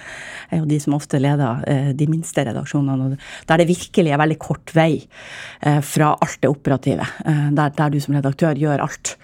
er 0.51 0.63
jo 0.63 0.69
de 0.71 0.79
som 0.83 0.95
ofte 0.97 1.19
leder 1.23 1.65
uh, 1.67 1.91
de 1.97 2.09
minste 2.11 2.45
redaksjonene. 2.47 3.09
Og 3.09 3.49
der 3.51 3.63
det 3.63 3.71
virkelig 3.71 4.15
er 4.15 4.23
veldig 4.23 4.39
kort 4.43 4.75
vei 4.77 4.93
uh, 5.03 5.81
fra 5.83 6.15
alt 6.15 6.39
det 6.43 6.53
operative. 6.53 7.09
Der, 7.25 7.75
der, 7.75 7.91
du 7.91 7.99
som 8.03 8.15
redaktør 8.17 8.59
gjør 8.59 8.85
alt 8.87 9.17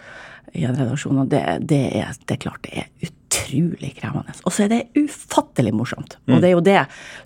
i 0.53 0.65
en 0.67 0.77
redaksjon. 0.77 1.23
Og 1.23 1.31
det, 1.31 1.43
det, 1.71 1.81
er, 2.01 2.15
det 2.27 2.37
er 2.37 2.43
klart 2.43 2.63
det 2.67 2.83
er 2.83 2.89
utrolig 3.07 3.93
krevende. 3.99 4.35
Og 4.45 4.55
så 4.55 4.65
er 4.65 4.73
det 4.73 4.81
ufattelig 4.99 5.73
morsomt. 5.77 6.17
Mm. 6.27 6.35
Og 6.35 6.43
det 6.43 6.49
er 6.49 6.55
jo 6.55 6.65
det 6.67 6.81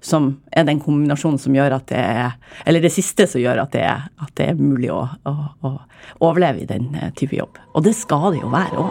som 0.05 0.31
er 0.53 0.67
den 0.69 0.83
kombinasjonen 0.83 1.41
som 1.41 1.57
gjør 1.57 1.79
at 1.79 1.89
det 1.93 2.01
er 2.01 2.35
Eller 2.67 2.85
det 2.85 2.93
siste 2.95 3.27
som 3.31 3.43
gjør 3.43 3.65
at 3.65 3.75
det 3.75 3.85
er, 3.87 4.09
at 4.21 4.33
det 4.39 4.51
er 4.53 4.61
mulig 4.61 4.91
å, 4.93 5.03
å, 5.05 5.35
å, 5.65 5.75
overleve 6.25 6.65
i 6.65 6.69
den 6.69 6.95
eh, 6.95 7.13
type 7.17 7.37
jobb. 7.37 7.59
Og 7.75 7.85
det 7.87 7.95
skal 7.99 8.33
det 8.35 8.43
jo 8.43 8.53
være 8.53 8.85
òg. 8.85 8.91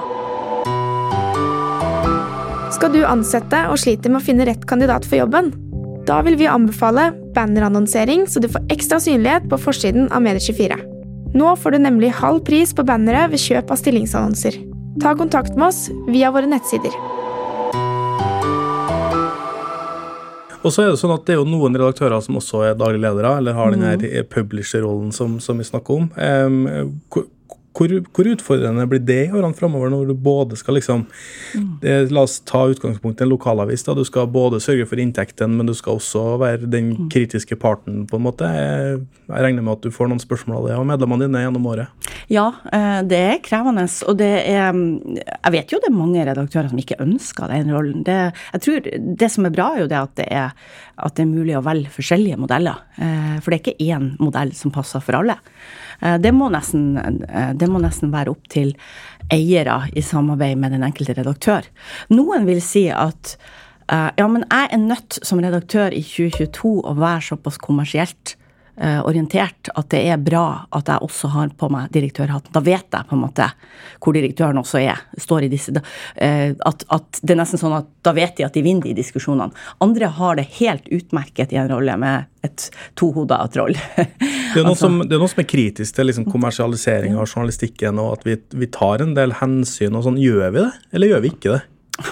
Skal 2.73 2.95
du 2.95 3.03
ansette 3.05 3.59
og 3.69 3.77
sliter 3.79 4.09
med 4.11 4.19
å 4.19 4.25
finne 4.25 4.47
rett 4.49 4.65
kandidat 4.67 5.05
for 5.05 5.21
jobben? 5.21 5.53
Da 6.07 6.17
vil 6.25 6.35
vi 6.35 6.49
anbefale 6.51 7.13
bannerannonsering, 7.35 8.25
så 8.27 8.41
du 8.43 8.49
får 8.51 8.65
ekstra 8.73 8.99
synlighet 8.99 9.45
på 9.51 9.61
forsiden 9.61 10.09
av 10.11 10.25
Medie24. 10.25 10.92
Nå 11.33 11.55
får 11.55 11.71
du 11.71 11.77
nemlig 11.81 12.11
halv 12.13 12.43
pris 12.45 12.75
på 12.77 12.85
bannere 12.85 13.25
ved 13.31 13.41
kjøp 13.41 13.71
av 13.73 13.79
stillingsannonser. 13.81 14.59
Ta 15.01 15.15
kontakt 15.17 15.55
med 15.57 15.71
oss 15.71 15.87
via 16.05 16.29
våre 16.29 16.45
nettsider. 16.49 16.93
Og 20.63 20.71
så 20.71 20.83
er 20.83 20.91
Det 20.93 20.99
sånn 21.01 21.15
at 21.15 21.25
det 21.25 21.33
er 21.33 21.41
jo 21.41 21.49
noen 21.49 21.73
redaktører 21.75 22.21
som 22.23 22.37
også 22.39 22.61
er 22.69 22.77
daglig 22.79 23.01
ledere, 23.03 23.33
eller 23.41 23.57
har 23.57 23.73
den 23.73 23.81
mm. 23.83 24.29
publisher-rollen 24.31 25.09
som, 25.11 25.39
som, 25.43 25.57
vi 25.57 25.65
snakker 25.67 26.03
om. 26.03 26.05
Um, 26.15 27.25
hvor, 27.73 27.93
hvor, 28.13 28.29
utfordrende 28.29 28.85
blir 28.89 29.01
det 29.01 29.19
i 29.27 29.33
årene 29.33 29.57
framover, 29.57 29.89
når 29.89 30.11
du 30.11 30.13
både 30.13 30.57
skal 30.59 30.77
liksom 30.77 31.05
mm. 31.07 31.69
eh, 31.81 32.11
La 32.13 32.25
oss 32.27 32.37
ta 32.45 32.65
utgangspunkt 32.69 33.21
i 33.21 33.25
en 33.25 33.31
lokalavis. 33.31 33.85
da, 33.87 33.95
Du 33.97 34.03
skal 34.05 34.29
både 34.31 34.61
sørge 34.63 34.85
for 34.89 35.01
inntekten, 35.01 35.55
men 35.57 35.69
du 35.69 35.73
skal 35.77 35.97
også 35.97 36.37
være 36.41 36.69
den 36.69 36.93
mm. 36.93 37.09
kritiske 37.13 37.57
parten, 37.59 38.03
på 38.09 38.19
en 38.19 38.25
måte. 38.27 38.49
Jeg, 38.49 39.01
jeg 39.27 39.45
regner 39.47 39.65
med 39.65 39.77
at 39.77 39.87
du 39.87 39.93
får 39.93 40.11
noen 40.11 40.21
spørsmål 40.21 40.59
av 40.61 40.69
det 40.69 40.79
og 40.79 40.89
medlemmene 40.91 41.27
dine 41.27 41.45
gjennom 41.45 41.69
året? 41.73 42.09
Ja, 42.31 42.45
eh, 42.73 42.99
det 43.09 43.21
er 43.21 43.41
krevende. 43.45 43.87
Og 44.07 44.17
det 44.19 44.31
er 44.47 44.73
Jeg 44.73 45.53
vet 45.55 45.73
jo 45.73 45.79
det 45.81 45.89
er 45.89 45.97
mange 45.97 46.25
redaktører 46.27 46.69
som 46.69 46.81
ikke 46.81 46.99
ønsker 47.03 47.51
den 47.51 47.73
rollen. 47.73 48.03
Det, 48.05 48.19
jeg 48.53 48.65
tror 48.65 48.91
det 49.23 49.31
som 49.33 49.47
er 49.49 49.55
bra, 49.55 49.71
er 49.73 49.85
jo 49.85 49.89
det 49.91 49.99
at 49.99 50.13
det 50.19 50.27
er, 50.29 50.53
at 50.97 51.17
det 51.17 51.25
er 51.25 51.31
mulig 51.31 51.57
å 51.57 51.65
velge 51.65 51.93
forskjellige 51.93 52.37
modeller. 52.41 52.85
Eh, 53.01 53.39
for 53.41 53.49
det 53.49 53.59
er 53.59 53.63
ikke 53.65 53.89
én 53.89 54.11
modell 54.21 54.53
som 54.57 54.73
passer 54.73 55.01
for 55.03 55.17
alle. 55.19 55.39
Eh, 56.03 56.19
det 56.19 56.31
må, 56.35 56.49
nesten, 56.53 56.97
eh, 56.97 57.51
det 57.55 57.69
må 57.71 57.81
nesten 57.83 58.11
være 58.13 58.33
opp 58.33 58.47
til 58.51 58.73
eiere 59.31 59.83
i 59.95 60.03
samarbeid 60.03 60.59
med 60.59 60.75
den 60.75 60.85
enkelte 60.85 61.15
redaktør. 61.17 61.67
Noen 62.13 62.47
vil 62.49 62.61
si 62.63 62.89
at 62.91 63.35
eh, 63.87 64.09
ja, 64.19 64.27
men 64.27 64.45
jeg 64.49 64.71
er 64.71 64.83
nødt 64.83 65.19
som 65.23 65.41
redaktør 65.43 65.95
i 65.95 66.03
2022 66.03 66.75
å 66.83 66.95
være 66.99 67.27
såpass 67.31 67.59
kommersielt 67.61 68.35
orientert 68.81 69.69
at 69.77 69.89
det 69.93 69.99
er 70.09 70.17
bra 70.17 70.65
at 70.73 70.87
jeg 70.89 71.05
også 71.05 71.29
har 71.35 71.51
på 71.57 71.69
meg 71.69 71.91
direktørhatten. 71.93 72.49
Da 72.55 72.61
vet 72.65 72.87
jeg 72.89 73.09
på 73.09 73.13
en 73.13 73.21
måte 73.21 73.49
hvor 74.01 74.15
direktøren 74.17 74.57
også 74.57 74.81
er. 74.81 75.03
står 75.21 75.45
i 75.45 75.51
disse, 75.51 75.73
at, 76.17 76.85
at, 76.89 77.19
Det 77.21 77.35
er 77.35 77.39
nesten 77.39 77.61
sånn 77.61 77.75
at 77.77 77.89
da 78.03 78.15
vet 78.17 78.37
de 78.37 78.47
at 78.47 78.57
de 78.57 78.63
vinner 78.65 78.89
de 78.89 78.95
diskusjonene. 78.97 79.53
Andre 79.83 80.09
har 80.17 80.39
det 80.39 80.47
helt 80.57 80.89
utmerket 80.89 81.53
i 81.53 81.59
en 81.61 81.69
rolle 81.69 81.95
med 82.01 82.25
et 82.43 82.69
tohoda 82.99 83.39
troll. 83.53 83.77
Det 84.53 84.61
er, 84.61 84.67
altså, 84.69 84.85
som, 84.85 84.99
det 85.01 85.15
er 85.15 85.21
noe 85.23 85.31
som 85.31 85.39
er 85.41 85.47
kritisk 85.49 85.95
til 85.97 86.05
liksom, 86.05 86.27
kommersialisering 86.29 87.15
av 87.17 87.25
journalistikken, 87.25 87.97
og 87.97 88.19
at 88.19 88.27
vi, 88.27 88.35
vi, 88.53 88.67
tar 88.69 89.01
en 89.01 89.15
del 89.17 89.33
hensyn. 89.39 89.95
og 89.97 90.03
sånn. 90.05 90.19
Gjør 90.21 90.51
vi 90.53 90.59
det, 90.59 90.69
eller 90.93 91.09
gjør 91.09 91.23
vi 91.23 91.31
ikke 91.33 91.55
det? 91.55 91.61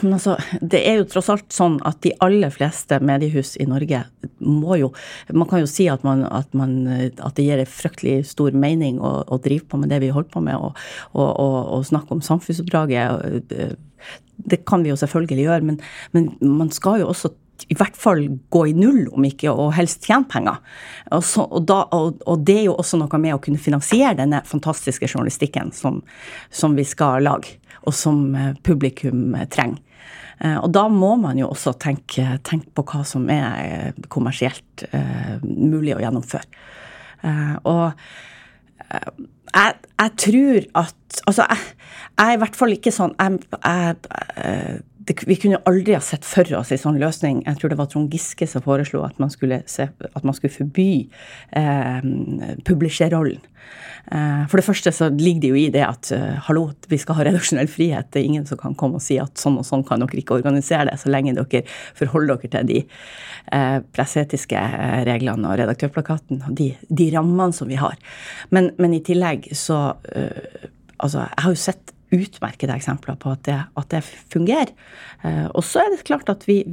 Men 0.01 0.13
altså, 0.13 0.35
Det 0.61 0.81
er 0.87 0.99
jo 0.99 1.07
tross 1.09 1.29
alt 1.33 1.53
sånn 1.53 1.79
at 1.87 2.01
de 2.05 2.13
aller 2.21 2.53
fleste 2.53 2.99
mediehus 3.01 3.55
i 3.61 3.65
Norge 3.69 4.03
må 4.45 4.77
jo 4.77 4.91
Man 5.33 5.49
kan 5.49 5.63
jo 5.63 5.69
si 5.69 5.87
at, 5.89 6.05
man, 6.05 6.21
at, 6.29 6.51
man, 6.57 6.75
at 6.91 7.35
det 7.37 7.47
gir 7.47 7.61
en 7.61 7.69
fryktelig 7.69 8.19
stor 8.29 8.53
mening 8.53 8.99
å, 9.01 9.21
å, 9.25 9.39
drive 9.41 9.65
på 9.71 9.81
med 9.81 9.89
det 9.89 10.01
vi 10.03 10.11
holder 10.13 10.29
på 10.33 10.43
med, 10.45 10.57
og, 10.57 10.77
og, 11.15 11.29
og, 11.29 11.57
og 11.77 11.87
snakke 11.87 12.13
om 12.13 12.21
samfunnsoppdraget. 12.25 13.47
Det 14.51 14.61
kan 14.69 14.85
vi 14.85 14.91
jo 14.91 14.99
selvfølgelig 14.99 15.47
gjøre, 15.47 15.67
men, 15.71 15.79
men 16.13 16.29
man 16.45 16.69
skal 16.73 17.01
jo 17.01 17.09
også 17.11 17.33
i 17.69 17.77
hvert 17.77 17.97
fall 17.97 18.23
gå 18.53 18.63
i 18.71 18.73
null, 18.77 19.05
om 19.13 19.25
ikke, 19.27 19.51
og 19.51 19.73
helst 19.77 20.05
tjene 20.07 20.27
penger. 20.31 20.59
Og, 21.11 21.23
så, 21.25 21.45
og, 21.45 21.65
da, 21.69 21.83
og, 21.93 22.21
og, 22.25 22.45
det 22.47 22.57
er 22.61 22.67
jo 22.69 22.77
også 22.81 22.99
noe 23.01 23.21
med 23.21 23.35
å 23.35 23.41
kunne 23.43 23.61
finansiere 23.61 24.17
denne 24.19 24.41
fantastiske 24.47 25.09
journalistikken 25.09 25.73
som, 25.75 26.01
som 26.49 26.77
vi 26.77 26.85
skal 26.87 27.25
lage, 27.27 27.59
og 27.87 27.95
som 27.95 28.23
eh, 28.35 28.53
publikum 28.63 29.35
eh, 29.35 29.47
trenger. 29.51 29.81
Eh, 30.41 30.57
og 30.57 30.71
da 30.73 30.87
må 30.91 31.15
man 31.21 31.39
jo 31.39 31.49
også 31.51 31.75
tenke, 31.81 32.25
tenke 32.47 32.73
på 32.75 32.85
hva 32.87 33.03
som 33.07 33.27
er 33.31 33.95
kommersielt 34.11 34.85
mulig 35.45 35.93
å 35.95 36.01
gjennomføre. 36.01 36.47
Og 37.69 37.91
jeg, 38.89 39.75
jeg 40.01 40.11
tror 40.25 40.65
at 40.81 40.97
Altså, 41.27 41.43
jeg, 41.43 41.59
jeg 42.15 42.31
er 42.31 42.37
i 42.37 42.39
hvert 42.39 42.55
fall 42.55 42.71
ikke 42.71 42.91
sånn 42.95 43.11
jeg, 43.19 43.41
jeg, 43.51 44.77
det, 45.07 45.27
Vi 45.27 45.35
kunne 45.35 45.61
aldri 45.69 45.95
ha 45.95 46.01
sett 46.03 46.25
for 46.27 46.47
oss 46.57 46.71
en 46.73 46.81
sånn 46.81 46.99
løsning. 47.01 47.43
Jeg 47.47 47.59
tror 47.59 47.73
det 47.73 47.79
var 47.79 47.89
Trond 47.91 48.11
Giske 48.13 48.47
som 48.49 48.63
foreslo 48.65 49.03
at 49.05 49.17
man 49.21 49.31
skulle, 49.33 49.61
se, 49.69 49.87
at 49.89 50.27
man 50.27 50.37
skulle 50.37 50.53
forby 50.53 50.91
eh, 51.57 52.03
publisherrollen. 52.67 53.41
Eh, 54.11 54.43
for 54.49 54.59
det 54.59 54.65
første 54.65 54.91
så 54.95 55.09
ligger 55.13 55.41
det 55.41 55.51
jo 55.51 55.59
i 55.59 55.67
det 55.73 55.83
at 55.85 56.11
eh, 56.15 56.39
hallo, 56.47 56.67
vi 56.91 56.99
skal 57.01 57.17
ha 57.19 57.25
redaksjonell 57.27 57.69
frihet. 57.71 58.09
Det 58.11 58.21
er 58.21 58.29
ingen 58.29 58.47
som 58.49 58.59
kan 58.61 58.75
komme 58.77 58.99
og 58.99 59.05
si 59.05 59.19
at 59.21 59.41
sånn 59.41 59.59
og 59.61 59.67
sånn 59.67 59.85
kan 59.87 60.03
dere 60.03 60.21
ikke 60.21 60.37
organisere 60.39 60.89
det, 60.89 60.97
så 61.01 61.11
lenge 61.13 61.35
dere 61.37 61.63
forholder 61.97 62.41
dere 62.41 62.53
til 62.57 62.69
de 62.71 62.81
eh, 62.81 63.77
presseetiske 63.95 64.57
eh, 64.57 64.99
reglene 65.07 65.49
og 65.49 65.61
redaktørplakaten 65.61 66.43
og 66.47 66.57
de, 66.57 66.73
de 66.89 67.09
rammene 67.15 67.55
som 67.55 67.69
vi 67.71 67.79
har. 67.81 67.97
Men, 68.53 68.73
men 68.81 68.97
i 68.97 69.03
tillegg 69.05 69.51
så 69.57 69.81
eh, 70.13 70.69
altså, 70.97 71.25
Jeg 71.25 71.45
har 71.45 71.55
jo 71.55 71.65
sett 71.69 71.95
utmerkede 72.11 72.75
eksempler 72.75 73.17
på 73.19 73.31
at 73.33 73.45
det, 73.47 73.59
at 73.77 73.93
det 73.93 74.03
fungerer. 74.33 74.73
Eh, 75.23 75.47
og 75.49 75.63
så 75.67 75.83
er 75.83 75.93
det 75.93 76.05
klart 76.07 76.29
at 76.31 76.45
vi, 76.49 76.63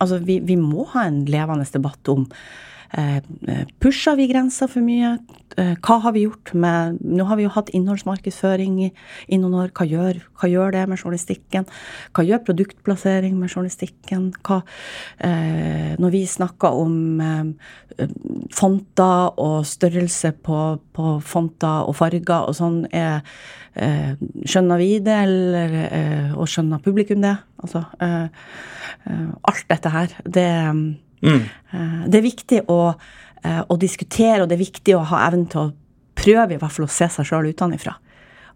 altså, 0.00 0.20
vi, 0.24 0.38
vi 0.44 0.58
må 0.60 0.86
ha 0.94 1.06
en 1.08 1.24
levende 1.30 1.66
debatt 1.72 2.12
om 2.12 2.28
Pusher 3.80 4.18
vi 4.18 4.28
grensa 4.28 4.68
for 4.68 4.84
mye? 4.84 5.16
Eh, 5.60 5.74
hva 5.84 5.98
har 6.00 6.14
vi 6.14 6.24
gjort 6.24 6.52
med 6.56 7.00
Nå 7.04 7.26
har 7.28 7.36
vi 7.36 7.44
jo 7.44 7.52
hatt 7.52 7.70
innholdsmarkedsføring 7.76 8.78
i, 8.86 8.88
i 9.28 9.38
noen 9.40 9.56
år. 9.62 9.72
Hva 9.76 9.86
gjør, 9.88 10.20
hva 10.40 10.48
gjør, 10.48 10.72
det 10.74 10.84
med 10.88 11.00
journalistikken? 11.00 11.66
Hva 12.16 12.24
gjør 12.26 12.44
produktplassering 12.46 13.36
med 13.38 13.52
journalistikken? 13.52 14.30
Hva, 14.46 14.62
eh, 15.20 15.92
når 16.00 16.14
vi 16.14 16.22
snakker 16.30 16.78
om 16.82 16.96
eh, 17.20 18.06
fonter 18.54 19.40
og 19.42 19.66
størrelse 19.68 20.32
på, 20.44 20.62
på, 20.96 21.16
fonter 21.20 21.88
og 21.88 21.96
farger 21.98 22.48
og 22.48 22.56
sånn, 22.56 22.82
er, 22.88 23.20
eh, 23.76 24.12
skjønner 24.48 24.80
vi 24.80 24.90
det, 25.04 25.20
eller, 25.28 25.78
eh, 25.88 26.36
og 26.36 26.48
skjønner 26.48 26.82
publikum 26.84 27.24
det? 27.24 27.36
Altså, 27.62 27.84
alt 28.02 29.66
dette 29.70 29.90
her, 29.92 30.14
det 30.26 30.48
Mm. 31.22 31.42
Det 32.10 32.18
er 32.18 32.24
viktig 32.24 32.62
å, 32.70 32.78
å, 32.92 33.76
diskutere, 33.80 34.42
og 34.42 34.50
det 34.50 34.58
er 34.58 34.64
viktig 34.64 34.96
å 34.98 35.04
ha 35.12 35.24
evnen 35.28 35.48
til 35.50 35.60
å 35.62 35.68
prøve 36.18 36.56
i 36.56 36.60
hvert 36.60 36.74
fall 36.74 36.88
å 36.88 36.92
se 36.92 37.08
seg 37.14 37.28
sjøl 37.28 37.50
utenfra. 37.52 37.94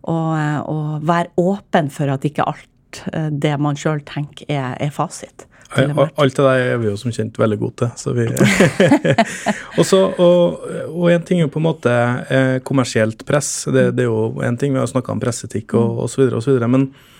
Og, 0.06 0.32
og, 0.70 0.88
være 1.06 1.32
åpen 1.40 1.90
for 1.94 2.12
at 2.12 2.26
ikke 2.28 2.46
alt 2.46 3.02
det 3.32 3.54
man 3.62 3.78
sjøl 3.78 4.02
tenker, 4.06 4.48
er, 4.50 4.76
er 4.82 4.92
fasit. 4.94 5.46
Alt 5.74 6.36
det 6.36 6.44
der 6.44 6.60
er 6.62 6.78
vi 6.78 6.86
jo 6.86 6.98
som 7.00 7.12
kjent 7.14 7.38
veldig 7.40 7.58
gode 7.58 7.88
til. 7.96 8.14
Vi 8.14 8.28
Også, 9.80 9.98
og, 10.22 10.68
og 10.92 11.10
en 11.10 11.26
ting 11.26 11.40
er 11.40 11.46
jo 11.48 11.52
på 11.52 11.60
en 11.62 11.66
måte 11.66 11.96
eh, 12.30 12.56
kommersielt 12.66 13.26
press. 13.26 13.66
Det, 13.66 13.90
det, 13.96 14.06
er 14.06 14.10
jo 14.10 14.44
en 14.46 14.58
ting 14.60 14.76
Vi 14.76 14.80
har 14.80 14.88
snakka 14.90 15.14
om 15.14 15.22
presseetikk 15.22 15.74
og 15.80 16.06
osv. 16.06 16.28
osv. 16.38 16.62
Men 16.70 16.90
Eh, 16.90 17.15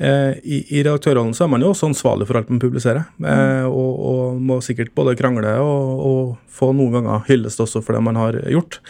I, 0.00 0.62
I 0.72 0.80
redaktørrollen 0.80 1.34
så 1.36 1.44
er 1.44 1.50
man 1.52 1.64
jo 1.64 1.74
også 1.74 1.90
ansvarlig 1.90 2.24
for 2.28 2.38
alt 2.40 2.48
man 2.52 2.62
publiserer, 2.62 3.02
eh, 3.20 3.66
og, 3.68 3.90
og, 4.10 4.38
må 4.40 4.56
sikkert 4.64 4.94
både 4.96 5.12
krangle 5.18 5.52
og, 5.60 6.04
og, 6.06 6.30
få 6.60 6.70
noen 6.76 6.98
ganger 6.98 7.26
hyllest 7.28 7.60
også 7.62 7.80
for 7.84 7.96
det 7.96 8.02
man 8.04 8.18
har 8.20 8.36
gjort. 8.52 8.80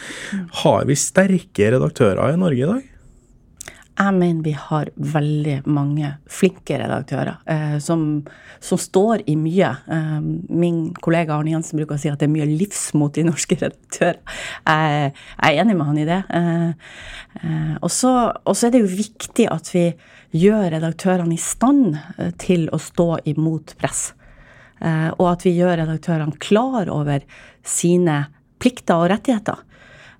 Har 0.63 0.87
vi 0.89 0.97
sterke 0.99 1.69
redaktører 1.71 2.33
i 2.33 2.39
Norge 2.39 2.63
i 2.63 2.67
dag? 2.67 2.90
Jeg 4.01 4.13
mener 4.17 4.41
vi 4.45 4.53
har 4.57 4.89
veldig 5.13 5.55
mange 5.69 6.09
flinke 6.31 6.77
redaktører 6.81 7.35
eh, 7.45 7.75
som, 7.83 8.23
som, 8.63 8.79
står 8.81 9.21
i 9.29 9.35
mye. 9.37 9.69
Eh, 9.93 10.15
min 10.49 10.79
kollega 10.97 11.35
Arne 11.35 11.53
Jensen 11.53 11.77
bruker 11.77 11.99
å 11.99 12.01
si 12.01 12.09
at 12.09 12.17
det 12.21 12.25
er 12.25 12.33
mye 12.33 12.47
livsmot 12.49 13.19
i 13.21 13.25
norske 13.27 13.57
redaktører. 13.61 14.17
Jeg, 14.65 15.11
jeg 15.11 15.51
er 15.51 15.61
enig 15.61 15.77
med 15.77 15.91
han 15.91 16.01
i 16.01 16.07
det. 16.09 16.21
Eh, 16.39 16.95
eh 17.43 17.75
og 17.81 17.91
så 17.93 18.13
er 18.41 18.73
det 18.73 18.81
jo 18.81 18.89
viktig 18.89 19.45
at 19.51 19.69
vi 19.75 19.85
gjør 20.31 20.71
redaktørene 20.73 21.35
i 21.35 21.41
stand 21.41 21.99
eh, 22.17 22.33
til 22.41 22.67
å 22.73 22.81
stå 22.81 23.09
imot 23.29 23.75
press. 23.81 24.11
Eh, 24.81 25.09
og 25.17 25.27
at 25.35 25.45
vi 25.45 25.57
gjør 25.59 25.77
redaktørene 25.83 26.41
klar 26.41 26.89
over 26.89 27.21
sine 27.67 28.23
plikter 28.61 28.97
og 28.97 29.11
rettigheter. 29.13 29.61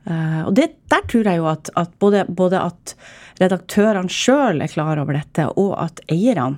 Uh, 0.08 0.48
og 0.48 0.56
det, 0.58 0.72
der 0.90 1.06
tror 1.10 1.30
jeg 1.30 1.38
jo 1.38 1.48
at, 1.52 1.70
at 1.78 1.92
både, 2.02 2.26
både, 2.26 2.58
at 2.58 2.96
redaktørene 3.42 4.10
sjøl 4.10 4.64
er 4.64 4.72
klar 4.72 4.98
over 5.02 5.20
dette, 5.20 5.46
og 5.62 5.76
at 5.78 6.02
eierne 6.10 6.58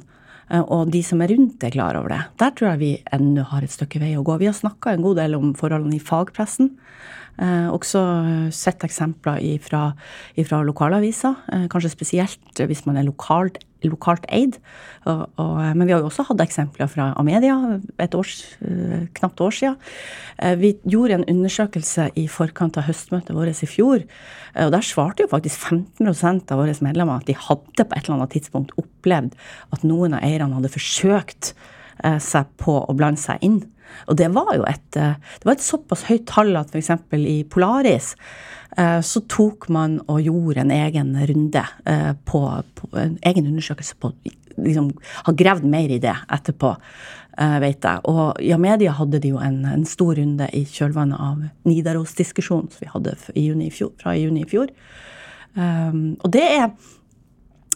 uh, 0.53 0.63
og 0.63 0.93
de 0.93 1.03
som 1.03 1.23
er 1.23 1.33
rundt, 1.33 1.63
er 1.63 1.75
klar 1.75 1.99
over 1.99 2.15
det. 2.15 2.21
Der 2.39 2.55
tror 2.55 2.73
jeg 2.73 2.83
vi 2.83 2.93
ennå 3.15 3.43
har 3.51 3.65
et 3.65 3.73
stykke 3.73 3.99
vei 4.03 4.13
å 4.15 4.23
gå. 4.23 4.39
Vi 4.39 4.47
har 4.51 4.55
snakka 4.55 4.93
en 4.93 5.03
god 5.03 5.19
del 5.19 5.35
om 5.39 5.51
forholdene 5.59 5.99
i 5.99 6.03
fagpressen. 6.03 6.71
Eh, 7.41 7.69
også 7.73 7.99
sett 8.53 8.83
eksempler 8.85 9.41
fra 9.65 10.59
lokalaviser, 10.61 11.33
eh, 11.51 11.65
kanskje 11.67 11.89
spesielt 11.89 12.61
hvis 12.61 12.85
man 12.85 12.97
er 12.97 13.07
lokalt, 13.07 13.57
lokalt 13.91 14.25
eid. 14.33 14.59
Og, 15.09 15.25
og, 15.41 15.57
men 15.75 15.87
vi 15.87 15.95
har 15.95 16.03
jo 16.03 16.09
også 16.09 16.25
hatt 16.29 16.43
eksempler 16.43 16.89
fra 16.91 17.11
Amedia 17.19 17.55
et 18.01 18.15
års, 18.17 18.35
eh, 18.63 19.05
knapt 19.19 19.43
år 19.43 19.57
siden. 19.57 19.77
Eh, 20.39 20.55
vi 20.59 20.73
gjorde 20.89 21.19
en 21.19 21.27
undersøkelse 21.35 22.09
i 22.19 22.27
forkant 22.31 22.79
av 22.79 22.87
høstmøtet 22.87 23.35
vårt 23.35 23.63
i 23.63 23.69
fjor. 23.69 24.05
Eh, 24.53 24.65
og 24.65 24.71
Der 24.75 24.87
svarte 24.87 25.25
jo 25.25 25.31
faktisk 25.31 25.67
15% 25.67 26.51
av 26.51 26.63
våre 26.63 26.77
medlemmer 26.85 27.21
at 27.21 27.27
de 27.29 27.37
hadde 27.37 27.85
på 27.85 27.97
et 27.97 28.07
eller 28.07 28.19
annet 28.19 28.35
tidspunkt 28.37 28.75
opplevd 28.79 29.37
at 29.75 29.83
noen 29.87 30.17
av 30.17 30.23
eierne 30.25 30.59
hadde 30.59 30.73
forsøkt 30.73 31.53
eh, 32.03 32.19
seg 32.19 32.49
på 32.61 32.79
å 32.83 32.97
blande 32.97 33.21
seg 33.21 33.41
inn 33.41 33.63
og 34.07 34.17
det 34.19 34.29
var 34.35 34.51
jo 34.57 34.65
et, 34.67 34.97
eh, 34.99 35.15
det 35.39 35.47
var 35.47 35.57
et 35.57 35.65
såpass 35.65 36.05
høyt 36.09 36.25
tall 36.29 36.55
at 36.59 36.73
f.eks. 36.73 36.91
i 37.19 37.43
Polaris 37.49 38.13
eh, 38.13 38.62
så 38.75 39.21
tok 39.29 39.67
man 39.69 39.99
og 40.09 40.23
gjorde 40.25 40.63
en 40.63 40.71
egen 40.73 41.11
runde 41.29 41.61
eh, 41.85 42.13
på, 42.25 42.39
på 42.79 42.87
en 42.97 43.17
egen 43.21 43.49
undersøkelse 43.51 43.99
på 44.01 44.13
liksom, 44.57 44.91
Har 45.27 45.37
gravd 45.37 45.67
mer 45.69 45.93
i 45.93 45.99
det 46.01 46.15
etterpå, 46.33 46.75
vet 47.61 47.85
jeg. 47.85 48.01
Og 48.09 48.41
i 48.41 48.51
Amedia 48.53 48.91
hadde 48.93 49.21
de 49.21 49.31
jo 49.33 49.39
en, 49.41 49.63
en 49.65 49.85
stor 49.89 50.13
runde 50.19 50.49
i 50.53 50.61
kjølvannet 50.69 51.17
av 51.17 51.39
Nidaros-diskusjonen 51.65 52.69
som 52.69 52.83
vi 52.83 52.91
hadde 52.91 53.15
i 53.33 53.47
juni 53.47 53.71
i 53.71 53.73
fjor, 53.73 53.95
fra 54.01 54.13
juni 54.17 54.43
i 54.43 54.49
fjor. 54.49 54.69
Um, 55.53 56.15
og 56.25 56.31
det 56.33 56.43
er, 56.43 56.69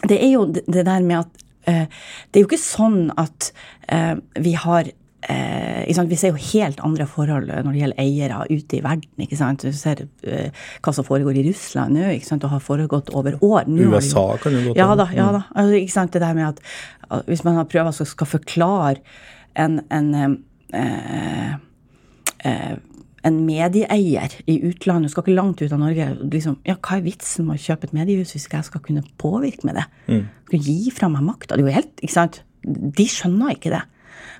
det 0.09 0.17
er 0.17 0.31
jo 0.31 0.45
det 0.49 0.85
der 0.85 1.03
med 1.05 1.19
at 1.19 1.43
uh, 1.69 1.85
Det 2.29 2.39
er 2.39 2.41
jo 2.41 2.47
ikke 2.49 2.61
sånn 2.61 3.11
at 3.13 3.51
uh, 3.93 4.17
vi 4.41 4.55
har 4.57 4.89
Eh, 5.25 6.05
vi 6.07 6.15
ser 6.15 6.29
jo 6.29 6.37
helt 6.53 6.79
andre 6.85 7.07
forhold 7.09 7.49
når 7.49 7.73
det 7.73 7.79
gjelder 7.81 8.01
eiere 8.03 8.41
ute 8.51 8.77
i 8.77 8.83
verden. 8.85 9.23
ikke 9.23 9.39
sant? 9.39 9.65
Du 9.65 9.73
ser 9.73 10.03
eh, 10.23 10.51
hva 10.85 10.93
som 10.93 11.07
foregår 11.07 11.39
i 11.39 11.45
Russland 11.47 11.97
nå, 11.97 12.11
ikke 12.13 12.29
sant? 12.29 12.45
og 12.45 12.53
har 12.53 12.63
foregått 12.63 13.09
over 13.17 13.39
år. 13.41 13.65
Nå 13.65 13.89
USA 13.95 14.27
jo, 14.35 14.41
kan 14.43 14.53
jo 14.53 14.65
gå 14.67 14.73
til. 14.73 14.81
Ja 14.81 14.93
da. 14.95 15.07
ja 15.15 15.31
da. 15.39 15.45
Altså, 15.55 15.79
ikke 15.81 15.95
sant? 15.95 16.13
Det 16.13 16.21
der 16.21 16.37
med 16.37 16.51
at, 16.51 16.61
Hvis 17.25 17.43
man 17.47 17.57
har 17.57 17.65
prøver 17.65 17.91
som 17.91 18.05
skal 18.05 18.27
forklare 18.27 19.01
en, 19.55 19.81
en 19.89 20.13
eh, 20.73 21.55
eh, 22.45 22.75
en 23.27 23.39
medieeier 23.43 24.35
i 24.47 24.57
utlandet, 24.69 25.11
skal 25.11 25.25
ikke 25.25 25.35
langt 25.35 25.61
ut 25.61 25.73
av 25.73 25.81
Norge 25.81 26.05
liksom, 26.31 26.59
ja, 26.67 26.77
Hva 26.77 26.99
er 26.99 27.05
vitsen 27.07 27.47
med 27.47 27.57
å 27.57 27.63
kjøpe 27.63 27.89
et 27.89 27.95
mediehus 27.97 28.33
hvis 28.35 28.47
jeg 28.51 28.67
skal 28.69 28.83
kunne 28.85 29.03
påvirke 29.19 29.67
med 29.67 29.79
det? 29.79 29.85
Mm. 30.07 30.23
Skal 30.47 30.69
gi 30.69 30.93
fra 30.95 31.09
meg 31.11 31.25
makta? 31.25 31.57
Det 31.57 31.65
er 31.65 31.67
jo 31.67 31.75
helt, 31.75 31.93
ikke 31.99 32.13
sant? 32.13 32.41
De 32.63 33.07
skjønner 33.09 33.55
ikke 33.55 33.73
det. 33.73 33.83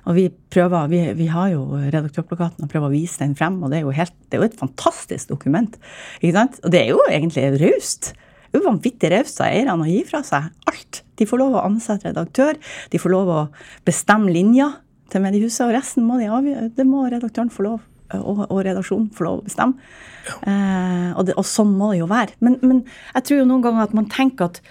Og 0.08 0.16
vi 0.16 0.28
prøver, 0.52 0.88
vi, 0.88 1.02
vi 1.18 1.26
har 1.28 1.50
jo 1.52 1.66
redaktørplakaten 1.76 2.64
og 2.64 2.70
prøver 2.72 2.88
å 2.88 2.94
vise 2.94 3.20
den 3.20 3.36
frem, 3.36 3.58
og 3.60 3.72
det 3.72 3.80
er 3.80 3.84
jo, 3.84 3.92
helt, 3.92 4.14
det 4.28 4.38
er 4.38 4.42
jo 4.42 4.48
et 4.48 4.56
fantastisk 4.60 5.34
dokument. 5.34 5.76
ikke 6.22 6.34
sant? 6.38 6.58
Og 6.64 6.72
det 6.72 6.80
er 6.80 6.94
jo 6.94 7.02
egentlig 7.10 7.44
raust. 7.60 8.14
Vanvittig 8.56 9.12
raust 9.12 9.42
av 9.44 9.52
eierne 9.52 9.84
å 9.84 9.90
gi 9.90 10.00
fra 10.08 10.22
seg 10.24 10.48
alt. 10.70 11.02
De 11.20 11.26
får 11.28 11.42
lov 11.42 11.58
å 11.58 11.66
ansette 11.66 12.08
redaktør, 12.08 12.56
de 12.88 13.00
får 13.02 13.12
lov 13.12 13.32
å 13.34 13.42
bestemme 13.84 14.32
linja 14.32 14.70
til 15.12 15.24
mediehuset, 15.24 15.66
og 15.66 15.76
resten 15.76 16.08
må 16.08 16.16
de. 16.20 16.70
Det 16.76 16.88
må 16.88 17.04
redaktøren 17.08 17.52
få 17.52 17.68
lov 17.68 17.84
og, 18.16 18.44
og 18.48 18.60
redaksjonen 18.64 19.10
få 19.12 19.26
lov 19.26 19.40
å 19.40 19.46
bestemme. 19.46 19.88
Ja. 20.28 20.36
Eh, 20.48 21.08
og, 21.12 21.26
det, 21.28 21.36
og, 21.36 21.44
sånn 21.48 21.74
må 21.76 21.92
det 21.92 22.02
jo 22.02 22.08
være. 22.10 22.36
Men, 22.44 22.58
men 22.62 22.82
jeg 22.86 23.26
tror 23.28 23.42
jo 23.42 23.48
noen 23.50 23.64
ganger 23.64 23.84
at 23.84 23.96
man 23.96 24.08
tenker 24.12 24.48
at 24.48 24.62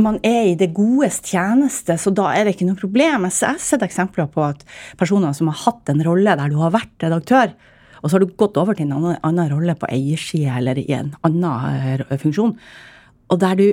man 0.00 0.18
er 0.26 0.50
i 0.50 0.56
det 0.58 0.72
godes 0.74 1.20
tjeneste, 1.22 1.96
så 2.00 2.10
da 2.14 2.30
er 2.34 2.46
det 2.46 2.56
ikke 2.56 2.66
noe 2.68 2.78
problem. 2.78 3.26
Jeg 3.28 3.46
har 3.46 3.60
sett 3.62 3.84
eksempler 3.86 4.26
på 4.32 4.42
at 4.46 4.64
personer 5.00 5.34
som 5.36 5.50
har 5.52 5.60
hatt 5.66 5.92
en 5.92 6.02
rolle 6.06 6.36
der 6.40 6.50
du 6.50 6.58
har 6.62 6.74
vært 6.74 7.06
redaktør, 7.06 7.54
og 8.02 8.10
så 8.10 8.16
har 8.16 8.24
du 8.24 8.34
gått 8.36 8.58
over 8.60 8.76
til 8.76 8.88
en 8.88 8.96
annen, 8.98 9.20
annen 9.24 9.52
rolle 9.52 9.76
på 9.78 9.88
eiersida 9.88 10.58
eller 10.58 10.80
i 10.82 10.88
en 10.96 11.14
annen 11.24 12.02
eh, 12.04 12.18
funksjon, 12.20 12.56
og 13.30 13.44
der 13.44 13.60
du 13.60 13.68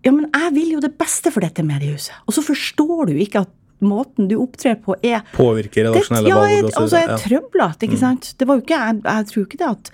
Ja, 0.00 0.14
men 0.16 0.30
jeg 0.32 0.54
vil 0.56 0.70
jo 0.72 0.78
det 0.80 0.94
beste 0.96 1.28
for 1.28 1.44
dette 1.44 1.60
mediehuset. 1.60 2.14
Og 2.24 2.32
så 2.32 2.40
forstår 2.40 3.10
du 3.10 3.18
ikke 3.20 3.42
at 3.44 3.50
måten 3.84 4.28
du 4.30 4.36
opptrer 4.40 4.76
på, 4.82 4.96
er 5.02 5.20
Påvirker 5.34 5.84
redaksjonelle 5.88 6.34
valg 6.34 6.50
Ja, 6.50 6.54
og 6.64 6.70
så 6.72 6.80
altså, 6.84 6.98
er 7.00 7.08
trøblete, 7.20 7.86
ikke 7.86 8.00
sant. 8.00 8.24
Det 8.38 8.44
var 8.48 8.54
jo 8.58 8.62
ikke, 8.64 8.80
jeg, 8.80 8.94
jeg 9.04 9.24
tror 9.30 9.42
ikke 9.46 9.60
det 9.60 9.70
at 9.70 9.86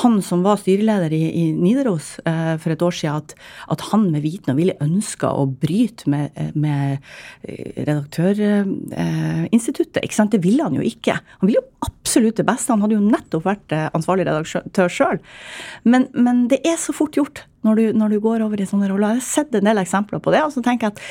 han 0.00 0.14
som 0.24 0.38
var 0.46 0.56
styreleder 0.62 1.10
i, 1.16 1.24
i 1.42 1.44
Nidaros 1.56 2.08
eh, 2.26 2.54
for 2.62 2.70
et 2.74 2.84
år 2.84 2.94
siden, 2.98 3.14
at, 3.22 3.28
at 3.74 3.80
han 3.90 4.02
med 4.12 4.20
viten 4.24 4.52
og 4.54 4.58
vilje 4.60 4.82
ønska 4.84 5.26
å 5.34 5.42
bryte 5.48 6.02
med, 6.10 6.24
eh, 6.40 6.52
med 6.54 6.98
redaktørinstituttet. 7.88 10.02
ikke 10.02 10.18
sant? 10.18 10.32
Det 10.34 10.44
ville 10.44 10.64
han 10.64 10.76
jo 10.78 10.84
ikke. 10.84 11.14
Han 11.40 11.46
ville 11.48 11.60
jo 11.60 11.70
absolutt 11.86 12.38
det 12.40 12.48
beste. 12.48 12.72
Han 12.74 12.82
hadde 12.84 12.98
jo 12.98 13.08
nettopp 13.08 13.44
vært 13.48 13.68
eh, 13.74 13.88
ansvarlig 13.96 14.24
redaktør 14.28 14.88
sjøl. 14.92 15.18
Men, 15.84 16.02
men 16.14 16.36
det 16.52 16.60
er 16.66 16.76
så 16.80 16.92
fort 16.96 17.16
gjort 17.18 17.38
når 17.64 17.80
du, 17.80 17.84
når 17.96 18.14
du 18.14 18.18
går 18.24 18.44
over 18.44 18.60
i 18.60 18.66
sånne 18.68 18.90
roller. 18.90 19.16
Jeg 19.16 19.22
har 19.22 19.28
sett 19.28 19.56
en 19.56 19.68
del 19.68 19.80
eksempler 19.80 20.22
på 20.22 20.34
det. 20.34 20.42
og 20.44 20.52
så 20.54 20.62
tenker 20.64 20.90
jeg 20.90 20.96
at 20.96 21.02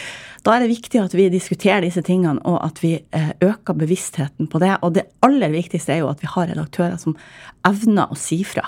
Da 0.44 0.56
er 0.56 0.66
det 0.66 0.74
viktig 0.74 1.00
at 1.00 1.14
vi 1.16 1.30
diskuterer 1.32 1.86
disse 1.86 2.02
tingene, 2.04 2.42
og 2.44 2.58
at 2.66 2.82
vi 2.84 2.98
eh, 3.00 3.32
øker 3.42 3.78
bevisstheten 3.80 4.50
på 4.52 4.60
det. 4.60 4.74
Og 4.84 4.94
det 4.98 5.08
aller 5.24 5.54
viktigste 5.54 5.94
er 5.96 6.02
jo 6.04 6.10
at 6.12 6.20
vi 6.20 6.28
har 6.28 6.50
redaktører 6.50 6.98
som 7.00 7.16
evner 7.64 8.12
å 8.12 8.18
si 8.20 8.42
fra. 8.44 8.66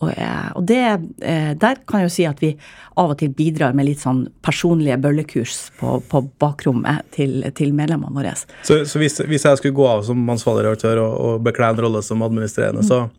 Og, 0.00 0.10
eh, 0.16 0.50
og 0.56 0.64
det, 0.66 0.80
eh, 1.22 1.52
der 1.54 1.80
kan 1.86 2.00
jeg 2.00 2.08
jo 2.08 2.14
si 2.14 2.26
at 2.26 2.40
vi 2.40 2.54
av 2.96 3.12
og 3.12 3.18
til 3.20 3.30
bidrar 3.36 3.74
med 3.76 3.86
litt 3.86 4.00
sånn 4.00 4.24
personlige 4.42 4.96
bøllekurs 4.98 5.70
på, 5.78 5.98
på 6.08 6.22
bakrommet 6.40 7.04
til, 7.14 7.44
til 7.54 7.74
medlemmene 7.76 8.16
våre. 8.16 8.32
Så, 8.64 8.82
så 8.88 9.00
hvis, 9.00 9.20
hvis 9.28 9.44
jeg 9.44 9.60
skulle 9.60 9.76
gå 9.76 9.86
av 9.86 10.02
som 10.08 10.24
ansvarlig 10.32 10.66
redaktør 10.66 11.04
og, 11.04 11.16
og 11.20 11.44
bekle 11.44 11.70
en 11.70 11.82
rolle 11.84 12.02
som 12.02 12.24
administrerende, 12.24 12.82
så 12.82 13.04
må 13.04 13.10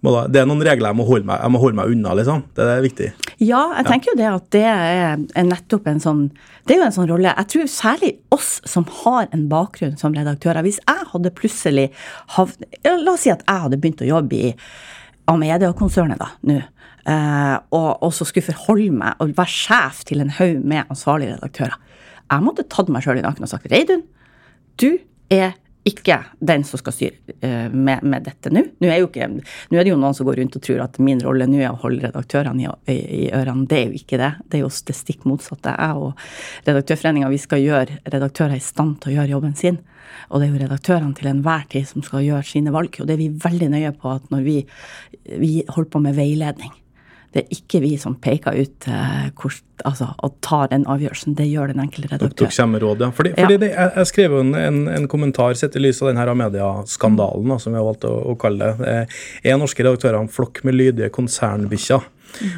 da, 0.00 0.22
det 0.32 0.40
er 0.40 0.46
noen 0.48 0.62
regler 0.64 0.88
jeg 0.88 0.96
må 0.96 1.04
holde 1.04 1.28
meg, 1.28 1.42
jeg 1.44 1.52
må 1.52 1.60
holde 1.60 1.76
meg 1.76 1.90
unna, 1.92 2.14
liksom. 2.16 2.44
Det 2.56 2.64
er 2.72 2.84
viktig. 2.84 3.08
Ja, 3.36 3.60
jeg 3.76 3.88
tenker 3.88 4.12
jo 4.12 4.16
det 4.20 4.28
at 4.30 4.46
det 4.54 4.64
er, 4.64 5.44
nettopp 5.44 5.90
en 5.90 6.00
sånn 6.00 6.22
Det 6.64 6.74
er 6.74 6.80
jo 6.80 6.86
en 6.86 6.96
sånn 6.96 7.10
rolle. 7.10 7.34
Jeg 7.36 7.50
tror 7.52 7.68
særlig 7.72 8.10
oss 8.32 8.50
som 8.68 8.86
har 9.02 9.28
en 9.34 9.46
bakgrunn 9.52 9.98
som 10.00 10.16
redaktører. 10.16 10.64
Hvis 10.64 10.80
jeg 10.80 11.08
hadde 11.12 11.34
plutselig 11.36 11.86
havnet 12.36 12.80
La 12.86 13.12
oss 13.12 13.26
si 13.26 13.32
at 13.32 13.44
jeg 13.44 13.64
hadde 13.66 13.80
begynt 13.80 14.04
å 14.04 14.08
jobbe 14.08 14.38
i 14.38 14.52
Amedia-konsernet 15.30 16.20
da, 16.20 16.32
nå. 16.48 16.60
Eh, 17.10 17.56
og, 17.76 17.90
og 18.04 18.12
så 18.12 18.26
skulle 18.28 18.48
forholde 18.50 18.96
meg 19.02 19.20
og 19.22 19.32
være 19.36 19.52
sjef 19.52 20.02
til 20.08 20.24
en 20.24 20.32
haug 20.36 20.64
med 20.64 20.88
ansvarlige 20.92 21.36
redaktører. 21.36 21.76
Jeg 22.30 22.46
måtte 22.46 22.68
tatt 22.70 22.90
meg 22.92 23.04
sjøl 23.04 23.20
i 23.20 23.24
nakken 23.24 23.46
og 23.46 23.50
sagt 23.52 23.68
Reidun, 23.72 24.04
du 24.80 24.94
er 25.32 25.56
ikke 25.88 26.18
den 26.44 26.64
som 26.68 26.80
skal 26.80 26.92
styre 26.92 27.34
eh, 27.40 27.68
med, 27.72 28.02
med 28.04 28.26
dette 28.26 28.52
nå. 28.52 28.62
Nå 28.82 28.88
er, 28.90 29.04
ikke, 29.04 29.28
nå 29.30 29.78
er 29.78 29.86
det 29.86 29.92
jo 29.92 30.00
noen 30.00 30.16
som 30.16 30.28
går 30.28 30.40
rundt 30.42 30.58
og 30.58 30.64
tror 30.66 30.82
at 30.84 30.98
min 31.00 31.22
rolle 31.24 31.46
nå 31.48 31.60
er 31.62 31.70
å 31.70 31.80
holde 31.80 32.04
redaktørene 32.04 32.66
i, 32.66 32.72
i, 32.92 32.98
i 33.20 33.22
ørene. 33.36 33.64
Det 33.70 33.78
er 33.78 33.86
jo 33.88 34.00
ikke 34.00 34.18
det. 34.20 34.32
Det 34.44 34.58
er 34.58 34.64
jo 34.66 34.72
det 34.90 34.96
stikk 34.98 35.24
motsatte. 35.28 35.72
Jeg 35.72 36.04
og 36.04 36.26
Redaktørforeninga 36.68 37.30
vi 37.32 37.40
skal 37.40 37.64
gjøre 37.64 38.00
redaktører 38.12 38.58
i 38.58 38.64
stand 38.64 38.98
til 39.00 39.12
å 39.12 39.16
gjøre 39.18 39.34
jobben 39.36 39.56
sin. 39.56 39.80
Og 40.28 40.40
det 40.40 40.48
er 40.48 40.52
jo 40.52 40.62
redaktørene 40.64 41.16
til 41.16 41.30
enhver 41.30 41.64
tid 41.72 41.88
som 41.88 42.04
skal 42.04 42.26
gjøre 42.26 42.46
sine 42.46 42.74
valg. 42.74 43.00
Og 43.00 43.08
det 43.08 43.16
er 43.16 43.22
vi 43.22 43.32
veldig 43.46 43.72
nøye 43.72 43.94
på 43.96 44.12
at 44.12 44.28
når 44.34 44.44
vi, 44.44 44.58
vi 45.40 45.54
holder 45.70 45.90
på 45.94 46.04
med 46.04 46.18
veiledning 46.18 46.76
det 47.32 47.44
er 47.44 47.52
ikke 47.54 47.78
vi 47.84 47.92
som 48.02 48.16
peker 48.18 48.56
ut 48.58 48.86
eh, 48.90 49.28
hvor, 49.38 49.52
altså, 49.86 50.08
og 50.26 50.32
tar 50.42 50.66
den 50.72 50.82
avgjørelsen. 50.90 51.36
Det 51.38 51.46
gjør 51.46 51.70
den 51.70 51.78
enkelte 51.84 52.08
Dere 52.10 52.18
redaktør. 52.26 52.48
kommer 52.56 52.72
med 52.78 52.82
råd, 52.82 53.04
ja. 53.06 53.10
Fordi, 53.14 53.32
Ja. 53.38 53.46
det, 53.52 53.68
jeg, 53.70 53.92
jeg 53.96 54.06
skrev 54.10 54.34
jo 54.34 54.40
en, 54.42 54.54
en, 54.58 54.80
en 54.88 55.06
kommentar 55.08 55.54
sett 55.54 55.76
i 55.78 55.82
lys 55.84 56.02
av 56.02 56.10
denne 56.10 56.34
medieskandalen, 56.42 57.48
da, 57.54 57.58
som 57.62 57.72
vi 57.72 57.78
har 57.78 57.86
valgt 57.86 58.04
å, 58.08 58.14
å 58.32 58.34
kalle 58.40 58.72
det. 58.80 58.88
Eh, 58.90 59.20
Er 59.52 59.60
norske 59.62 59.84
redaktører 59.86 60.18
en 60.20 60.28
flokk 60.32 60.64
med 60.66 60.74
lydige 60.74 61.10
konsernbikkjer? 61.14 62.02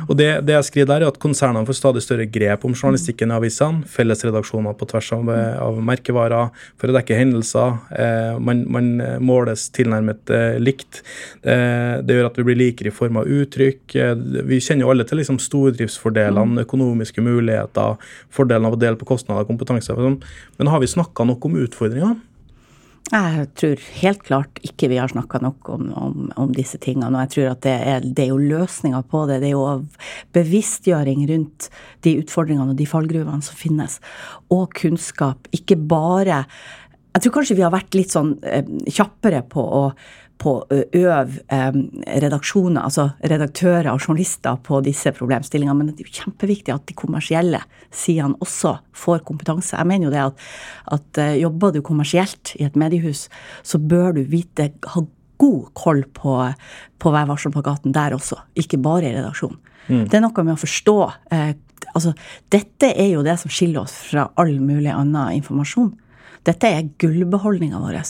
Og 0.08 0.16
det, 0.18 0.28
det 0.46 0.56
jeg 0.56 0.68
skriver 0.68 0.90
der, 0.92 1.04
er 1.04 1.12
at 1.12 1.20
konsernene 1.22 1.66
får 1.68 1.78
stadig 1.78 2.02
større 2.04 2.26
grep 2.30 2.66
om 2.68 2.74
journalistikken 2.76 3.32
i 3.32 3.36
avisene. 3.38 3.86
Fellesredaksjoner 3.90 4.76
på 4.78 4.88
tvers 4.90 5.12
av, 5.16 5.30
av 5.66 5.80
merkevarer 5.84 6.50
for 6.80 6.90
å 6.90 6.96
dekke 6.96 7.18
hendelser. 7.18 7.78
Eh, 7.96 8.40
man, 8.42 8.64
man 8.72 8.90
måles 9.24 9.68
tilnærmet 9.74 10.32
eh, 10.32 10.58
likt. 10.62 11.02
Eh, 11.42 12.00
det 12.04 12.18
gjør 12.18 12.30
at 12.30 12.40
vi 12.40 12.46
blir 12.48 12.60
likere 12.60 12.92
i 12.92 12.96
form 12.96 13.20
av 13.22 13.30
uttrykk. 13.30 13.96
Eh, 13.96 14.14
vi 14.48 14.60
kjenner 14.62 14.86
jo 14.86 14.92
alle 14.94 15.06
til 15.08 15.22
liksom, 15.22 15.40
stordriftsfordelene, 15.42 16.66
økonomiske 16.66 17.24
muligheter, 17.24 17.96
fordelen 18.32 18.68
av 18.68 18.76
å 18.76 18.82
dele 18.82 19.00
på 19.00 19.08
kostnader 19.14 19.46
og 19.46 19.52
kompetanse. 19.52 19.96
Men 19.96 20.72
har 20.72 20.82
vi 20.82 20.90
snakka 20.90 21.26
nok 21.28 21.48
om 21.48 21.58
utfordringene? 21.64 22.20
Jeg 23.10 23.48
tror 23.58 23.80
helt 23.98 24.22
klart 24.24 24.60
ikke 24.64 24.88
vi 24.88 24.96
har 24.96 25.10
snakka 25.10 25.40
nok 25.42 25.68
om, 25.74 25.88
om, 25.98 26.28
om, 26.38 26.52
disse 26.56 26.78
tingene. 26.80 27.10
Og 27.10 27.26
jeg 27.26 27.32
tror 27.34 27.48
at 27.50 27.64
det 27.66 27.74
er, 27.74 28.06
det 28.06 28.24
er 28.24 28.30
jo 28.30 28.38
løsninger 28.40 29.02
på 29.10 29.24
det. 29.28 29.40
Det 29.42 29.50
er 29.50 29.56
jo 29.56 29.66
bevisstgjøring 30.36 31.26
rundt 31.28 31.68
de 32.06 32.14
utfordringene 32.22 32.72
og 32.72 32.78
de 32.78 32.88
fallgruvene 32.88 33.44
som 33.44 33.58
finnes. 33.58 33.98
Og 34.54 34.72
kunnskap. 34.78 35.50
Ikke 35.52 35.76
bare 35.76 36.46
Jeg 37.12 37.26
tror 37.26 37.34
kanskje 37.34 37.58
vi 37.58 37.66
har 37.66 37.74
vært 37.74 37.92
litt 37.98 38.14
sånn 38.14 38.38
eh, 38.48 38.64
kjappere 38.88 39.42
på 39.44 39.60
å 39.60 39.82
på 40.42 40.54
å 40.58 40.78
øve 40.82 41.42
eh, 41.54 41.78
redaksjoner, 42.24 42.82
altså 42.82 43.08
redaktører 43.30 43.92
og 43.92 44.02
journalister 44.02 44.58
på 44.66 44.80
disse 44.84 45.12
problemstillingene. 45.14 45.76
Men 45.78 45.92
det 45.92 46.04
er 46.04 46.10
jo 46.10 46.22
kjempeviktig 46.24 46.74
at 46.74 46.86
de 46.88 46.98
kommersielle 46.98 47.62
sidene 47.94 48.38
også 48.42 48.76
får 48.98 49.24
kompetanse. 49.28 49.76
Jeg 49.76 49.88
mener 49.88 50.08
jo 50.08 50.14
det 50.14 50.22
at, 50.26 50.46
at 50.98 51.22
eh, 51.22 51.34
jobber 51.42 51.74
du 51.74 51.82
kommersielt 51.86 52.54
i 52.58 52.66
et 52.66 52.78
mediehus, 52.78 53.28
så 53.66 53.80
bør 53.80 54.18
du 54.18 54.24
vite, 54.30 54.72
ha 54.94 55.04
god 55.42 55.68
koll 55.74 56.04
på, 56.14 56.38
på 57.02 57.12
Vær 57.14 57.28
varsom-plakaten 57.30 57.94
der 57.94 58.14
også, 58.14 58.38
ikke 58.58 58.80
bare 58.82 59.08
i 59.08 59.14
redaksjonen. 59.16 59.58
Det 59.90 60.14
er 60.14 60.22
noe 60.22 60.44
med 60.46 60.54
å 60.54 60.60
forstå 60.62 60.96
eh, 61.34 61.56
altså, 61.90 62.12
Dette 62.52 62.92
er 62.92 63.08
jo 63.16 63.24
det 63.26 63.34
som 63.40 63.50
skiller 63.50 63.82
oss 63.82 63.96
fra 64.12 64.28
all 64.38 64.54
mulig 64.62 64.92
annen 64.92 65.40
informasjon. 65.40 65.90
Dette 66.44 66.66
er 66.66 66.88
gullbeholdninga 66.98 67.78
vår. 67.82 68.00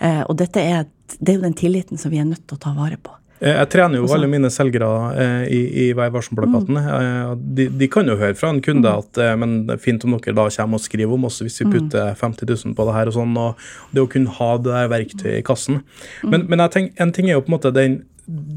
Eh, 0.00 0.22
og 0.28 0.36
dette 0.38 0.60
er, 0.60 0.86
det 1.18 1.34
er 1.34 1.40
jo 1.40 1.46
den 1.48 1.54
tilliten 1.58 1.98
som 1.98 2.10
vi 2.14 2.18
er 2.22 2.28
nødt 2.28 2.46
til 2.46 2.56
å 2.58 2.62
ta 2.62 2.72
vare 2.76 2.96
på. 3.02 3.14
Eh, 3.42 3.56
Jeg 3.58 3.70
trener 3.74 3.98
jo 3.98 4.06
alle 4.14 4.28
mine 4.30 4.50
selgere 4.54 4.88
eh, 5.18 5.48
i, 5.50 5.60
i 5.82 5.86
Vær 5.98 6.12
varsom-plakaten. 6.14 6.78
Mm. 6.78 6.92
Eh, 6.94 7.32
de, 7.58 7.66
de 7.80 7.88
kan 7.90 8.06
jo 8.06 8.14
høre 8.20 8.36
fra 8.38 8.52
en 8.54 8.60
kunde 8.62 8.86
at 9.02 9.18
eh, 9.18 9.32
men 9.36 9.66
det 9.66 9.74
er 9.78 9.82
fint 9.82 10.04
om 10.06 10.14
dere 10.14 10.36
da 10.38 10.44
kommer 10.54 10.78
og 10.78 10.84
skriver 10.84 11.16
om 11.18 11.26
oss 11.26 11.40
hvis 11.42 11.58
vi 11.64 11.66
Mm. 11.66 11.72
putter 11.74 12.14
50 12.14 12.46
000 12.68 12.74
på 12.78 12.86
det 12.86 12.94
her 12.94 13.10
og 13.10 13.14
sånn. 13.18 13.34
og 13.36 13.58
Det 13.92 14.02
å 14.04 14.10
kunne 14.14 14.30
ha 14.38 14.50
det 14.58 14.70
der 14.70 14.88
verktøyet 14.94 15.38
i 15.40 15.42
kassen. 15.42 15.82
Mm. 16.22 16.30
Men, 16.30 16.46
men 16.54 16.68
tenker, 16.70 16.94
en 17.02 17.12
ting 17.12 17.28
er 17.30 17.34
jo 17.40 17.42
på 17.42 17.50
en 17.52 17.58
måte 17.58 17.74
den 17.74 18.02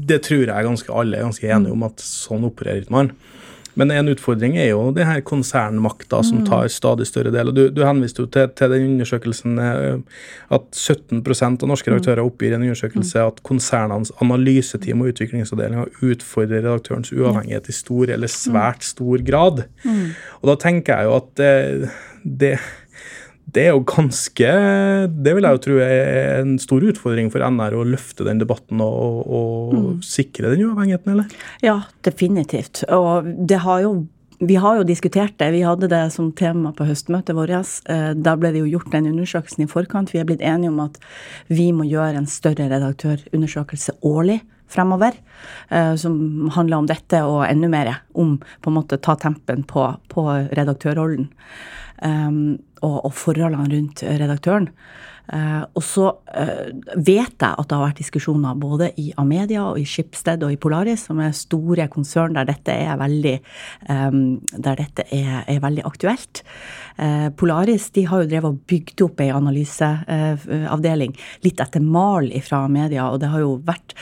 Det 0.06 0.20
tror 0.22 0.46
jeg 0.46 0.64
ganske 0.64 0.92
alle 0.94 1.16
er 1.18 1.26
ganske 1.26 1.42
enige 1.50 1.72
Mm. 1.72 1.72
om 1.74 1.82
at 1.90 1.96
sånn 1.98 2.44
opererer 2.46 2.86
man. 2.94 3.10
Men 3.76 3.90
en 3.92 4.08
utfordring 4.08 4.56
er 4.56 4.70
jo 4.70 4.90
det 4.96 5.04
her 5.06 5.20
konsernmakta 5.20 6.22
som 6.24 6.38
Mm. 6.38 6.46
tar 6.48 6.68
stadig 6.72 7.06
større 7.06 7.30
del. 7.32 7.52
Du, 7.54 7.68
du 7.70 7.82
henviste 7.84 8.22
jo 8.22 8.26
til, 8.26 8.48
til 8.56 8.70
den 8.72 8.86
undersøkelsen 8.94 9.58
eh, 9.58 9.98
at 10.50 10.70
17% 10.72 11.62
av 11.62 11.68
norske 11.68 11.90
redaktører 11.92 12.24
oppgir 12.24 12.54
en 12.56 12.62
undersøkelse 12.64 13.20
at 13.20 13.42
konsernenes 13.44 14.12
analyseteam 14.24 15.02
og 15.04 15.12
utviklingsavdelinger 15.12 15.92
utfordrer 16.02 16.64
redaktørens 16.64 17.12
uavhengighet 17.12 17.68
i 17.68 17.76
stor 17.76 18.08
eller 18.16 18.32
svært 18.32 18.82
stor 18.84 19.18
grad. 19.26 19.64
Og 20.42 20.50
da 20.50 20.56
tenker 20.56 20.96
jeg 20.96 21.04
jo 21.10 21.16
at 21.16 21.30
det, 21.36 21.90
det 22.24 22.58
det 23.54 23.62
er 23.62 23.76
jo 23.76 23.84
ganske 23.86 24.48
Det 25.12 25.34
vil 25.36 25.46
jeg 25.46 25.56
jo 25.56 25.62
tro 25.62 25.76
er 25.82 26.40
en 26.40 26.56
stor 26.60 26.82
utfordring 26.90 27.30
for 27.32 27.44
NR 27.46 27.76
å 27.78 27.86
løfte 27.86 28.26
den 28.26 28.42
debatten 28.42 28.82
og, 28.82 29.22
og, 29.22 29.76
mm. 29.76 30.02
sikre 30.06 30.50
den 30.52 30.66
uavhengigheten, 30.66 31.14
eller? 31.14 31.46
Ja, 31.64 31.78
definitivt. 32.06 32.82
Og 32.92 33.30
det 33.46 33.62
har 33.64 33.84
jo 33.86 33.96
vi 34.36 34.58
har 34.60 34.76
jo 34.76 34.84
diskutert 34.84 35.38
det. 35.40 35.46
Vi 35.54 35.62
hadde 35.64 35.88
det 35.88 36.02
som 36.12 36.28
tema 36.36 36.68
på 36.76 36.84
høstmøtet 36.84 37.32
vårt. 37.36 37.54
Eh, 37.88 38.12
Da 38.12 38.34
ble 38.36 38.50
det 38.52 38.60
jo 38.60 38.68
gjort 38.74 38.92
den 38.92 39.08
undersøkelsen 39.08 39.64
i 39.64 39.70
forkant. 39.70 40.12
Vi 40.12 40.20
er 40.20 40.28
blitt 40.28 40.44
enige 40.44 40.68
om 40.68 40.80
at 40.84 40.98
vi 41.48 41.70
må 41.72 41.86
gjøre 41.88 42.20
en 42.20 42.28
større 42.28 42.68
redaktørundersøkelse 42.68 43.96
årlig 44.04 44.42
fremover. 44.68 45.14
eh, 45.70 45.94
Som 45.96 46.50
handler 46.52 46.76
om 46.76 46.86
dette 46.86 47.24
og 47.24 47.46
enda 47.48 47.68
mer 47.68 48.02
om 48.14 48.38
på 48.60 48.68
en 48.68 48.76
måte 48.76 49.00
ta 49.00 49.16
tempen 49.16 49.64
på, 49.64 49.96
på 50.08 50.26
redaktørrollen. 50.52 51.30
um, 52.02 52.58
og, 52.82 53.04
og 53.08 53.12
forholdene 53.16 53.68
rundt 53.72 54.02
redaktøren. 54.02 54.70
Eh, 55.32 55.62
og 55.74 55.82
så 55.82 56.06
eh, 56.38 56.68
vet 56.94 57.34
jeg 57.34 57.50
at 57.50 57.66
det 57.66 57.74
har 57.74 57.88
vært 57.88 58.00
diskusjoner 58.00 58.58
både 58.60 58.92
i 59.02 59.08
Amedia 59.18 59.64
og 59.72 59.80
i 59.80 59.86
Schibsted 59.88 60.44
og 60.46 60.54
i 60.54 60.58
Polaris, 60.60 61.06
som 61.08 61.20
er 61.22 61.34
store 61.36 61.88
konsern 61.92 62.36
der 62.36 62.46
dette 62.46 62.74
er 62.74 62.98
veldig, 63.00 63.34
eh, 63.90 64.18
der 64.54 64.78
dette 64.82 65.06
er, 65.10 65.42
er 65.50 65.62
veldig 65.64 65.86
aktuelt. 65.88 66.44
Eh, 67.02 67.28
Polaris 67.36 67.88
de 67.96 68.06
har 68.06 68.22
jo 68.22 68.30
drevet 68.30 68.54
og 68.54 68.60
bygd 68.70 69.02
opp 69.08 69.24
ei 69.24 69.30
analyseavdeling 69.34 71.16
litt 71.44 71.62
etter 71.64 71.82
mal 71.82 72.30
fra 72.46 72.62
Amedia, 72.68 73.08
og 73.10 73.20
det 73.22 73.32
har 73.32 73.42
jo 73.42 73.56
vært 73.66 73.96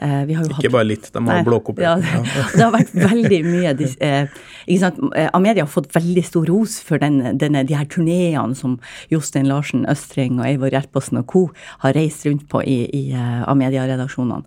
vi 0.00 0.32
har 0.32 0.46
jo 0.46 0.54
hatt- 0.54 0.62
Ikke 0.64 0.72
bare 0.72 0.88
litt, 0.88 1.10
de 1.12 1.20
har 1.26 1.42
blåkopiert. 1.44 1.84
Ja, 1.84 2.22
det, 2.54 2.62
har 2.62 2.70
vært 2.72 2.94
veldig 2.96 3.40
mye 3.44 3.74
ikke 3.76 4.78
sant? 4.80 5.00
Amedia 5.36 5.66
har 5.66 5.68
fått 5.70 5.90
veldig 5.92 6.22
stor 6.24 6.48
ros 6.48 6.78
for 6.84 7.02
den, 7.02 7.18
denne, 7.36 7.66
de 7.68 7.76
her 7.76 7.84
turneene 7.90 8.56
som 8.56 8.78
Jostein 9.12 9.50
Larsen 9.50 9.84
Østring 9.90 10.38
og 10.40 10.46
Eivor 10.48 10.69
Gjerposen 10.74 11.20
og 11.22 11.26
co. 11.30 11.42
har 11.84 11.96
reist 11.96 12.26
rundt 12.26 12.46
på 12.50 12.62
i, 12.62 12.78
i 12.96 13.04
av 13.14 13.50
Amedia-redaksjonene. 13.54 14.46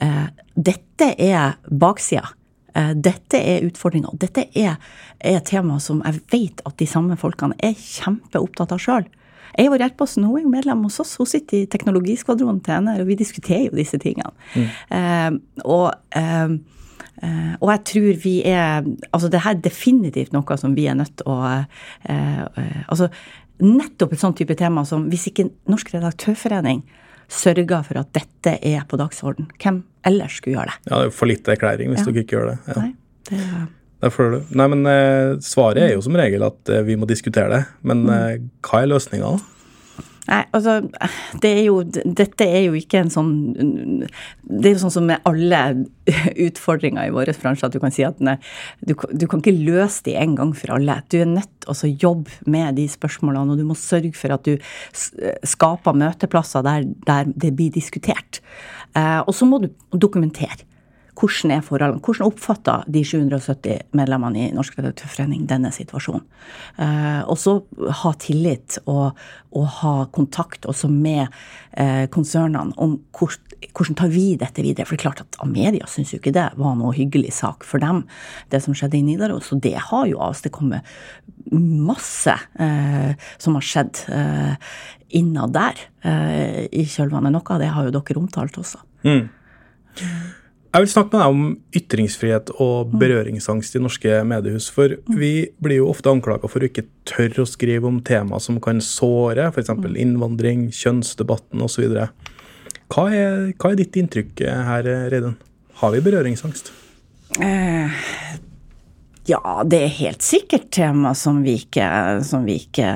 Eh, 0.00 0.28
dette 0.54 1.12
er 1.18 1.58
baksida. 1.68 2.34
Eh, 2.74 2.92
Dette 2.94 3.40
er 3.40 3.66
utfordringa. 3.66 4.14
Dette 4.20 4.46
er, 4.56 4.78
er 5.20 5.40
tema 5.44 5.78
som 5.80 6.02
jeg 6.06 6.22
vet 6.32 6.62
at 6.68 6.78
de 6.80 6.88
samme 6.88 7.18
folkene 7.20 7.58
er 7.62 7.74
kjempeopptatt 7.76 8.72
av 8.72 8.82
sjøl. 8.82 9.08
Eivor 9.60 9.82
Gjertposten 9.82 10.24
hun 10.24 10.38
er 10.38 10.46
jo 10.46 10.52
medlem 10.52 10.84
hos 10.86 11.00
oss. 11.02 11.18
Hun 11.20 11.28
sitter 11.28 11.58
i 11.60 11.68
teknologiskvadronen 11.68 12.62
til 12.64 12.86
NR, 12.86 13.02
og 13.02 13.10
vi 13.10 13.18
diskuterer 13.20 13.66
jo 13.68 13.76
disse 13.76 14.00
tingene. 14.00 14.32
Eh, 14.56 15.34
og 15.66 15.90
eh, 16.16 16.56
Eh, 17.22 17.54
og 17.60 17.68
jeg 17.70 17.82
tror 17.86 18.16
vi 18.24 18.32
er 18.48 18.82
Altså, 19.12 19.28
det 19.28 19.42
her 19.44 19.54
er 19.54 19.62
definitivt 19.62 20.32
noe 20.34 20.56
som 20.58 20.74
vi 20.74 20.88
er 20.90 20.96
nødt 20.98 21.14
til 21.20 21.28
å 21.30 21.36
eh, 21.46 21.66
eh, 22.10 22.80
Altså, 22.88 23.10
nettopp 23.62 24.12
et 24.16 24.22
sånt 24.22 24.36
type 24.38 24.56
tema 24.58 24.84
som 24.88 25.08
Hvis 25.12 25.28
ikke 25.30 25.48
Norsk 25.70 25.92
Redaktørforening 25.94 26.82
sørger 27.32 27.84
for 27.86 28.00
at 28.02 28.10
dette 28.12 28.58
er 28.60 28.82
på 28.88 28.98
dagsorden, 29.00 29.46
hvem 29.62 29.82
ellers 30.04 30.36
skulle 30.40 30.58
gjøre 30.58 30.72
det? 30.72 30.90
Ja, 30.90 30.98
det 30.98 31.06
er 31.06 31.14
for 31.16 31.30
litt 31.30 31.48
erklæring 31.48 31.92
hvis 31.92 32.02
Ja. 32.02 32.10
dere 32.10 32.24
ikke 32.24 32.36
gjør 32.36 32.50
det. 32.50 32.58
Ja. 32.68 32.82
Nei, 32.82 32.90
det 33.30 33.38
er... 33.40 33.62
du. 34.34 34.56
Nei, 34.58 34.66
men 34.74 34.86
eh, 34.90 35.38
Svaret 35.40 35.78
er 35.78 35.94
jo 35.94 36.02
som 36.02 36.16
regel 36.18 36.42
at 36.42 36.68
eh, 36.68 36.82
vi 36.82 36.96
må 36.98 37.06
diskutere 37.06 37.48
det. 37.54 37.62
Men 37.86 38.02
eh, 38.10 38.40
hva 38.66 38.82
er 38.82 38.90
løsninga, 38.90 39.30
da? 39.30 39.61
Nei, 40.22 40.42
altså, 40.54 40.76
det 41.42 41.50
er 41.50 41.64
jo, 41.66 41.80
dette 41.82 42.46
er 42.46 42.68
jo 42.68 42.76
ikke 42.78 43.00
en 43.02 43.08
sånn 43.10 43.30
Det 44.46 44.68
er 44.68 44.76
jo 44.76 44.82
sånn 44.84 44.94
som 44.94 45.08
med 45.08 45.24
alle 45.26 45.62
utfordringer 46.46 47.08
i 47.08 47.14
vår 47.14 47.32
bransje, 47.42 47.66
at 47.66 47.74
du 47.74 47.80
kan 47.82 47.94
si 47.94 48.04
at 48.06 48.22
nei, 48.22 48.36
du, 48.86 48.94
du 48.94 49.26
kan 49.26 49.42
ikke 49.42 49.56
løse 49.56 50.04
de 50.06 50.14
en 50.18 50.36
gang 50.38 50.52
for 50.54 50.76
alle. 50.76 51.00
Du 51.10 51.18
er 51.18 51.30
nødt 51.30 51.50
til 51.64 51.74
å 51.74 51.92
jobbe 52.06 52.52
med 52.54 52.78
de 52.78 52.86
spørsmålene, 52.90 53.54
og 53.54 53.58
du 53.58 53.66
må 53.66 53.78
sørge 53.78 54.14
for 54.18 54.34
at 54.34 54.46
du 54.46 54.54
skaper 55.46 55.98
møteplasser 55.98 56.66
der, 56.66 56.86
der 57.08 57.30
det 57.34 57.54
blir 57.58 57.74
diskutert. 57.74 58.42
Eh, 58.94 59.20
og 59.26 59.34
så 59.34 59.48
må 59.48 59.62
du 59.62 59.70
dokumentere. 59.98 60.62
Hvordan 61.12 61.52
er 61.52 61.64
forholdene? 61.64 62.00
Hvordan 62.00 62.30
oppfatter 62.30 62.84
de 62.88 63.02
770 63.04 63.92
medlemmene 63.98 64.46
i 64.46 64.52
Norsk 64.56 64.78
Redaktørforening 64.78 65.44
denne 65.50 65.72
situasjonen? 65.74 66.24
Eh, 66.80 67.20
og 67.28 67.36
så 67.40 67.58
ha 68.02 68.12
tillit 68.22 68.78
og, 68.86 69.18
og 69.52 69.66
ha 69.82 69.94
kontakt 70.14 70.66
også 70.70 70.88
med 70.88 71.26
eh, 71.76 72.08
konsernene 72.12 72.72
om 72.80 72.96
hvor, 73.12 73.36
hvordan 73.70 73.98
tar 74.00 74.12
vi 74.14 74.24
dette 74.40 74.64
videre. 74.64 74.88
For 74.88 74.96
det 74.96 75.02
er 75.02 75.06
klart 75.06 75.24
at 75.26 75.40
Amedia 75.44 75.88
syns 75.90 76.14
jo 76.14 76.20
ikke 76.20 76.34
det 76.34 76.48
var 76.56 76.76
noe 76.80 76.96
hyggelig 76.96 77.36
sak 77.42 77.66
for 77.68 77.82
dem, 77.82 78.04
det 78.52 78.62
som 78.64 78.76
skjedde 78.76 78.98
i 78.98 79.04
Nidaros. 79.06 79.52
Og 79.52 79.62
det 79.64 79.76
har 79.90 80.08
jo 80.08 80.20
avstedkommet 80.24 80.86
masse 81.52 82.34
eh, 82.58 83.12
som 83.36 83.58
har 83.58 83.66
skjedd 83.66 84.04
eh, 84.08 84.54
innad 85.20 85.52
der 85.52 85.88
eh, 86.08 86.62
i 86.72 86.86
kjølvannet. 86.88 87.34
Noe 87.34 87.54
av 87.54 87.60
det 87.60 87.72
har 87.74 87.88
jo 87.88 87.94
dere 87.98 88.22
omtalt 88.22 88.56
også. 88.62 88.80
Jeg 90.72 90.80
vil 90.86 90.88
snakke 90.88 91.12
med 91.12 91.20
deg 91.20 91.32
om 91.34 91.42
ytringsfrihet 91.76 92.50
og 92.64 92.94
berøringsangst 92.96 93.74
i 93.76 93.80
norske 93.84 94.22
mediehus. 94.24 94.70
For 94.72 94.94
vi 95.12 95.50
blir 95.60 95.82
jo 95.82 95.90
ofte 95.92 96.08
anklaga 96.08 96.48
for 96.48 96.64
å 96.64 96.68
ikke 96.70 96.86
tørre 97.08 97.44
å 97.44 97.48
skrive 97.50 97.84
om 97.90 97.98
tema 98.00 98.38
som 98.40 98.56
kan 98.64 98.80
såre, 98.80 99.50
f.eks. 99.52 99.68
innvandring, 100.00 100.70
kjønnsdebatten 100.72 101.60
osv. 101.66 101.90
Hva, 102.88 103.04
er- 103.12 103.52
hva 103.52 103.72
er 103.74 103.76
ditt 103.82 104.00
inntrykk 104.00 104.40
her, 104.48 104.88
Reidun? 105.12 105.36
Har 105.82 105.92
vi 105.92 106.00
berøringsangst? 106.08 106.72
Ja, 109.22 109.62
det 109.62 109.78
er 109.78 109.92
helt 110.00 110.24
sikkert 110.26 110.64
tema 110.74 111.12
som 111.14 111.44
vi 111.44 111.54
ikke, 111.60 111.86
som 112.26 112.42
vi 112.42 112.56
ikke 112.64 112.86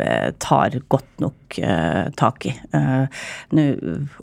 eh, 0.00 0.30
tar 0.40 0.78
godt 0.88 1.20
nok 1.20 1.58
eh, 1.60 2.06
tak 2.16 2.46
i. 2.48 2.54
Eh, 2.76 3.26
Nå 3.58 3.66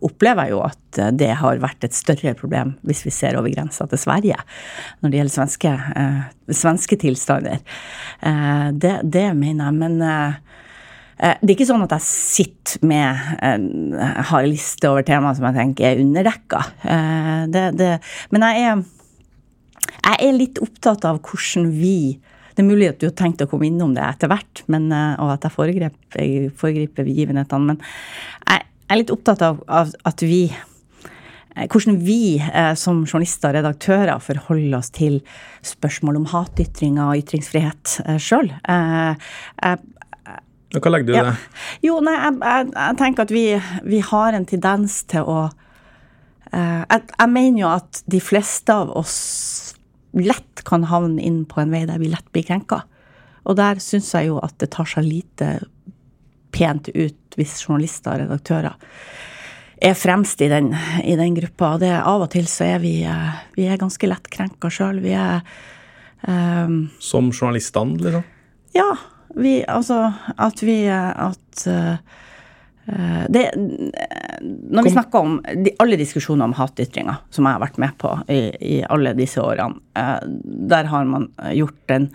opplever 0.07 0.47
jeg 0.47 0.55
jo 0.55 0.63
at 0.65 1.01
det 1.13 1.29
har 1.37 1.61
vært 1.61 1.85
et 1.85 1.93
større 1.93 2.33
problem 2.39 2.73
hvis 2.89 3.03
vi 3.05 3.13
ser 3.13 3.37
over 3.37 3.53
grensa 3.53 3.85
til 3.85 4.01
Sverige, 4.01 4.39
når 5.03 5.13
det 5.13 5.21
gjelder 5.21 5.35
svenske, 5.35 5.75
eh, 6.01 6.51
svenske 6.57 6.97
tilstander. 7.05 7.61
Det, 8.73 8.95
det 9.05 9.27
mener 9.37 9.67
jeg, 9.67 9.77
men 9.77 9.99
det 10.01 11.51
er 11.51 11.53
ikke 11.53 11.67
sånn 11.69 11.85
at 11.85 11.93
jeg 11.99 12.05
sitter 12.07 12.87
med 12.87 13.19
har 14.31 14.41
en 14.41 14.49
liste 14.49 14.89
over 14.89 15.05
tema 15.05 15.35
som 15.37 15.45
jeg 15.49 15.57
tenker 15.59 15.91
er 15.91 16.01
underdekka. 16.01 16.61
Det, 17.53 17.65
det, 17.77 17.91
men 18.33 18.47
jeg 18.47 18.69
er 18.71 18.85
jeg 19.95 20.29
er 20.29 20.35
litt 20.35 20.61
opptatt 20.63 21.05
av 21.07 21.21
hvordan 21.25 21.71
vi 21.75 22.19
Det 22.57 22.63
er 22.63 22.71
mulig 22.71 22.87
at 22.89 22.97
du 22.97 23.05
har 23.05 23.13
tenkt 23.13 23.43
å 23.43 23.45
komme 23.45 23.67
innom 23.67 23.91
det 23.93 24.01
etter 24.01 24.31
hvert, 24.31 24.63
men, 24.65 24.87
eh, 24.89 25.13
og 25.21 25.35
at 25.35 25.43
jeg 25.45 25.53
foregriper, 25.53 26.17
jeg 26.17 26.47
foregriper 26.57 27.05
begivenhetene, 27.05 27.75
men 27.75 27.77
jeg 28.49 28.63
er 28.89 28.97
litt 28.97 29.13
opptatt 29.13 29.43
av, 29.45 29.59
av 29.69 29.91
at 30.09 30.23
vi 30.25 30.39
eh, 30.49 31.67
hvordan 31.69 31.99
vi 32.01 32.39
eh, 32.39 32.71
som 32.73 33.03
journalister 33.05 33.51
og 33.51 33.59
redaktører 33.59 34.23
forholder 34.25 34.79
oss 34.79 34.89
til 34.95 35.19
spørsmål 35.61 36.17
om 36.23 36.25
hatytringer 36.33 37.11
og 37.11 37.21
ytringsfrihet 37.21 37.99
eh, 38.07 38.17
sjøl. 38.17 38.49
Eh, 38.65 39.77
Hva 40.81 40.95
legger 40.95 41.05
du 41.05 41.13
i 41.13 41.19
ja. 41.19 41.27
det? 41.29 41.37
Jo, 41.85 42.01
nei, 42.01 42.17
jeg, 42.17 42.41
jeg, 42.41 42.73
jeg 42.73 42.99
tenker 43.03 43.29
at 43.29 43.37
vi, 43.37 43.45
vi 43.85 44.01
har 44.09 44.33
en 44.33 44.49
tendens 44.49 45.03
til 45.13 45.29
å 45.29 45.43
jeg, 46.51 47.01
jeg 47.11 47.29
mener 47.33 47.59
jo 47.61 47.69
at 47.69 48.01
de 48.07 48.19
fleste 48.23 48.73
av 48.73 48.93
oss 48.95 49.17
lett 50.17 50.63
kan 50.67 50.85
havne 50.89 51.21
inn 51.21 51.41
på 51.49 51.61
en 51.61 51.73
vei 51.73 51.83
der 51.89 51.99
vi 52.01 52.09
lett 52.11 52.27
blir 52.31 52.45
krenka. 52.47 52.81
Og 53.47 53.57
der 53.59 53.79
syns 53.83 54.13
jeg 54.15 54.29
jo 54.29 54.39
at 54.43 54.57
det 54.61 54.71
tar 54.75 54.87
seg 54.89 55.07
lite 55.07 55.49
pent 56.55 56.89
ut 56.93 57.37
hvis 57.37 57.59
journalister 57.65 58.15
og 58.15 58.23
redaktører 58.25 58.77
er 59.77 59.93
fremst 59.93 60.41
i 60.41 60.49
den, 60.49 60.71
i 61.03 61.15
den 61.15 61.35
gruppa. 61.37 61.75
Og 61.75 61.83
det, 61.83 61.93
av 61.93 62.25
og 62.25 62.31
til 62.33 62.47
så 62.49 62.65
er 62.73 62.79
vi, 62.83 62.95
eh, 63.05 63.41
vi 63.57 63.67
er 63.69 63.79
ganske 63.79 64.09
lett 64.09 64.29
krenka 64.33 64.71
sjøl. 64.73 65.01
Vi 65.03 65.13
er 65.13 65.43
um, 66.27 66.87
Som 66.99 67.31
journaliststand, 67.31 68.01
liksom? 68.01 68.25
ja, 68.75 68.89
vi 69.37 69.59
Altså 69.69 70.13
at 70.37 70.63
vi 70.65 70.79
At 70.89 71.67
eh, 71.67 71.93
eh, 71.93 71.97
det, 72.87 73.51
når 74.71 74.85
vi 74.85 74.91
snakker 74.93 75.19
om 75.19 75.37
de, 75.43 75.73
alle 75.81 75.97
diskusjoner 75.99 76.47
om 76.47 76.55
hatytringer, 76.55 77.19
som 77.33 77.47
jeg 77.47 77.57
har 77.57 77.63
vært 77.63 77.79
med 77.83 77.95
på 77.99 78.13
i, 78.31 78.41
i 78.63 78.75
alle 78.87 79.11
disse 79.17 79.41
årene, 79.43 79.81
eh, 79.99 80.19
der 80.71 80.87
har 80.91 81.07
man 81.09 81.27
eh, 81.41 81.57
gjort 81.59 81.79
den 81.91 82.09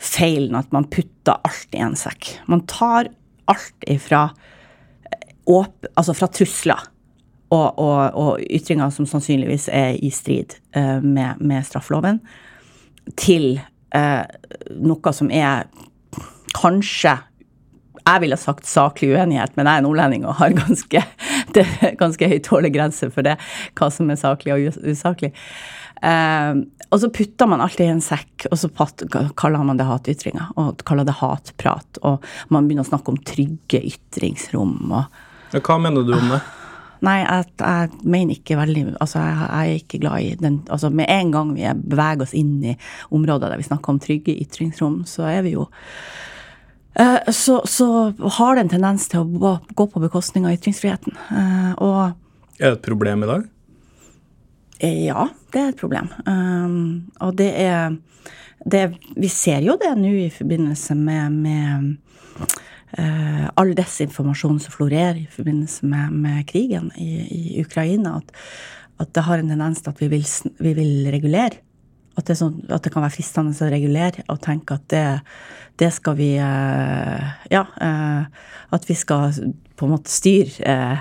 feilen 0.00 0.58
at 0.58 0.72
man 0.74 0.88
putter 0.90 1.38
alt 1.46 1.76
i 1.76 1.82
en 1.84 1.94
sekk. 1.98 2.32
Man 2.50 2.64
tar 2.70 3.12
alt 3.50 3.86
ifra 3.90 4.24
eh, 5.06 5.28
åp, 5.50 5.86
altså 5.94 6.16
fra 6.16 6.30
trusler 6.32 6.88
og, 7.50 7.78
og, 7.78 8.00
og 8.14 8.44
ytringer 8.46 8.92
som 8.94 9.08
sannsynligvis 9.10 9.68
er 9.74 9.98
i 9.98 10.10
strid 10.14 10.58
eh, 10.74 10.98
med, 11.02 11.42
med 11.42 11.66
straffeloven, 11.66 12.22
til 13.18 13.60
eh, 13.94 14.22
noe 14.78 15.14
som 15.16 15.30
er 15.34 15.66
kanskje 16.56 17.18
jeg 18.00 18.22
ville 18.24 18.38
sagt 18.40 18.68
saklig 18.68 19.12
uenighet, 19.14 19.54
men 19.56 19.68
jeg 19.68 19.80
er 19.80 19.86
nordlending 19.86 20.26
og 20.26 20.38
har 20.40 20.56
ganske, 20.56 21.02
det 21.56 21.66
ganske 22.00 22.30
høy 22.30 22.38
tålegrense 22.46 23.10
for 23.14 23.26
det, 23.26 23.36
hva 23.78 23.90
som 23.94 24.10
er 24.12 24.20
saklig 24.20 24.56
og 24.56 24.84
usaklig. 24.84 25.32
Uh, 26.00 26.64
og 26.90 27.02
så 27.02 27.10
putter 27.12 27.46
man 27.50 27.62
alt 27.62 27.80
i 27.82 27.88
en 27.90 28.00
sekk, 28.02 28.48
og 28.50 28.56
så 28.58 28.70
kaller 29.38 29.66
man 29.66 29.78
det 29.78 29.86
hatytringer, 29.86 30.54
og 30.58 30.80
kaller 30.88 31.06
det 31.06 31.18
hatprat, 31.20 32.00
og 32.02 32.24
man 32.50 32.66
begynner 32.66 32.86
å 32.86 32.90
snakke 32.90 33.12
om 33.12 33.20
trygge 33.20 33.82
ytringsrom. 33.92 34.96
og 34.96 35.60
hva 35.60 35.76
mener 35.82 36.06
du 36.06 36.16
om 36.16 36.32
det? 36.34 36.40
Nei, 37.06 37.20
jeg, 37.22 37.46
jeg 37.56 38.08
mener 38.12 38.36
ikke 38.36 38.58
veldig 38.58 38.82
Altså, 39.00 39.22
jeg, 39.24 39.36
jeg 39.40 39.70
er 39.70 39.78
ikke 39.78 40.00
glad 40.02 40.20
i 40.20 40.34
den 40.36 40.58
Altså, 40.68 40.90
med 40.92 41.08
en 41.08 41.30
gang 41.32 41.54
vi 41.56 41.64
beveger 41.72 42.26
oss 42.26 42.34
inn 42.36 42.58
i 42.60 42.74
områder 43.08 43.48
der 43.48 43.56
vi 43.56 43.64
snakker 43.64 43.94
om 43.94 44.00
trygge 44.04 44.34
ytringsrom, 44.36 44.98
så 45.08 45.24
er 45.30 45.40
vi 45.46 45.54
jo 45.54 45.64
så, 47.32 47.60
så 47.66 47.86
har 48.38 48.54
det 48.56 48.64
en 48.64 48.72
tendens 48.74 49.06
til 49.08 49.22
å 49.22 49.28
gå- 49.40 49.74
gå 49.78 49.86
på 49.92 50.02
bekostning 50.02 50.46
av 50.46 50.52
ytringsfriheten. 50.56 51.16
Eh, 51.30 51.72
og 51.78 52.12
Er 52.60 52.70
det 52.70 52.78
et 52.78 52.86
problem 52.88 53.22
i 53.24 53.30
dag? 53.30 53.48
Eh, 54.80 55.06
Ja, 55.06 55.28
det 55.52 55.60
er 55.60 55.68
et 55.72 55.80
problem. 55.80 56.08
Um, 56.26 57.10
og 57.20 57.36
det 57.36 57.50
er, 57.56 57.96
det 58.64 58.94
Vi 59.16 59.28
ser 59.28 59.60
jo 59.64 59.76
det 59.80 59.94
nå 59.96 60.12
i 60.26 60.30
forbindelse 60.30 60.96
med, 60.96 61.32
med 61.32 61.96
Uh, 62.98 63.46
all 63.54 63.68
desinformasjon 63.78 64.56
som 64.58 64.72
florerer 64.74 65.14
i 65.20 65.28
forbindelse 65.30 65.86
med, 65.86 66.10
med 66.10 66.40
krigen 66.48 66.88
i, 66.98 67.20
i 67.30 67.60
Ukraina. 67.62 68.16
At, 68.18 68.32
at 68.98 69.12
det 69.14 69.22
har 69.28 69.38
en 69.38 69.52
tendens 69.52 69.78
til 69.84 69.92
at 69.92 70.00
vi 70.02 70.08
vil, 70.10 70.24
vi 70.58 70.72
vil 70.74 71.06
regulere. 71.14 71.60
At 72.18 72.26
det, 72.26 72.36
sånn, 72.40 72.56
at 72.68 72.82
det 72.84 72.90
kan 72.92 73.04
være 73.04 73.14
fristende 73.14 73.54
å 73.54 73.68
regulere 73.70 74.24
og 74.32 74.40
tenke 74.42 74.74
at 74.76 74.86
det, 74.92 75.04
det 75.80 75.92
skal 75.94 76.16
vi 76.18 76.32
eh, 76.36 77.28
Ja. 77.52 77.64
eh, 77.80 78.24
at 78.70 78.88
vi 78.88 78.94
skal 78.98 79.30
på 79.78 79.86
en 79.86 79.94
måte 79.94 80.10
styre 80.12 80.58
eh, 80.66 80.98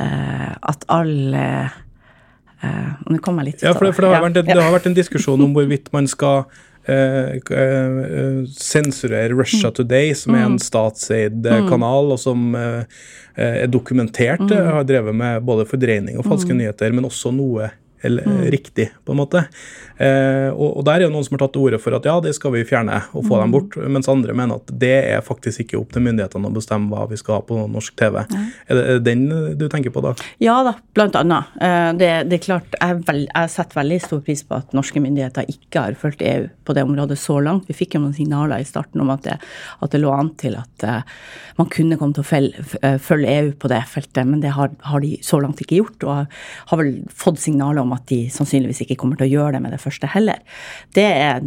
eh, 0.00 0.52
At 0.62 0.86
alle 0.88 1.42
eh, 1.66 2.92
Nå 3.10 3.18
kom 3.22 3.42
jeg 3.42 3.50
litt 3.50 3.60
ut 3.60 3.66
Ja, 3.68 3.74
for 3.76 3.88
det, 3.88 3.94
for 3.98 4.06
det, 4.06 4.14
har, 4.14 4.24
vært, 4.24 4.40
det, 4.46 4.56
har 4.56 4.72
vært 4.74 4.88
en 4.90 4.98
diskusjon 5.02 5.42
om 5.46 5.52
hvorvidt 5.56 5.92
man 5.94 6.08
skal 6.10 6.46
sensurere 8.54 9.34
Russia 9.34 9.72
Today, 9.74 10.12
som 10.14 10.36
er 10.38 10.44
en 10.46 10.58
statseid 10.62 11.42
eh, 11.50 11.64
kanal, 11.66 12.12
og 12.14 12.20
som 12.22 12.54
er 12.54 13.66
dokumentert, 13.66 14.44
har 14.54 14.86
drevet 14.86 15.18
med 15.18 15.42
både 15.48 15.66
fordreining 15.66 16.14
og 16.20 16.28
falske 16.30 16.54
nyheter, 16.54 16.94
men 16.94 17.08
også 17.08 17.32
noe 17.34 17.72
eller 18.06 18.46
riktig, 18.54 18.90
på 19.04 19.14
en 19.14 19.20
måte. 19.20 19.44
Eh, 19.96 20.50
og, 20.52 20.80
og 20.80 20.86
der 20.86 21.00
er 21.00 21.06
jo 21.06 21.12
noen 21.14 21.24
som 21.24 21.36
har 21.36 21.44
tatt 21.46 21.54
til 21.56 21.66
orde 21.66 21.80
for 21.80 21.96
at 21.96 22.06
ja, 22.08 22.16
det 22.24 22.34
skal 22.36 22.52
vi 22.52 22.64
fjerne 22.68 23.00
og 23.16 23.24
få 23.28 23.40
dem 23.40 23.54
bort, 23.54 23.76
mens 23.88 24.10
andre 24.12 24.34
mener 24.36 24.60
at 24.60 24.72
det 24.80 24.94
er 25.14 25.24
faktisk 25.24 25.64
ikke 25.64 25.80
opp 25.80 25.94
til 25.94 26.04
myndighetene 26.04 26.50
å 26.50 26.56
bestemme 26.56 26.92
hva 26.92 27.06
vi 27.10 27.18
skal 27.20 27.38
ha 27.38 27.46
på 27.48 27.62
norsk 27.72 27.96
TV. 27.96 28.22
Er 28.22 28.76
det, 28.76 28.82
er 28.82 29.00
det 29.00 29.04
den 29.06 29.56
du 29.56 29.66
tenker 29.72 29.94
på 29.94 30.02
da? 30.04 30.12
Ja 30.42 30.58
da, 30.66 30.76
blant 30.96 31.16
annet. 31.18 31.54
Eh, 31.60 31.92
Det, 31.96 32.10
det 32.28 32.36
er 32.38 32.44
klart, 32.44 32.74
jeg, 32.76 32.98
vel, 33.08 33.22
jeg 33.24 33.52
setter 33.52 33.78
veldig 33.78 33.98
stor 34.04 34.20
pris 34.26 34.42
på 34.46 34.58
at 34.58 34.74
norske 34.76 35.00
myndigheter 35.00 35.48
ikke 35.50 35.84
har 35.86 35.96
fulgt 35.98 36.22
EU 36.26 36.48
på 36.66 36.74
det 36.76 36.84
området 36.84 37.16
så 37.20 37.38
langt. 37.40 37.68
Vi 37.70 37.76
fikk 37.76 37.96
jo 37.96 38.02
noen 38.02 38.16
signaler 38.16 38.60
i 38.60 38.68
starten 38.68 39.00
om 39.02 39.12
at 39.14 39.24
det, 39.24 39.38
at 39.80 39.94
det 39.94 40.02
lå 40.02 40.12
an 40.12 40.32
til 40.40 40.58
at 40.60 40.84
eh, 40.84 41.14
man 41.56 41.70
kunne 41.72 41.96
komme 42.00 42.16
til 42.16 42.24
å 42.24 42.80
eh, 42.82 42.98
følge 43.02 43.32
EU 43.40 43.52
på 43.56 43.70
det 43.72 43.80
feltet, 43.88 44.28
men 44.28 44.42
det 44.44 44.52
har, 44.56 44.74
har 44.90 45.04
de 45.04 45.14
så 45.24 45.40
langt 45.42 45.62
ikke 45.64 45.80
gjort. 45.80 46.04
Og 46.04 46.36
har 46.72 46.82
vel 46.82 46.92
fått 47.08 47.40
signaler 47.42 47.80
om 47.80 47.94
at 47.95 47.95
de 48.10 48.26
sannsynligvis 48.32 48.84
ikke 48.84 48.98
kommer 49.00 49.18
til 49.18 49.28
å 49.28 49.34
gjøre 49.34 49.56
det 49.56 49.62
med 49.64 49.74
det 49.74 49.82
første 49.82 50.10
heller. 50.12 50.42
Det 50.94 51.06
er, 51.06 51.40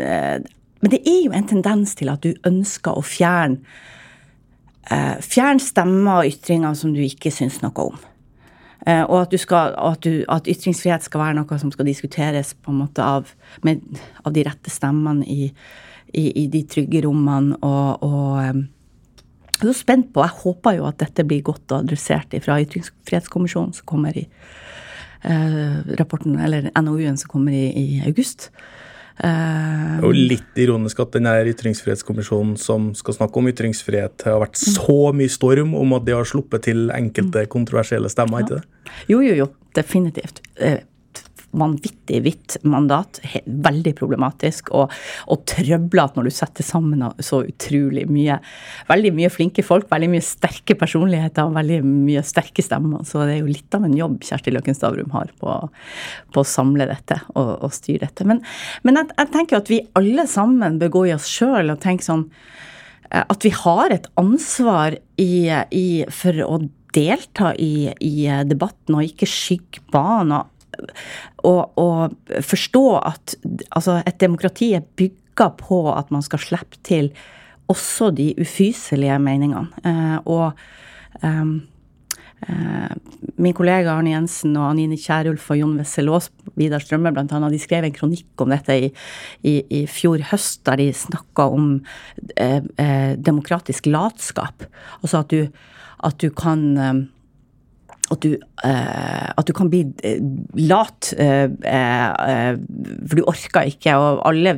eh, 0.00 0.38
men 0.80 0.92
det 0.92 1.00
er 1.04 1.22
jo 1.26 1.32
en 1.36 1.48
tendens 1.48 1.94
til 1.98 2.08
at 2.12 2.24
du 2.24 2.32
ønsker 2.48 2.96
å 2.96 3.04
fjerne 3.04 3.60
eh, 4.90 5.18
Fjern 5.20 5.60
stemmer 5.60 6.22
og 6.22 6.30
ytringer 6.32 6.74
som 6.74 6.94
du 6.94 7.02
ikke 7.04 7.32
syns 7.34 7.60
noe 7.62 7.90
om. 7.90 8.00
Eh, 8.86 9.04
og 9.04 9.26
at, 9.26 9.36
skal, 9.40 9.74
at, 9.76 10.02
du, 10.06 10.24
at 10.28 10.48
ytringsfrihet 10.48 11.04
skal 11.04 11.20
være 11.20 11.36
noe 11.36 11.60
som 11.60 11.72
skal 11.74 11.88
diskuteres 11.88 12.54
på 12.56 12.72
en 12.72 12.80
måte 12.80 13.04
av, 13.04 13.28
med, 13.66 13.84
av 14.24 14.32
de 14.32 14.44
rette 14.46 14.72
stemmene 14.72 15.26
i, 15.28 15.50
i, 16.16 16.24
i 16.44 16.46
de 16.52 16.64
trygge 16.64 17.04
rommene. 17.04 17.58
Og, 17.60 18.06
og 18.06 18.70
jeg 19.60 19.68
er 19.68 19.74
så 19.74 19.76
spent 19.76 20.08
på, 20.14 20.24
jeg 20.24 20.40
håper 20.40 20.78
jo 20.78 20.88
at 20.88 21.00
dette 21.02 21.26
blir 21.28 21.44
godt 21.44 21.76
adressert 21.76 22.32
fra 22.40 22.56
Ytringsfrihetskommisjonen 22.64 23.76
som 23.76 23.88
kommer 23.88 24.16
i 24.16 24.24
rapporten, 25.22 26.38
eller 26.40 26.70
NOU-en 26.82 27.18
som 27.20 27.28
kommer 27.28 27.52
i, 27.52 27.66
i 27.76 28.02
august. 28.06 28.50
Eh, 29.20 29.98
Det 30.00 30.00
er 30.00 30.06
jo 30.06 30.12
litt 30.16 30.60
ironisk 30.62 31.00
at 31.04 31.12
den 31.12 31.28
her 31.28 31.44
ytringsfrihetskommisjonen 31.50 32.56
som 32.56 32.90
skal 32.96 33.18
snakke 33.18 33.36
om 33.36 33.50
ytringsfrihet, 33.52 34.24
har 34.24 34.40
vært 34.40 34.56
så 34.56 35.12
mye 35.16 35.28
storm 35.32 35.74
om 35.76 35.92
at 35.98 36.06
de 36.06 36.16
har 36.16 36.24
sluppet 36.28 36.64
til 36.70 36.88
enkelte 36.94 37.44
kontroversielle 37.52 38.08
stemmer, 38.12 38.46
ikke 38.46 38.60
det? 38.60 38.92
Jo, 39.12 39.20
jo, 39.20 39.34
jo. 39.44 39.50
Definitivt. 39.76 40.40
Vanvittig 41.50 42.22
hvitt 42.24 42.56
mandat. 42.64 43.20
Veldig 43.44 43.94
problematisk. 43.98 44.72
Og, 44.76 44.92
og 45.30 45.44
trøblete 45.50 46.18
når 46.18 46.30
du 46.30 46.34
setter 46.34 46.66
sammen 46.66 47.04
så 47.20 47.42
utrolig 47.44 48.06
mye. 48.10 48.40
Veldig 48.90 49.14
mye 49.16 49.32
flinke 49.32 49.64
folk, 49.66 49.90
veldig 49.90 50.12
mye 50.14 50.24
sterke 50.24 50.78
personligheter 50.78 51.50
veldig 51.54 51.80
mye 51.84 52.22
sterke 52.26 52.64
stemmer. 52.64 53.04
Så 53.08 53.24
det 53.24 53.36
er 53.36 53.42
jo 53.42 53.50
litt 53.50 53.76
av 53.76 53.86
en 53.86 53.96
jobb 53.96 54.20
Kjersti 54.26 54.54
Løkken 54.54 54.76
Stavrum 54.76 55.12
har 55.14 55.30
på, 55.40 55.56
på 56.34 56.42
å 56.42 56.48
samle 56.48 56.88
dette 56.90 57.20
og, 57.34 57.52
og 57.66 57.74
styre 57.74 58.06
dette. 58.06 58.26
Men, 58.28 58.42
men 58.86 59.00
jeg, 59.00 59.12
jeg 59.18 59.32
tenker 59.34 59.60
at 59.60 59.72
vi 59.72 59.82
alle 59.98 60.26
sammen 60.30 60.80
bør 60.80 60.94
gå 60.96 61.06
i 61.08 61.14
oss 61.16 61.28
sjøl 61.30 61.72
og 61.74 61.80
tenke 61.82 62.06
sånn 62.06 62.26
eh, 63.10 63.24
at 63.24 63.46
vi 63.46 63.54
har 63.54 63.94
et 63.94 64.08
ansvar 64.20 64.98
i, 65.20 65.32
i, 65.50 65.88
for 66.14 66.44
å 66.46 66.62
delta 66.94 67.52
i, 67.54 67.90
i 68.02 68.14
debatten 68.48 68.98
og 68.98 69.06
ikke 69.06 69.28
skygge 69.30 69.84
banen. 69.94 70.48
Og, 71.48 71.80
å 71.80 71.88
forstå 72.44 72.84
at 73.00 73.36
altså, 73.70 74.00
et 74.06 74.20
demokrati 74.22 74.72
er 74.76 74.86
bygga 75.00 75.50
på 75.60 75.82
at 75.94 76.10
man 76.14 76.24
skal 76.26 76.42
slippe 76.42 76.80
til 76.86 77.12
også 77.70 78.10
de 78.14 78.32
ufyselige 78.40 79.18
meningene. 79.22 79.68
Eh, 79.86 80.16
og 80.26 80.58
eh, 81.22 81.52
min 83.40 83.54
kollega 83.56 83.92
Arne 83.92 84.14
Jensen 84.14 84.54
og 84.56 84.70
Anine 84.70 84.96
Kierulf 85.00 85.50
og 85.52 85.60
Jon 85.60 85.76
Wessel 85.80 86.08
Aas, 86.12 86.30
Vidar 86.58 86.82
Strømme 86.82 87.12
blant 87.14 87.32
annet, 87.36 87.52
de 87.52 87.60
skrev 87.60 87.86
en 87.86 87.94
kronikk 87.94 88.42
om 88.42 88.52
dette 88.52 88.76
i, 88.76 88.90
i, 89.46 89.54
i 89.80 89.82
fjor 89.90 90.24
høst, 90.32 90.62
der 90.68 90.80
de 90.80 90.90
snakka 90.96 91.46
om 91.52 91.70
eh, 92.36 92.60
eh, 92.80 93.12
demokratisk 93.20 93.90
latskap. 93.92 94.66
Altså 95.00 95.22
at 95.22 95.32
du, 95.32 95.64
at 96.08 96.20
du 96.20 96.30
kan 96.32 97.10
at 98.10 98.24
du, 98.24 98.34
eh, 98.66 99.28
at 99.30 99.46
du 99.46 99.52
kan 99.56 99.70
bli 99.72 99.84
eh, 100.06 100.22
lat, 100.58 101.12
eh, 101.18 101.46
eh, 101.46 102.54
for 103.06 103.20
du 103.20 103.26
orker 103.30 103.70
ikke, 103.70 103.94
og 103.96 104.24
alle, 104.28 104.56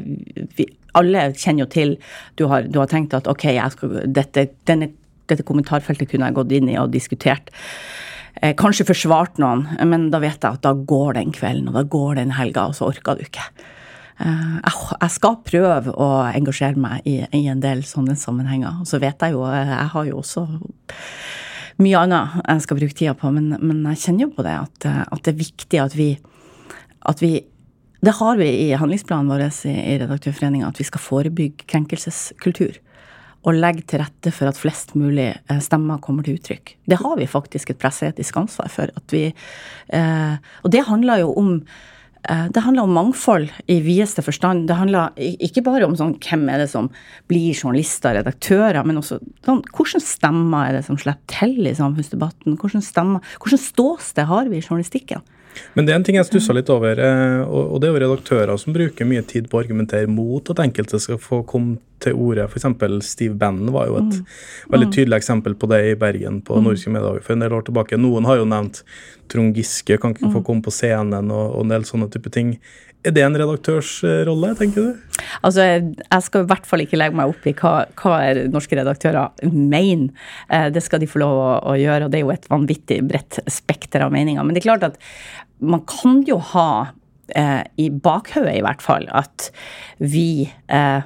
vi, 0.57 0.67
alle 0.99 1.29
kjenner 1.37 1.67
jo 1.67 1.71
til 1.73 1.97
du 2.41 2.47
har, 2.53 2.69
du 2.69 2.81
har 2.81 2.91
tenkt 2.91 3.17
at 3.17 3.29
ok, 3.31 3.49
skal, 3.75 3.99
dette, 4.09 4.49
denne, 4.69 4.93
dette 5.31 5.45
kommentarfeltet 5.49 6.11
kunne 6.11 6.31
jeg 6.31 6.39
gått 6.39 6.57
inn 6.57 6.73
i 6.73 6.79
og 6.81 6.95
diskutert. 6.95 7.53
Eh, 8.41 8.55
kanskje 8.59 8.89
forsvart 8.89 9.39
noen, 9.43 9.67
men 9.89 10.09
da 10.13 10.23
vet 10.23 10.41
jeg 10.41 10.59
at 10.59 10.65
da 10.65 10.73
går 10.73 11.19
den 11.21 11.37
kvelden, 11.37 11.69
og 11.71 11.77
da 11.77 11.85
går 11.87 12.17
den 12.23 12.35
helga, 12.39 12.71
og 12.71 12.79
så 12.79 12.89
orker 12.89 13.21
du 13.21 13.27
ikke. 13.27 13.45
Eh, 14.23 14.57
jeg 14.65 15.13
skal 15.13 15.39
prøve 15.45 15.93
å 15.93 16.09
engasjere 16.31 16.81
meg 16.81 17.07
i, 17.09 17.21
i 17.37 17.45
en 17.53 17.63
del 17.63 17.85
sånne 17.87 18.17
sammenhenger. 18.19 18.83
Og 18.83 18.89
så 18.89 19.01
vet 19.03 19.21
jeg 19.23 19.37
jo, 19.37 19.45
eh, 19.49 19.77
jeg 19.77 19.93
har 19.95 20.09
jo 20.09 20.21
også 20.23 20.47
mye 21.81 22.03
annet 22.05 22.37
jeg 22.43 22.65
skal 22.67 22.79
bruke 22.81 22.97
tida 22.99 23.15
på, 23.19 23.31
men, 23.35 23.55
men 23.63 23.83
jeg 23.93 24.03
kjenner 24.05 24.27
jo 24.27 24.35
på 24.37 24.45
det 24.47 24.55
at, 24.59 24.87
at 25.07 25.25
det 25.25 25.33
er 25.33 25.41
viktig 25.41 25.81
at 25.81 25.97
vi, 25.97 26.11
at 27.09 27.25
vi 27.25 27.33
Det 28.03 28.17
har 28.19 28.37
vi 28.37 28.49
i 28.65 28.73
handlingsplanen 28.75 29.31
vår 29.31 29.45
i, 29.71 29.99
Redaktørforeninga, 30.03 30.67
at 30.67 30.81
vi 30.81 30.85
skal 30.89 31.01
forebygge 31.01 31.69
krenkelseskultur. 31.71 32.81
Og 33.47 33.55
legge 33.55 33.85
til 33.87 34.03
rette 34.03 34.33
for 34.35 34.51
at 34.51 34.59
flest 34.59 34.97
mulig 34.99 35.29
eh, 35.31 35.61
stemmer 35.63 36.01
kommer 36.03 36.27
til 36.27 36.35
uttrykk. 36.35 36.77
Det 36.87 36.99
har 36.99 37.15
vi 37.19 37.31
faktisk 37.31 37.71
et 37.71 37.79
presseetisk 37.79 38.37
ansvar 38.43 38.71
for. 38.75 38.91
At 38.99 39.15
vi, 39.15 39.29
eh, 39.95 40.35
og 40.63 40.75
det 40.75 40.83
handler 40.87 41.23
jo 41.23 41.33
om 41.39 41.53
det 42.23 42.63
handler 42.63 42.87
om 42.87 42.93
mangfold 42.95 43.51
i 43.67 43.81
videste 43.83 44.23
forstand. 44.23 44.69
Det 44.69 44.77
handler 44.79 45.17
ikke 45.19 45.65
bare 45.67 45.89
om 45.89 45.97
sånn, 45.99 46.13
hvem 46.23 46.45
er 46.53 46.63
det 46.63 46.69
som 46.71 46.87
blir 47.31 47.51
journalister, 47.51 48.15
redaktører, 48.15 48.79
men 48.87 49.01
også 49.01 49.19
sånn, 49.43 49.65
hvilke 49.75 49.99
stemmer 50.07 50.69
er 50.69 50.79
det 50.79 50.85
som 50.87 51.01
slipper 51.03 51.35
til 51.35 51.67
i 51.67 51.75
samfunnsdebatten? 51.75 52.55
Hvilke 52.63 52.85
stemmer, 52.87 53.35
hvordan 53.43 53.63
ståsted 53.65 54.31
har 54.31 54.51
vi 54.53 54.61
i 54.61 54.63
journalistikken? 54.63 55.25
Men 55.75 55.87
det 55.87 55.93
er 55.93 56.01
en 56.01 56.07
ting 56.07 56.17
jeg 56.19 56.29
stussa 56.29 56.55
litt 56.57 56.71
over, 56.73 56.99
eh, 57.01 57.41
og 57.45 57.81
det 57.81 57.89
er 57.89 57.95
jo 57.95 58.03
redaktører 58.05 58.61
som 58.61 58.75
bruker 58.77 59.09
mye 59.09 59.25
tid 59.29 59.49
på 59.51 59.59
å 59.59 59.63
argumentere 59.65 60.11
mot 60.11 60.49
at 60.53 60.63
enkelte 60.65 61.01
skal 61.03 61.21
få 61.21 61.43
komme 61.49 61.81
til 62.03 62.19
orde. 62.19 62.45
F.eks. 62.51 62.67
Steve 63.07 63.35
Bannon 63.39 63.73
var 63.75 63.89
jo 63.91 63.99
et 64.03 64.21
veldig 64.73 64.91
tydelig 64.93 65.21
eksempel 65.21 65.55
på 65.59 65.71
det 65.71 65.83
i 65.93 65.99
Bergen 65.99 66.41
på 66.45 66.61
Nordiske 66.63 66.93
Mediedager 66.93 67.25
for 67.27 67.37
en 67.37 67.45
del 67.47 67.57
år 67.59 67.67
tilbake. 67.69 67.99
Noen 68.01 68.29
har 68.29 68.41
jo 68.43 68.49
nevnt 68.51 68.83
Trond 69.33 69.57
Giske 69.57 69.97
kan 70.03 70.13
ikke 70.17 70.33
få 70.35 70.43
komme 70.45 70.65
på 70.67 70.73
scenen 70.75 71.31
og, 71.33 71.55
og 71.57 71.63
en 71.65 71.73
del 71.73 71.87
sånne 71.89 72.11
type 72.13 72.31
ting. 72.35 72.57
Er 73.03 73.11
det 73.17 73.23
en 73.27 73.35
redaktørsrolle, 73.35 74.53
tenker 74.59 74.85
du? 74.85 75.17
Altså, 75.43 75.65
jeg 75.67 76.23
skal 76.23 76.45
i 76.45 76.49
hvert 76.53 76.69
fall 76.69 76.85
ikke 76.85 76.99
legge 77.01 77.19
meg 77.19 77.33
opp 77.33 77.47
i 77.51 77.55
hva, 77.59 77.73
hva 77.99 78.19
er 78.29 78.43
norske 78.53 78.79
redaktører 78.79 79.49
mener. 79.51 80.13
Eh, 80.49 80.69
Det 80.71 80.83
skal 80.85 81.03
de 81.03 81.09
få 81.11 81.23
lov 81.25 81.35
å, 81.35 81.49
å 81.73 81.75
gjøre, 81.81 82.07
og 82.07 82.13
det 82.13 82.21
er 82.21 82.27
jo 82.27 82.35
et 82.35 82.47
vanvittig 82.53 83.01
bredt 83.09 83.41
spekter 83.51 84.05
av 84.07 84.15
meninger. 84.15 84.45
Men 84.47 84.55
det 84.55 84.63
er 84.63 84.69
klart 84.69 84.87
at 84.93 85.01
man 85.59 85.83
kan 85.91 86.23
jo 86.29 86.39
ha 86.53 86.69
eh, 87.35 87.63
i 87.83 87.89
bakhodet 87.91 88.55
i 88.59 88.63
hvert 88.63 88.83
fall 88.85 89.09
at 89.11 89.49
vi 89.99 90.47
eh, 90.69 91.03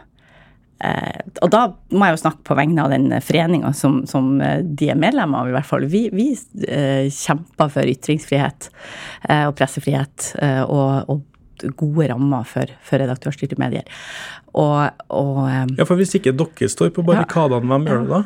Eh, 0.85 1.21
og 1.41 1.51
da 1.55 1.63
må 1.97 2.09
jeg 2.09 2.17
jo 2.17 2.23
snakke 2.27 2.45
på 2.45 2.57
vegne 2.59 2.85
av 2.85 2.93
den 2.93 3.09
foreninga 3.25 3.73
som, 3.77 4.03
som 4.09 4.35
eh, 4.45 4.61
de 4.61 4.91
er 4.93 4.99
medlemmer 5.01 5.43
av, 5.45 5.51
i 5.51 5.57
hvert 5.57 5.69
fall. 5.69 5.87
Vi, 5.93 6.07
vi 6.13 6.31
eh, 6.69 7.09
kjemper 7.13 7.73
for 7.73 7.93
ytringsfrihet 7.93 8.69
eh, 9.31 9.47
og 9.47 9.57
pressefrihet 9.57 10.33
eh, 10.43 10.63
og, 10.65 11.09
og 11.13 11.73
gode 11.81 12.11
rammer 12.13 12.45
for, 12.49 12.73
for 12.85 13.01
redaktørstyrte 13.01 13.57
medier. 13.61 13.89
Og, 14.53 14.91
og 15.09 15.47
eh, 15.49 15.63
Ja, 15.79 15.89
for 15.89 15.97
Hvis 16.01 16.17
ikke 16.19 16.37
dere 16.37 16.73
står 16.73 16.93
på 16.97 17.05
barrikadene, 17.07 17.65
hvem 17.73 17.89
gjør 17.89 18.05
det 18.05 18.13
da? 18.13 18.25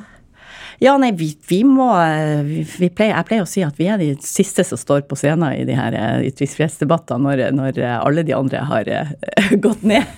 Ja, 0.80 0.94
nei, 0.96 1.10
vi, 1.12 1.28
vi 1.44 1.58
må 1.68 1.90
eh, 2.00 2.40
vi, 2.40 2.88
pleier, 2.88 3.12
Jeg 3.12 3.26
pleier 3.28 3.44
å 3.44 3.48
si 3.48 3.60
at 3.60 3.76
vi 3.76 3.84
er 3.92 4.00
de 4.00 4.14
siste 4.24 4.64
som 4.64 4.78
står 4.80 5.02
på 5.10 5.18
scenen 5.20 5.52
i 5.52 5.66
de 5.68 5.74
her 5.76 5.92
eh, 5.92 6.22
ytringsfrihetsdebattene 6.30 7.20
når, 7.26 7.42
når 7.52 7.80
eh, 7.82 7.96
alle 7.98 8.24
de 8.24 8.32
andre 8.32 8.62
har 8.64 8.88
eh, 8.88 9.10
gått 9.66 9.84
ned. 9.84 10.08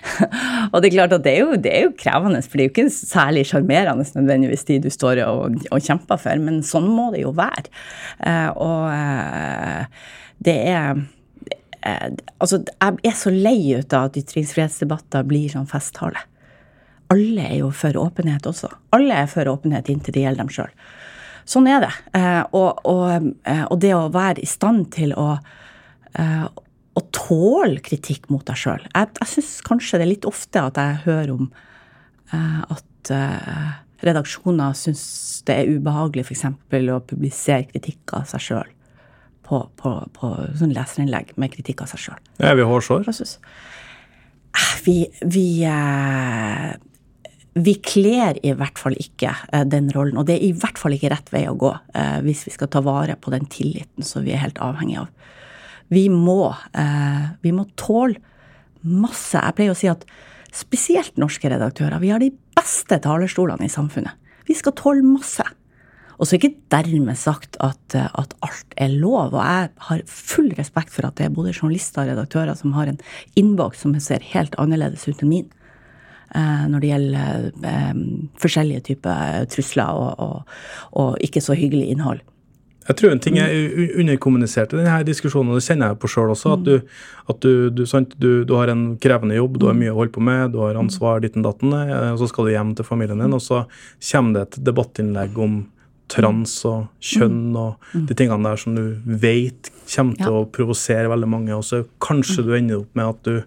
og 0.72 0.76
det 0.76 0.90
er 0.90 0.96
klart 0.98 1.16
at 1.16 1.24
det 1.24 1.32
er, 1.32 1.40
jo, 1.40 1.56
det 1.56 1.72
er 1.72 1.86
jo 1.86 1.94
krevende, 1.96 2.42
for 2.44 2.60
det 2.60 2.66
er 2.66 2.68
jo 2.68 2.74
ikke 2.74 2.92
særlig 2.92 3.46
sjarmerende 3.48 4.04
nødvendigvis 4.18 4.68
de 4.68 4.78
du 4.84 4.90
står 4.92 5.22
og, 5.24 5.56
og 5.72 5.88
kjemper 5.88 6.20
for, 6.20 6.44
men 6.50 6.60
sånn 6.68 6.90
må 6.92 7.08
det 7.16 7.24
jo 7.24 7.32
være. 7.40 7.64
Eh, 8.28 8.50
og 8.60 8.92
eh, 8.92 10.04
det 10.44 10.58
er 10.74 11.00
eh, 11.80 12.12
Altså, 12.44 12.60
jeg 12.60 13.00
er 13.08 13.16
så 13.16 13.32
lei 13.32 13.56
ut 13.72 13.96
av 13.96 14.10
at 14.10 14.20
ytringsfrihetsdebatter 14.20 15.24
blir 15.28 15.48
sånn 15.52 15.68
festtale 15.68 16.28
alle 17.12 17.46
er 17.46 17.58
jo 17.60 17.70
for 17.74 17.96
åpenhet 18.00 18.46
også. 18.48 18.70
Alle 18.96 19.24
er 19.24 19.30
for 19.30 19.48
åpenhet 19.50 19.90
inntil 19.92 20.16
det 20.16 20.24
gjelder 20.24 20.44
dem 20.44 20.52
sjøl. 20.52 20.72
Sånn 21.48 21.68
er 21.68 21.84
det. 21.84 21.92
Eh, 22.16 22.42
og, 22.56 22.80
og, 22.88 23.32
eh, 23.44 23.64
og, 23.68 23.76
det 23.82 23.92
å 23.96 24.08
være 24.12 24.40
i 24.44 24.48
stand 24.48 24.88
til 24.94 25.12
å, 25.20 25.34
eh, 26.16 26.46
å 26.48 27.02
tåle 27.12 27.82
kritikk 27.84 28.30
mot 28.32 28.44
deg 28.48 28.58
sjøl. 28.58 28.86
Jeg, 28.88 29.12
jeg 29.20 29.32
syns 29.34 29.52
kanskje 29.66 30.00
det 30.00 30.06
er 30.06 30.12
litt 30.14 30.28
ofte 30.28 30.62
at 30.70 30.80
jeg 30.80 31.02
hører 31.04 31.36
om 31.36 31.48
at 32.34 33.10
redaksjoner 34.02 34.72
syns 34.74 35.02
det 35.46 35.54
er 35.54 35.68
ubehagelig 35.76 36.24
f.eks. 36.24 36.46
å 36.48 37.02
publisere 37.04 37.68
kritikk 37.68 38.14
av 38.16 38.24
seg 38.32 38.42
sjøl. 38.42 38.72
på, 39.44 39.60
på, 39.76 39.90
på 40.16 40.28
sånn 40.56 40.72
leserinnlegg 40.72 41.34
med 41.36 41.52
kritikk 41.52 41.84
av 41.84 41.92
seg 41.92 42.00
sjøl. 42.06 42.20
Er 42.40 42.56
vi 42.56 42.64
hårsår? 42.64 43.04
Vi, 44.86 44.96
vi, 45.20 45.46
eh, 45.68 46.72
vi 47.54 47.76
kler 47.86 48.38
i 48.42 48.50
hvert 48.58 48.78
fall 48.80 48.96
ikke 48.98 49.30
eh, 49.30 49.64
den 49.70 49.90
rollen, 49.94 50.18
og 50.18 50.26
det 50.26 50.36
er 50.38 50.46
i 50.48 50.54
hvert 50.58 50.78
fall 50.80 50.96
ikke 50.96 51.12
rett 51.12 51.30
vei 51.30 51.44
å 51.46 51.56
gå 51.58 51.70
eh, 51.94 52.18
hvis 52.26 52.44
vi 52.48 52.54
skal 52.56 52.70
ta 52.72 52.82
vare 52.84 53.14
på 53.14 53.30
den 53.34 53.46
tilliten 53.50 54.06
som 54.06 54.26
vi 54.26 54.34
er 54.34 54.42
helt 54.42 54.58
avhengig 54.62 54.98
av. 55.04 55.10
Vi 55.94 56.08
må, 56.10 56.50
eh, 56.74 57.26
vi 57.44 57.52
må 57.54 57.68
tåle 57.78 58.18
masse. 58.82 59.38
Jeg 59.38 59.56
pleier 59.56 59.74
å 59.74 59.78
si 59.78 59.90
at 59.90 60.02
spesielt 60.54 61.14
norske 61.20 61.50
redaktører, 61.50 62.00
vi 62.02 62.10
har 62.10 62.22
de 62.22 62.32
beste 62.56 62.98
talerstolene 63.04 63.68
i 63.68 63.72
samfunnet. 63.72 64.18
Vi 64.48 64.56
skal 64.58 64.74
tåle 64.78 65.06
masse. 65.06 65.46
Og 66.18 66.26
så 66.26 66.34
er 66.34 66.42
ikke 66.42 66.66
dermed 66.70 67.18
sagt 67.18 67.56
at, 67.64 67.94
at, 67.94 68.34
alt 68.44 68.76
er 68.78 68.92
lov. 68.92 69.34
Og 69.34 69.40
jeg 69.40 69.70
har 69.88 70.02
full 70.10 70.52
respekt 70.58 70.94
for 70.94 71.06
at 71.08 71.18
det 71.18 71.26
er 71.26 71.34
både 71.34 71.54
journalister 71.54 72.04
og 72.04 72.12
redaktører 72.12 72.54
som 72.58 72.74
har 72.76 72.90
en 72.90 73.00
innboks 73.38 73.82
som 73.82 73.96
ser 74.02 74.22
helt 74.30 74.54
annerledes 74.62 75.08
ut 75.08 75.24
enn 75.24 75.32
min. 75.32 75.48
Eh, 76.34 76.62
når 76.66 76.82
det 76.82 76.88
gjelder 76.90 77.50
eh, 77.70 77.98
forskjellige 78.42 78.84
typer 78.88 79.44
trusler 79.52 79.90
og, 79.94 80.14
og, 80.18 80.54
og, 80.98 81.10
ikke 81.22 81.38
så 81.44 81.54
hyggelig 81.54 81.92
innhold. 81.94 82.22
Jeg 82.88 82.98
tror 82.98 83.12
en 83.14 83.20
ting 83.22 83.38
er 83.40 83.52
underkommunisert 84.02 84.74
i 84.74 84.80
denne 84.80 84.96
diskusjonen, 85.06 85.52
og 85.54 85.60
det 85.60 85.64
kjenner 85.64 85.92
jeg 85.92 86.00
på 86.02 86.10
sjøl 86.10 86.32
også. 86.34 86.56
At, 86.58 86.64
du, 86.66 86.96
at 87.32 87.38
du, 87.40 87.70
du, 87.70 87.84
du, 88.18 88.28
du, 88.44 88.54
har 88.58 88.72
en 88.72 88.82
krevende 89.00 89.38
jobb, 89.38 89.60
du 89.62 89.68
har 89.70 89.78
mye 89.78 89.92
å 89.94 90.00
holde 90.02 90.12
på 90.12 90.24
med, 90.26 90.50
du 90.52 90.58
har 90.60 90.76
ansvar 90.76 91.22
ditten 91.22 91.46
datten, 91.46 91.72
og 91.72 92.18
så 92.20 92.28
skal 92.28 92.50
du 92.50 92.52
hjem 92.52 92.74
til 92.76 92.88
familien 92.88 93.22
din, 93.22 93.38
og 93.38 93.40
så 93.40 93.62
kommer 94.10 94.36
det 94.36 94.42
et 94.44 94.58
debattinnlegg 94.66 95.38
om 95.40 95.62
trans 96.12 96.58
og 96.68 96.90
kjønn 97.00 97.38
mm. 97.54 97.56
og 97.56 97.86
mm. 97.94 98.02
de 98.10 98.16
tingene 98.18 98.50
der 98.50 98.60
som 98.60 98.74
du 98.76 99.14
vet 99.22 99.70
kommer 99.94 100.18
til 100.20 100.40
å 100.42 100.48
provosere 100.52 101.08
veldig 101.14 101.30
mange, 101.30 101.56
og 101.56 101.64
så 101.64 101.86
kanskje 102.04 102.42
mm. 102.42 102.44
du 102.44 102.58
ender 102.58 102.82
opp 102.82 103.00
med 103.00 103.14
at 103.14 103.30
du 103.30 103.38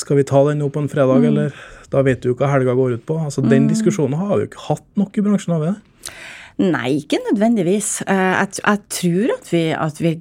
Skal 0.00 0.20
vi 0.20 0.26
ta 0.28 0.42
den 0.48 0.60
nå 0.62 0.70
på 0.72 0.82
en 0.82 0.90
fredag, 0.92 1.26
eller? 1.28 1.54
Da 1.90 2.04
vet 2.06 2.22
du 2.22 2.30
jo 2.30 2.38
hva 2.38 2.52
helga 2.52 2.76
går 2.78 2.98
ut 2.98 3.06
på. 3.08 3.18
Altså, 3.18 3.42
Den 3.42 3.68
diskusjonen 3.70 4.18
har 4.20 4.34
vi 4.34 4.44
jo 4.44 4.50
ikke 4.50 4.66
hatt 4.68 4.88
nok 5.00 5.18
i 5.18 5.24
bransjen, 5.26 5.54
har 5.56 5.64
vi 5.64 5.72
det? 5.72 6.14
Nei, 6.60 6.88
ikke 7.00 7.22
nødvendigvis. 7.24 8.02
Eh, 8.04 8.32
jeg, 8.36 8.60
jeg 8.60 8.82
tror 8.96 9.34
at 9.38 9.52
vi, 9.52 9.62
at 9.74 10.00
vi 10.02 10.14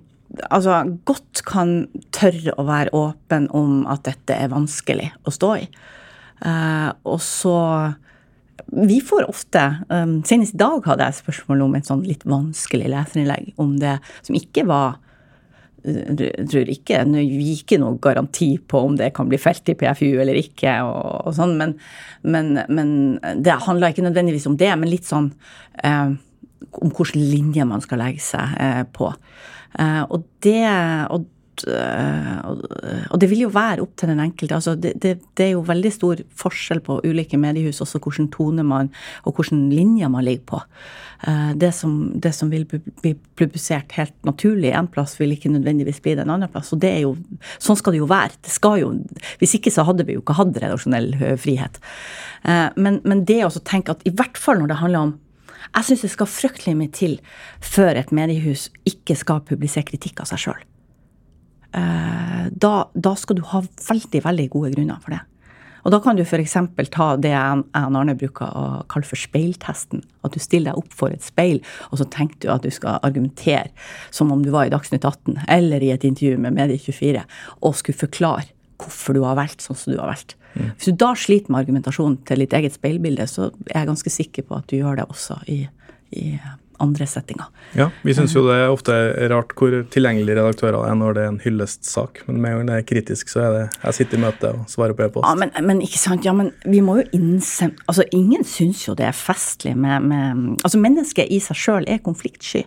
altså, 0.48 0.82
godt 1.10 1.44
kan 1.48 1.74
tørre 2.16 2.56
å 2.58 2.66
være 2.68 2.94
åpen 2.96 3.50
om 3.56 3.82
at 3.92 4.06
dette 4.08 4.36
er 4.36 4.54
vanskelig 4.54 5.12
å 5.28 5.34
stå 5.36 5.56
i. 5.60 5.66
Uh, 6.40 6.96
og 7.04 7.20
så 7.20 7.58
vi 8.72 9.00
får 9.04 9.26
ofte 9.28 9.62
um, 9.90 10.20
Senest 10.24 10.56
i 10.56 10.60
dag 10.62 10.86
hadde 10.88 11.08
jeg 11.08 11.18
spørsmål 11.18 11.66
om 11.66 11.74
et 11.76 11.90
sånn 11.90 12.06
litt 12.08 12.24
vanskelig 12.28 12.88
leserinnlegg 12.94 13.50
om 13.60 13.74
det 13.82 13.98
som 14.22 14.38
ikke 14.40 14.64
var 14.70 15.00
tror 15.84 16.72
ikke 16.74 17.02
Nå 17.08 17.22
gir 17.24 17.52
ikke 17.54 17.80
noe 17.82 18.00
garanti 18.02 18.52
på 18.60 18.82
om 18.88 18.98
det 19.00 19.12
kan 19.16 19.30
bli 19.32 19.40
felt 19.42 19.70
i 19.72 19.78
PFU 19.80 20.20
eller 20.22 20.38
ikke, 20.40 20.74
og, 20.86 21.30
og 21.30 21.36
sånn, 21.38 21.56
men, 21.60 21.76
men, 22.22 22.52
men, 22.68 22.92
det 23.40 23.60
handla 23.66 23.92
ikke 23.94 24.06
nødvendigvis 24.08 24.48
om 24.50 24.58
det, 24.60 24.72
men 24.80 24.92
litt 24.92 25.08
sånn 25.08 25.32
eh, 25.84 26.16
om 26.70 26.94
hvilken 26.94 27.24
linje 27.32 27.66
man 27.68 27.84
skal 27.84 28.02
legge 28.04 28.24
seg 28.24 28.56
eh, 28.60 28.84
på. 28.94 29.12
Eh, 29.80 30.02
og 30.10 30.28
det 30.46 30.66
og 31.14 31.28
Eh, 31.68 33.10
og 33.10 33.20
det 33.20 33.30
vil 33.32 33.46
jo 33.46 33.52
være 33.54 33.84
opp 33.84 33.96
til 34.00 34.12
den 34.12 34.22
enkelte. 34.24 34.56
altså 34.56 34.76
det, 34.76 34.94
det, 35.02 35.18
det, 35.36 35.46
er 35.46 35.54
jo 35.56 35.66
veldig 35.68 35.92
stor 35.94 36.24
forskjell 36.42 36.82
på 36.86 37.00
ulike 37.04 37.38
mediehus, 37.38 37.82
også 37.82 38.02
hvilken 38.04 38.30
tone 38.34 38.64
man 38.64 38.92
og 39.26 39.40
hvilken 39.40 39.68
linje 39.74 40.10
man 40.10 40.26
ligger 40.28 40.46
på. 40.54 40.62
Eh, 41.28 41.52
det 41.60 41.72
som, 41.76 41.96
det 42.16 42.34
som 42.36 42.52
vil 42.52 42.66
bli 42.70 43.16
publisert 43.40 43.96
helt 43.98 44.16
naturlig 44.28 44.74
en 44.74 44.90
plass, 44.92 45.18
vil 45.20 45.36
ikke 45.36 45.52
nødvendigvis 45.54 46.02
bli 46.06 46.16
det 46.16 46.26
en 46.26 46.36
annen 46.38 46.52
plass. 46.52 46.74
og 46.74 46.82
det 46.84 46.94
er 46.96 47.02
jo, 47.08 47.16
Sånn 47.60 47.78
skal 47.80 47.96
det 47.96 48.04
jo 48.04 48.10
være. 48.10 48.38
Det 48.46 48.52
skal 48.54 48.80
jo, 48.82 48.92
hvis 49.40 49.56
ikke 49.58 49.74
så 49.74 49.86
hadde 49.88 50.06
vi 50.08 50.16
jo 50.16 50.24
ikke 50.24 50.38
hatt 50.40 50.60
redaksjonell 50.60 51.14
eh, 51.20 51.40
frihet. 51.40 51.82
Men, 52.80 53.02
men 53.04 53.26
det 53.28 53.42
å 53.44 53.50
tenke 53.68 53.92
at 53.92 54.06
i 54.08 54.14
hvert 54.16 54.38
fall 54.40 54.62
når 54.62 54.70
det 54.72 54.78
handler 54.80 55.10
om 55.10 55.18
jeg 55.70 55.90
syns 55.90 56.06
det 56.06 56.12
skal 56.14 56.30
fryktelig 56.32 56.76
mye 56.80 56.94
til 56.96 57.18
før 57.62 58.00
et 58.00 58.14
mediehus 58.16 58.70
ikke 58.88 59.18
skal 59.20 59.44
publisere 59.46 59.90
kritikk 59.92 60.24
av 60.24 60.32
seg 60.32 60.46
sjøl. 60.46 60.62
Eh, 61.76 62.46
da, 62.50 62.74
da, 62.94 63.16
skal 63.16 63.38
du 63.38 63.44
ha 63.52 63.62
veldig, 63.62 64.24
veldig 64.26 64.48
gode 64.54 64.72
grunner 64.74 65.02
for 65.04 65.16
det. 65.16 65.22
Og 65.88 65.94
da 65.94 66.00
kan 66.04 66.18
du 66.18 66.26
f.eks. 66.26 66.58
ta 66.92 67.08
det 67.22 67.32
jeg 67.32 67.62
og 67.62 67.78
Arne 67.78 68.16
bruker 68.20 68.52
å 68.52 68.64
kalle 68.92 69.08
for 69.08 69.20
speiltesten. 69.20 70.04
At 70.28 70.36
du 70.36 70.42
stiller 70.44 70.74
deg 70.74 70.82
opp 70.82 70.96
for 70.96 71.14
et 71.16 71.24
speil, 71.24 71.62
og 71.90 72.02
så 72.02 72.08
tenker 72.12 72.42
du 72.44 72.50
at 72.52 72.66
du 72.66 72.74
skal 72.74 73.00
argumentere 73.06 73.72
som 74.12 74.34
om 74.36 74.44
du 74.44 74.52
var 74.54 74.68
i 74.68 74.74
Dagsnytt 74.74 75.08
18 75.08 75.46
eller 75.48 75.86
i 75.86 75.94
et 75.96 76.06
intervju 76.08 76.42
med 76.42 76.58
Medie24 76.58 77.24
og 77.64 77.80
skulle 77.80 78.02
forklare 78.02 78.50
hvorfor 78.80 79.16
du 79.16 79.24
har 79.26 79.40
valgt 79.40 79.64
sånn 79.64 79.80
som 79.80 79.94
du 79.94 80.00
har 80.00 80.12
valgt. 80.12 80.36
Mm. 80.56 80.72
Hvis 80.76 80.90
du 80.90 81.00
da 81.00 81.14
sliter 81.18 81.52
med 81.52 81.64
argumentasjonen 81.64 82.20
til 82.28 82.44
ditt 82.44 82.56
eget 82.56 82.76
speilbilde, 82.76 83.28
så 83.28 83.50
er 83.70 83.82
jeg 83.82 83.92
ganske 83.92 84.14
sikker 84.14 84.48
på 84.48 84.60
at 84.60 84.70
du 84.72 84.80
gjør 84.80 85.02
det 85.02 85.08
også 85.12 85.40
i, 85.52 85.62
i 86.16 86.26
andre 86.84 87.08
settinger. 87.10 87.50
Ja, 87.78 87.90
Vi 88.06 88.16
syns 88.18 88.34
jo 88.36 88.46
det 88.48 88.58
er 88.60 88.74
ofte 88.74 88.96
rart 89.32 89.54
hvor 89.60 89.76
tilgjengelige 89.94 90.40
redaktører 90.40 90.88
er 90.90 90.98
når 90.98 91.18
det 91.18 91.24
er 91.26 91.34
en 91.34 91.42
hyllestsak, 91.44 92.24
men 92.28 92.42
med 92.42 92.52
en 92.52 92.58
gang 92.60 92.72
det 92.72 92.78
er 92.78 92.88
kritisk, 92.94 93.32
så 93.32 93.44
er 93.46 93.56
det 93.56 93.64
jeg 93.84 93.98
sitter 94.00 94.20
i 94.20 94.24
møte 94.26 94.54
og 94.56 94.66
svarer 94.72 94.98
på 94.98 95.06
e-post. 95.06 95.28
Ja, 95.28 95.36
men, 95.40 95.54
men, 95.66 95.84
ikke 95.86 96.02
sant, 96.02 96.28
ja, 96.28 96.34
men 96.36 96.52
vi 96.66 96.82
må 96.86 97.00
jo 97.02 97.08
innse 97.16 97.70
Altså, 97.90 98.04
ingen 98.16 98.44
syns 98.48 98.82
jo 98.88 98.96
det 98.98 99.08
er 99.08 99.16
festlig 99.16 99.76
med, 99.78 100.06
med 100.10 100.60
Altså, 100.64 100.80
mennesket 100.82 101.30
i 101.30 101.40
seg 101.44 101.58
sjøl 101.60 101.88
er 101.90 102.02
konfliktsky. 102.04 102.64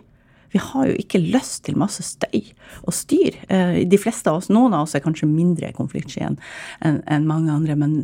Vi 0.53 0.61
har 0.61 0.85
jo 0.85 0.97
ikke 1.01 1.21
lyst 1.21 1.63
til 1.65 1.77
masse 1.81 2.03
støy 2.05 2.53
og 2.85 2.93
styr. 2.93 3.39
Eh, 3.49 3.81
de 3.89 3.99
fleste 3.99 4.29
av 4.29 4.39
oss, 4.39 4.51
Noen 4.53 4.75
av 4.75 4.85
oss 4.85 4.93
er 4.93 5.03
kanskje 5.03 5.29
mindre 5.29 5.71
konfliktsky 5.73 6.21
enn 6.27 6.37
en 6.83 7.25
mange 7.27 7.49
andre, 7.53 7.75
men, 7.79 7.95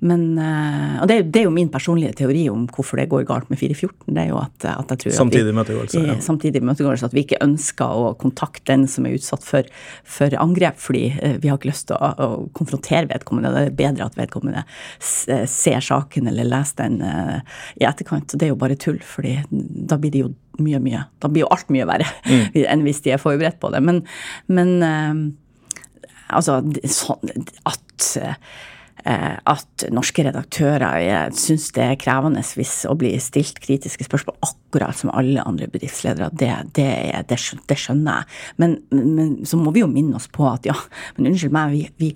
men 0.00 0.24
eh, 0.40 0.96
Og 1.02 1.10
det, 1.10 1.18
det, 1.28 1.42
er 1.42 1.48
jo 1.48 1.54
min 1.54 1.70
personlige 1.72 2.16
teori 2.22 2.46
om 2.52 2.66
hvorfor 2.72 3.00
det 3.00 3.08
går 3.12 3.26
galt 3.28 3.50
med 3.52 3.60
414. 3.60 4.14
det 4.16 4.24
er 4.24 4.30
jo 4.32 4.40
at, 4.40 4.66
at 4.72 4.94
jeg 4.94 5.02
tror 5.04 5.16
Samtidig 5.18 5.54
møtegåelse. 5.56 6.04
Ja. 6.06 6.16
Samtidig 6.24 6.64
møtegåelse, 6.64 7.10
At 7.10 7.16
vi 7.16 7.26
ikke 7.26 7.42
ønsker 7.44 8.00
å 8.00 8.12
kontakte 8.20 8.72
den 8.72 8.86
som 8.88 9.06
er 9.06 9.18
utsatt 9.18 9.44
for, 9.44 9.68
for 10.04 10.36
angrep, 10.40 10.80
fordi 10.80 11.06
eh, 11.20 11.36
vi 11.42 11.52
har 11.52 11.60
ikke 11.60 11.72
lyst 11.72 11.90
til 11.90 12.00
å, 12.00 12.12
å, 12.16 12.30
konfrontere 12.56 13.10
vedkommende. 13.12 13.52
Det 13.56 13.66
er 13.68 13.78
bedre 13.82 14.08
at 14.08 14.16
vedkommende 14.18 14.64
ser 15.00 15.84
saken 15.84 16.30
eller 16.30 16.48
leser 16.48 16.80
den 16.80 17.00
i 17.80 17.86
etterkant. 17.88 18.32
Det 18.32 18.46
er 18.46 18.54
jo 18.54 18.60
bare 18.60 18.78
tull, 18.80 19.00
fordi 19.04 19.40
da 19.50 19.98
blir 20.00 20.14
det 20.14 20.24
jo 20.24 20.30
mye, 20.62 20.80
mye 20.82 21.04
Da 21.22 21.30
blir 21.30 21.44
jo 21.44 21.52
alt 21.52 21.70
mye 21.72 21.86
verre 21.88 22.08
mm. 22.26 22.58
enn 22.72 22.84
hvis 22.86 23.02
de 23.04 23.14
er 23.14 23.22
forberedt 23.22 23.60
på 23.62 23.72
det. 23.74 23.82
Men, 23.84 24.02
men 24.52 24.74
uh, 24.84 25.22
altså 26.30 26.60
sånn 26.84 27.32
at 27.68 28.10
uh, 28.20 28.34
at 29.00 29.84
norske 29.92 30.24
redaktører 30.26 31.30
syns 31.36 31.70
det 31.76 31.84
er 31.84 31.98
krevende 32.00 32.42
hvis 32.56 32.82
å 32.88 32.96
bli 32.98 33.12
stilt 33.22 33.60
kritiske 33.62 34.04
spørsmål, 34.06 34.36
akkurat 34.44 34.96
som 34.96 35.12
alle 35.14 35.44
andre 35.46 35.70
bedriftsledere. 35.72 36.30
Det, 36.32 36.50
det, 36.76 36.90
det, 37.30 37.38
det 37.70 37.78
skjønner 37.80 38.20
jeg. 38.20 38.40
Men, 38.60 38.76
men, 38.92 39.38
så 39.48 39.60
må 39.60 39.72
vi 39.74 39.84
jo 39.84 39.90
minne 39.90 40.18
oss 40.18 40.28
på 40.32 40.44
at 40.50 40.68
ja, 40.68 40.76
men 41.16 41.32
unnskyld 41.32 41.54
meg, 41.54 41.72
vi, 41.72 41.86
vi, 42.00 42.10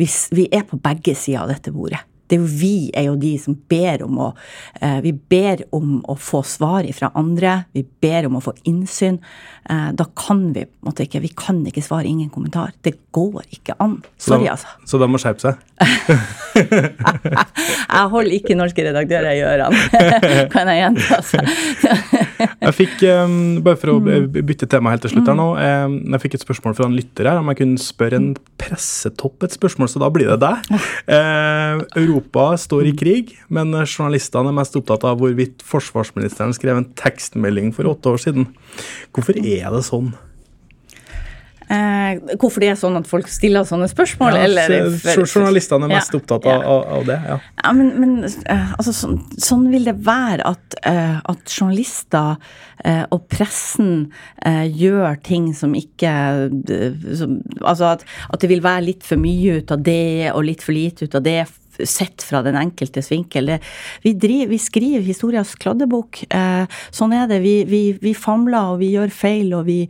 vi, 0.00 0.08
vi 0.36 0.48
er 0.54 0.64
på 0.68 0.80
begge 0.80 1.16
sider 1.18 1.44
av 1.44 1.52
dette 1.52 1.74
bordet 1.74 2.00
det 2.30 2.36
er 2.38 2.42
jo 2.44 2.50
vi 2.60 2.74
er 2.94 3.08
jo 3.08 3.16
de 3.18 3.32
som 3.42 3.56
ber 3.70 4.04
om 4.06 4.18
å 4.22 4.28
eh, 4.80 5.00
Vi 5.02 5.12
ber 5.12 5.64
om 5.76 5.98
å 6.08 6.14
få 6.14 6.42
svar 6.46 6.86
fra 6.94 7.10
andre. 7.18 7.64
Vi 7.74 7.82
ber 7.82 8.28
om 8.28 8.38
å 8.38 8.44
få 8.44 8.54
innsyn. 8.70 9.18
Eh, 9.70 9.90
da 9.98 10.06
kan 10.16 10.52
vi 10.54 10.64
på 10.64 10.80
en 10.80 10.90
måte 10.90 11.04
ikke 11.06 11.20
Vi 11.24 11.32
kan 11.36 11.60
ikke 11.66 11.82
svare 11.84 12.08
ingen 12.08 12.30
kommentar. 12.30 12.72
Det 12.82 12.94
går 13.10 13.42
ikke 13.50 13.74
an. 13.82 13.98
Sorry, 14.18 14.46
altså. 14.52 14.70
Så 14.86 14.98
de 15.02 15.08
må 15.10 15.18
skjerpe 15.18 15.42
seg? 15.42 15.58
jeg 17.90 18.06
holder 18.12 18.34
ikke 18.36 18.56
norske 18.58 18.84
redaktører 18.86 19.34
i 19.34 19.42
ørene, 19.42 20.46
kan 20.52 20.70
jeg 20.70 20.82
gjenta. 20.84 21.18
jeg 22.66 22.74
fikk, 22.76 23.02
um, 23.24 23.58
bare 23.64 23.80
for 23.80 23.96
å 23.96 23.98
bytte 24.30 24.68
tema 24.70 24.94
helt 24.94 25.02
til 25.06 25.14
slutt 25.14 25.30
her 25.32 25.38
nå, 25.38 25.48
um, 25.58 25.96
jeg 26.14 26.24
fikk 26.26 26.38
et 26.38 26.44
spørsmål 26.46 26.76
fra 26.78 26.86
en 26.86 26.94
lytter 26.96 27.30
her 27.32 27.40
om 27.42 27.50
jeg 27.50 27.60
kunne 27.62 27.82
spørre 27.82 28.20
en 28.20 28.30
pressetopp 28.60 29.48
et 29.48 29.56
spørsmål, 29.56 29.90
så 29.90 30.02
da 30.02 30.10
blir 30.14 30.30
det 30.30 30.38
deg. 30.44 30.70
Uh, 31.10 31.82
Europa 32.20 32.56
står 32.60 32.90
i 32.90 32.96
krig, 32.96 33.36
men 33.48 33.72
journalistene 33.82 34.52
er 34.52 34.58
mest 34.60 34.76
opptatt 34.78 35.06
av 35.08 35.20
hvorvidt 35.20 35.64
forsvarsministeren 35.66 36.52
skrev 36.56 36.80
en 36.80 36.90
tekstmelding 36.98 37.72
for 37.76 37.88
åtte 37.90 38.12
år 38.12 38.20
siden. 38.28 38.50
Hvorfor 39.16 39.38
er 39.40 39.70
det 39.72 39.86
sånn? 39.88 40.12
Eh, 41.70 42.16
hvorfor 42.34 42.64
det 42.64 42.72
er 42.72 42.78
sånn 42.78 42.98
at 42.98 43.06
folk 43.06 43.28
stiller 43.30 43.62
sånne 43.66 43.86
spørsmål? 43.90 44.34
Ja, 44.34 44.46
eller, 44.48 44.88
for, 45.04 45.22
journalistene 45.22 45.86
er 45.86 45.92
mest 45.92 46.10
ja, 46.10 46.18
opptatt 46.18 46.48
av, 46.50 46.64
ja. 46.64 46.78
av, 46.96 47.04
det. 47.06 47.18
Ja, 47.28 47.36
ja 47.62 47.74
men, 47.76 47.92
men 48.02 48.16
uh, 48.26 48.72
altså, 48.74 48.94
sånn, 48.96 49.20
sånn, 49.38 49.68
vil 49.70 49.86
det 49.86 49.94
være 50.02 50.48
at, 50.50 50.78
uh, 50.82 51.20
at 51.30 51.54
journalister 51.54 52.40
uh, 52.42 53.04
og 53.14 53.22
pressen 53.30 54.10
gjør 54.66 55.20
ting 55.22 55.50
som 55.54 55.76
ikke 55.76 56.10
som, 57.14 57.38
Altså 57.60 57.90
at, 57.92 58.04
at, 58.32 58.40
det 58.42 58.48
vil 58.50 58.64
være 58.64 58.86
litt 58.88 59.06
for 59.06 59.20
mye 59.20 59.60
ut 59.60 59.70
av 59.70 59.84
det 59.86 60.32
og 60.32 60.42
litt 60.48 60.64
for 60.64 60.74
lite 60.74 61.06
ut 61.06 61.18
av 61.20 61.22
det 61.22 61.44
sett 61.88 62.24
fra 62.26 62.42
den 62.46 62.58
enkeltes 62.58 63.10
vinkel. 63.12 63.52
Vi, 64.02 64.12
driver, 64.12 64.50
vi, 64.52 64.58
skriver 64.60 65.06
historias 65.06 65.54
kladdebok. 65.60 66.22
Eh, 66.30 66.80
sånn 66.94 67.14
er 67.16 67.28
det. 67.30 67.40
Vi, 67.44 67.54
vi, 67.68 67.82
vi, 68.00 68.14
famler, 68.16 68.74
og 68.74 68.80
vi 68.82 68.92
gjør 68.94 69.12
feil, 69.14 69.54
og, 69.58 69.66
vi, 69.68 69.82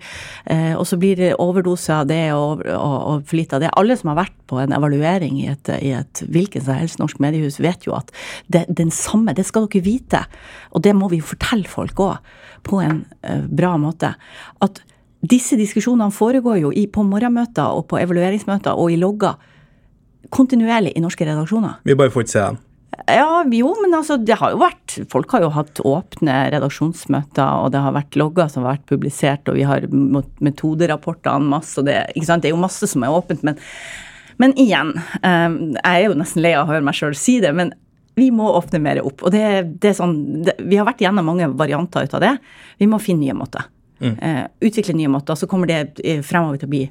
eh, 0.51 0.75
og 0.77 0.87
så 0.89 0.99
blir 1.01 1.21
det 1.21 1.33
overdose 1.41 1.95
av 2.03 2.11
det 2.11 2.23
og, 2.37 2.65
og, 2.67 2.99
og 3.15 3.25
for 3.29 3.41
lite 3.41 3.59
av 3.59 3.65
det. 3.65 3.73
Alle 3.81 3.97
som 4.01 4.13
har 4.13 4.21
vært 4.23 4.37
på 4.51 4.61
en 4.63 4.75
evaluering 4.77 5.41
i 5.43 5.49
et, 5.53 5.73
i 5.79 5.95
et 5.97 6.23
hvilken 6.27 6.65
som 6.67 6.79
helst 6.79 7.01
norsk 7.03 7.21
mediehus, 7.23 7.61
vet 7.63 7.87
jo 7.87 7.97
at 7.99 8.13
det, 8.53 8.67
den 8.69 8.93
samme, 8.95 9.35
det 9.37 9.47
skal 9.49 9.69
dere 9.71 9.87
vite. 9.87 10.25
Og 10.75 10.85
det 10.87 10.95
må 10.97 11.11
vi 11.13 11.21
jo 11.21 11.31
fortelle 11.33 11.71
folk 11.71 12.03
òg, 12.03 12.33
på 12.67 12.81
en 12.85 13.05
eh, 13.25 13.45
bra 13.49 13.77
måte. 13.81 14.15
At 14.61 14.83
disse 15.21 15.57
diskusjonene 15.61 16.13
foregår 16.15 16.63
jo 16.63 16.73
i, 16.73 16.87
på 16.89 17.05
morgenmøter 17.05 17.77
og 17.77 17.87
på 17.91 18.01
evalueringsmøter 18.01 18.77
og 18.77 18.93
i 18.93 18.99
logger 19.01 19.37
kontinuerlig 20.29 20.93
i 20.97 21.03
norske 21.03 21.27
redaksjoner. 21.27 21.81
Vi 21.89 21.97
bare 21.99 22.13
får 22.13 22.27
ikke 22.27 22.35
se 22.35 22.45
den. 22.45 22.61
Ja, 23.07 23.45
jo, 23.47 23.71
men 23.81 23.95
altså, 23.95 24.17
det 24.19 24.37
har 24.41 24.53
jo 24.53 24.61
vært 24.61 24.97
Folk 25.13 25.31
har 25.33 25.45
jo 25.45 25.53
hatt 25.55 25.81
åpne 25.87 26.37
redaksjonsmøter, 26.53 27.63
og 27.65 27.73
det 27.73 27.83
har 27.85 27.95
vært 27.95 28.19
logger 28.19 28.51
som 28.51 28.65
har 28.65 28.77
vært 28.77 28.89
publisert, 28.91 29.49
og 29.49 29.57
vi 29.57 29.67
har 29.67 29.87
metoderapporter 30.43 31.39
en 31.39 31.49
masse, 31.53 31.77
og 31.81 31.87
det, 31.89 32.01
ikke 32.15 32.29
sant? 32.29 32.45
det 32.45 32.51
er 32.51 32.57
jo 32.57 32.63
masse 32.65 32.89
som 32.91 33.07
er 33.07 33.15
åpent, 33.15 33.45
men, 33.47 33.61
men 34.43 34.57
igjen, 34.61 34.93
um, 35.23 35.57
jeg 35.79 35.87
er 35.87 36.03
jo 36.09 36.19
nesten 36.19 36.45
lei 36.45 36.53
av 36.57 36.67
å 36.67 36.73
høre 36.73 36.85
meg 36.87 36.99
sjøl 36.99 37.17
si 37.19 37.39
det, 37.43 37.55
men 37.57 37.73
vi 38.19 38.29
må 38.35 38.51
åpne 38.59 38.83
mer 38.83 39.01
opp. 39.07 39.23
Og 39.25 39.33
det, 39.33 39.45
det 39.81 39.93
er 39.93 39.97
sånn, 39.97 40.17
det, 40.45 40.57
vi 40.67 40.81
har 40.81 40.89
vært 40.89 41.01
gjennom 41.05 41.31
mange 41.31 41.47
varianter 41.57 42.05
ut 42.05 42.17
av 42.19 42.25
det. 42.25 42.35
Vi 42.83 42.89
må 42.91 42.99
finne 43.01 43.23
nye 43.23 43.39
måter. 43.39 43.71
Mm. 44.03 44.17
Uh, 44.19 44.43
utvikle 44.67 44.97
nye 44.99 45.13
måter. 45.13 45.39
Så 45.39 45.49
kommer 45.49 45.71
det 45.71 46.21
fremover 46.27 46.61
til 46.61 46.69
å 46.69 46.73
bli 46.73 46.83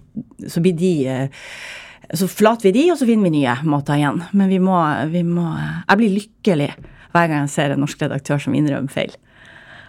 Så 0.50 0.64
blir 0.64 0.78
de 0.80 0.94
uh, 1.12 1.52
så 2.14 2.28
flater 2.32 2.70
vi 2.70 2.76
de, 2.76 2.86
og 2.94 3.00
så 3.00 3.08
finner 3.10 3.30
vi 3.30 3.40
nye 3.40 3.56
måter 3.70 4.00
igjen. 4.00 4.22
Men 4.34 4.52
vi 4.52 4.60
må, 4.64 4.78
vi 5.12 5.24
må 5.28 5.48
Jeg 5.54 6.00
blir 6.00 6.16
lykkelig 6.18 6.70
hver 7.14 7.30
gang 7.30 7.48
jeg 7.48 7.56
ser 7.56 7.74
en 7.74 7.82
norsk 7.84 8.06
redaktør 8.06 8.42
som 8.42 8.56
innrømmer 8.58 8.94
feil. 8.94 9.16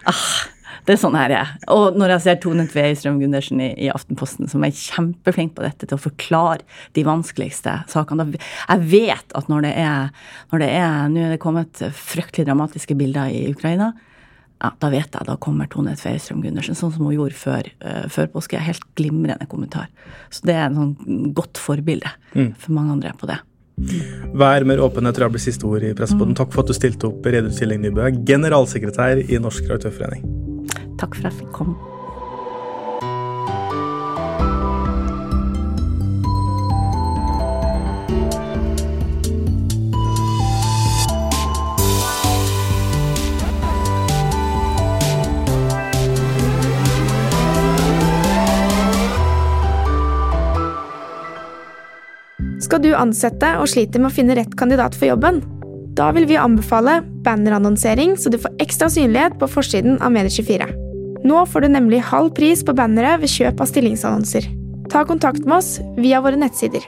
Ah, 0.09 0.49
det 0.87 0.95
er 0.95 1.01
sånn 1.01 1.13
her 1.13 1.29
jeg 1.29 1.69
Og 1.69 1.97
når 1.99 2.15
jeg 2.15 2.23
ser 2.23 2.37
Tone 2.41 2.63
Tvei 2.65 2.87
Strøm 2.97 3.19
Gundersen 3.21 3.59
i, 3.61 3.67
i, 3.85 3.89
Aftenposten, 3.93 4.49
som 4.49 4.63
er 4.65 4.73
kjempeflink 4.73 5.53
på 5.53 5.65
dette, 5.65 5.85
til 5.85 5.97
å 5.97 6.01
forklare 6.01 6.65
de 6.97 7.03
vanskeligste 7.05 7.75
sakene 7.91 8.31
Jeg 8.33 8.87
vet 8.89 9.35
at 9.37 9.51
når 9.51 9.67
det 9.67 9.75
er 9.77 10.09
Nå 10.49 11.21
er 11.27 11.35
det 11.35 11.41
kommet 11.43 11.83
fryktelig 11.93 12.47
dramatiske 12.49 12.97
bilder 12.97 13.29
i 13.29 13.45
Ukraina 13.53 13.91
ja, 14.61 14.71
da 14.77 14.89
vet 14.93 15.15
jeg, 15.17 15.25
da 15.27 15.37
kommer 15.41 15.69
Tone 15.71 15.95
Tveistrøm 15.97 16.41
Gundersen, 16.45 16.77
sånn 16.77 16.93
som 16.93 17.07
hun 17.07 17.15
gjorde 17.15 17.37
før, 17.37 17.69
uh, 17.81 18.05
før 18.13 18.29
påske. 18.35 18.61
Helt 18.61 18.83
glimrende 18.99 19.47
kommentar. 19.49 19.89
Så 20.29 20.45
det 20.49 20.57
er 20.57 20.67
en 20.67 20.77
sånn 20.77 21.31
godt 21.37 21.61
forbilde 21.61 22.11
mm. 22.35 22.53
for 22.61 22.77
mange 22.77 22.99
andre 22.99 23.15
på 23.17 23.29
det. 23.31 23.39
Vær 24.37 24.67
mer 24.69 24.83
åpenhet 24.85 25.17
tror 25.17 25.27
jeg 25.27 25.35
blir 25.35 25.43
siste 25.47 25.65
ord 25.65 25.85
i 25.87 25.93
Pressepodden. 25.97 26.35
Mm. 26.35 26.41
Takk 26.43 26.53
for 26.53 26.63
at 26.63 26.69
du 26.69 26.77
stilte 26.77 27.09
opp, 27.09 27.25
Reidun 27.25 27.55
Killing 27.57 27.81
Nybø, 27.81 28.11
generalsekretær 28.27 29.23
i 29.25 29.41
Norsk 29.41 29.65
Redaktørforening. 29.65 30.27
Takk 31.01 31.17
for 31.17 31.25
at 31.25 31.31
jeg 31.31 31.41
fikk 31.41 31.55
komme. 31.57 31.90
Skal 52.71 52.85
du 52.85 52.93
ansette 52.95 53.47
og 53.59 53.65
sliter 53.67 53.99
med 53.99 54.07
å 54.07 54.15
finne 54.15 54.35
rett 54.37 54.53
kandidat 54.55 54.93
for 54.95 55.09
jobben? 55.09 55.41
Da 55.99 56.05
vil 56.15 56.23
vi 56.29 56.37
anbefale 56.39 57.01
bannerannonsering, 57.25 58.13
så 58.15 58.31
du 58.31 58.37
får 58.39 58.53
ekstra 58.63 58.87
synlighet 58.87 59.35
på 59.41 59.49
forsiden 59.51 59.97
av 59.99 60.13
Medie24. 60.15 60.69
Nå 61.27 61.41
får 61.51 61.65
du 61.65 61.73
nemlig 61.73 61.99
halv 62.13 62.31
pris 62.37 62.63
på 62.63 62.71
bannere 62.77 63.17
ved 63.19 63.33
kjøp 63.33 63.59
av 63.59 63.67
stillingsannonser. 63.73 64.47
Ta 64.87 65.03
kontakt 65.03 65.43
med 65.43 65.57
oss 65.57 65.73
via 65.99 66.23
våre 66.23 66.39
nettsider. 66.39 66.87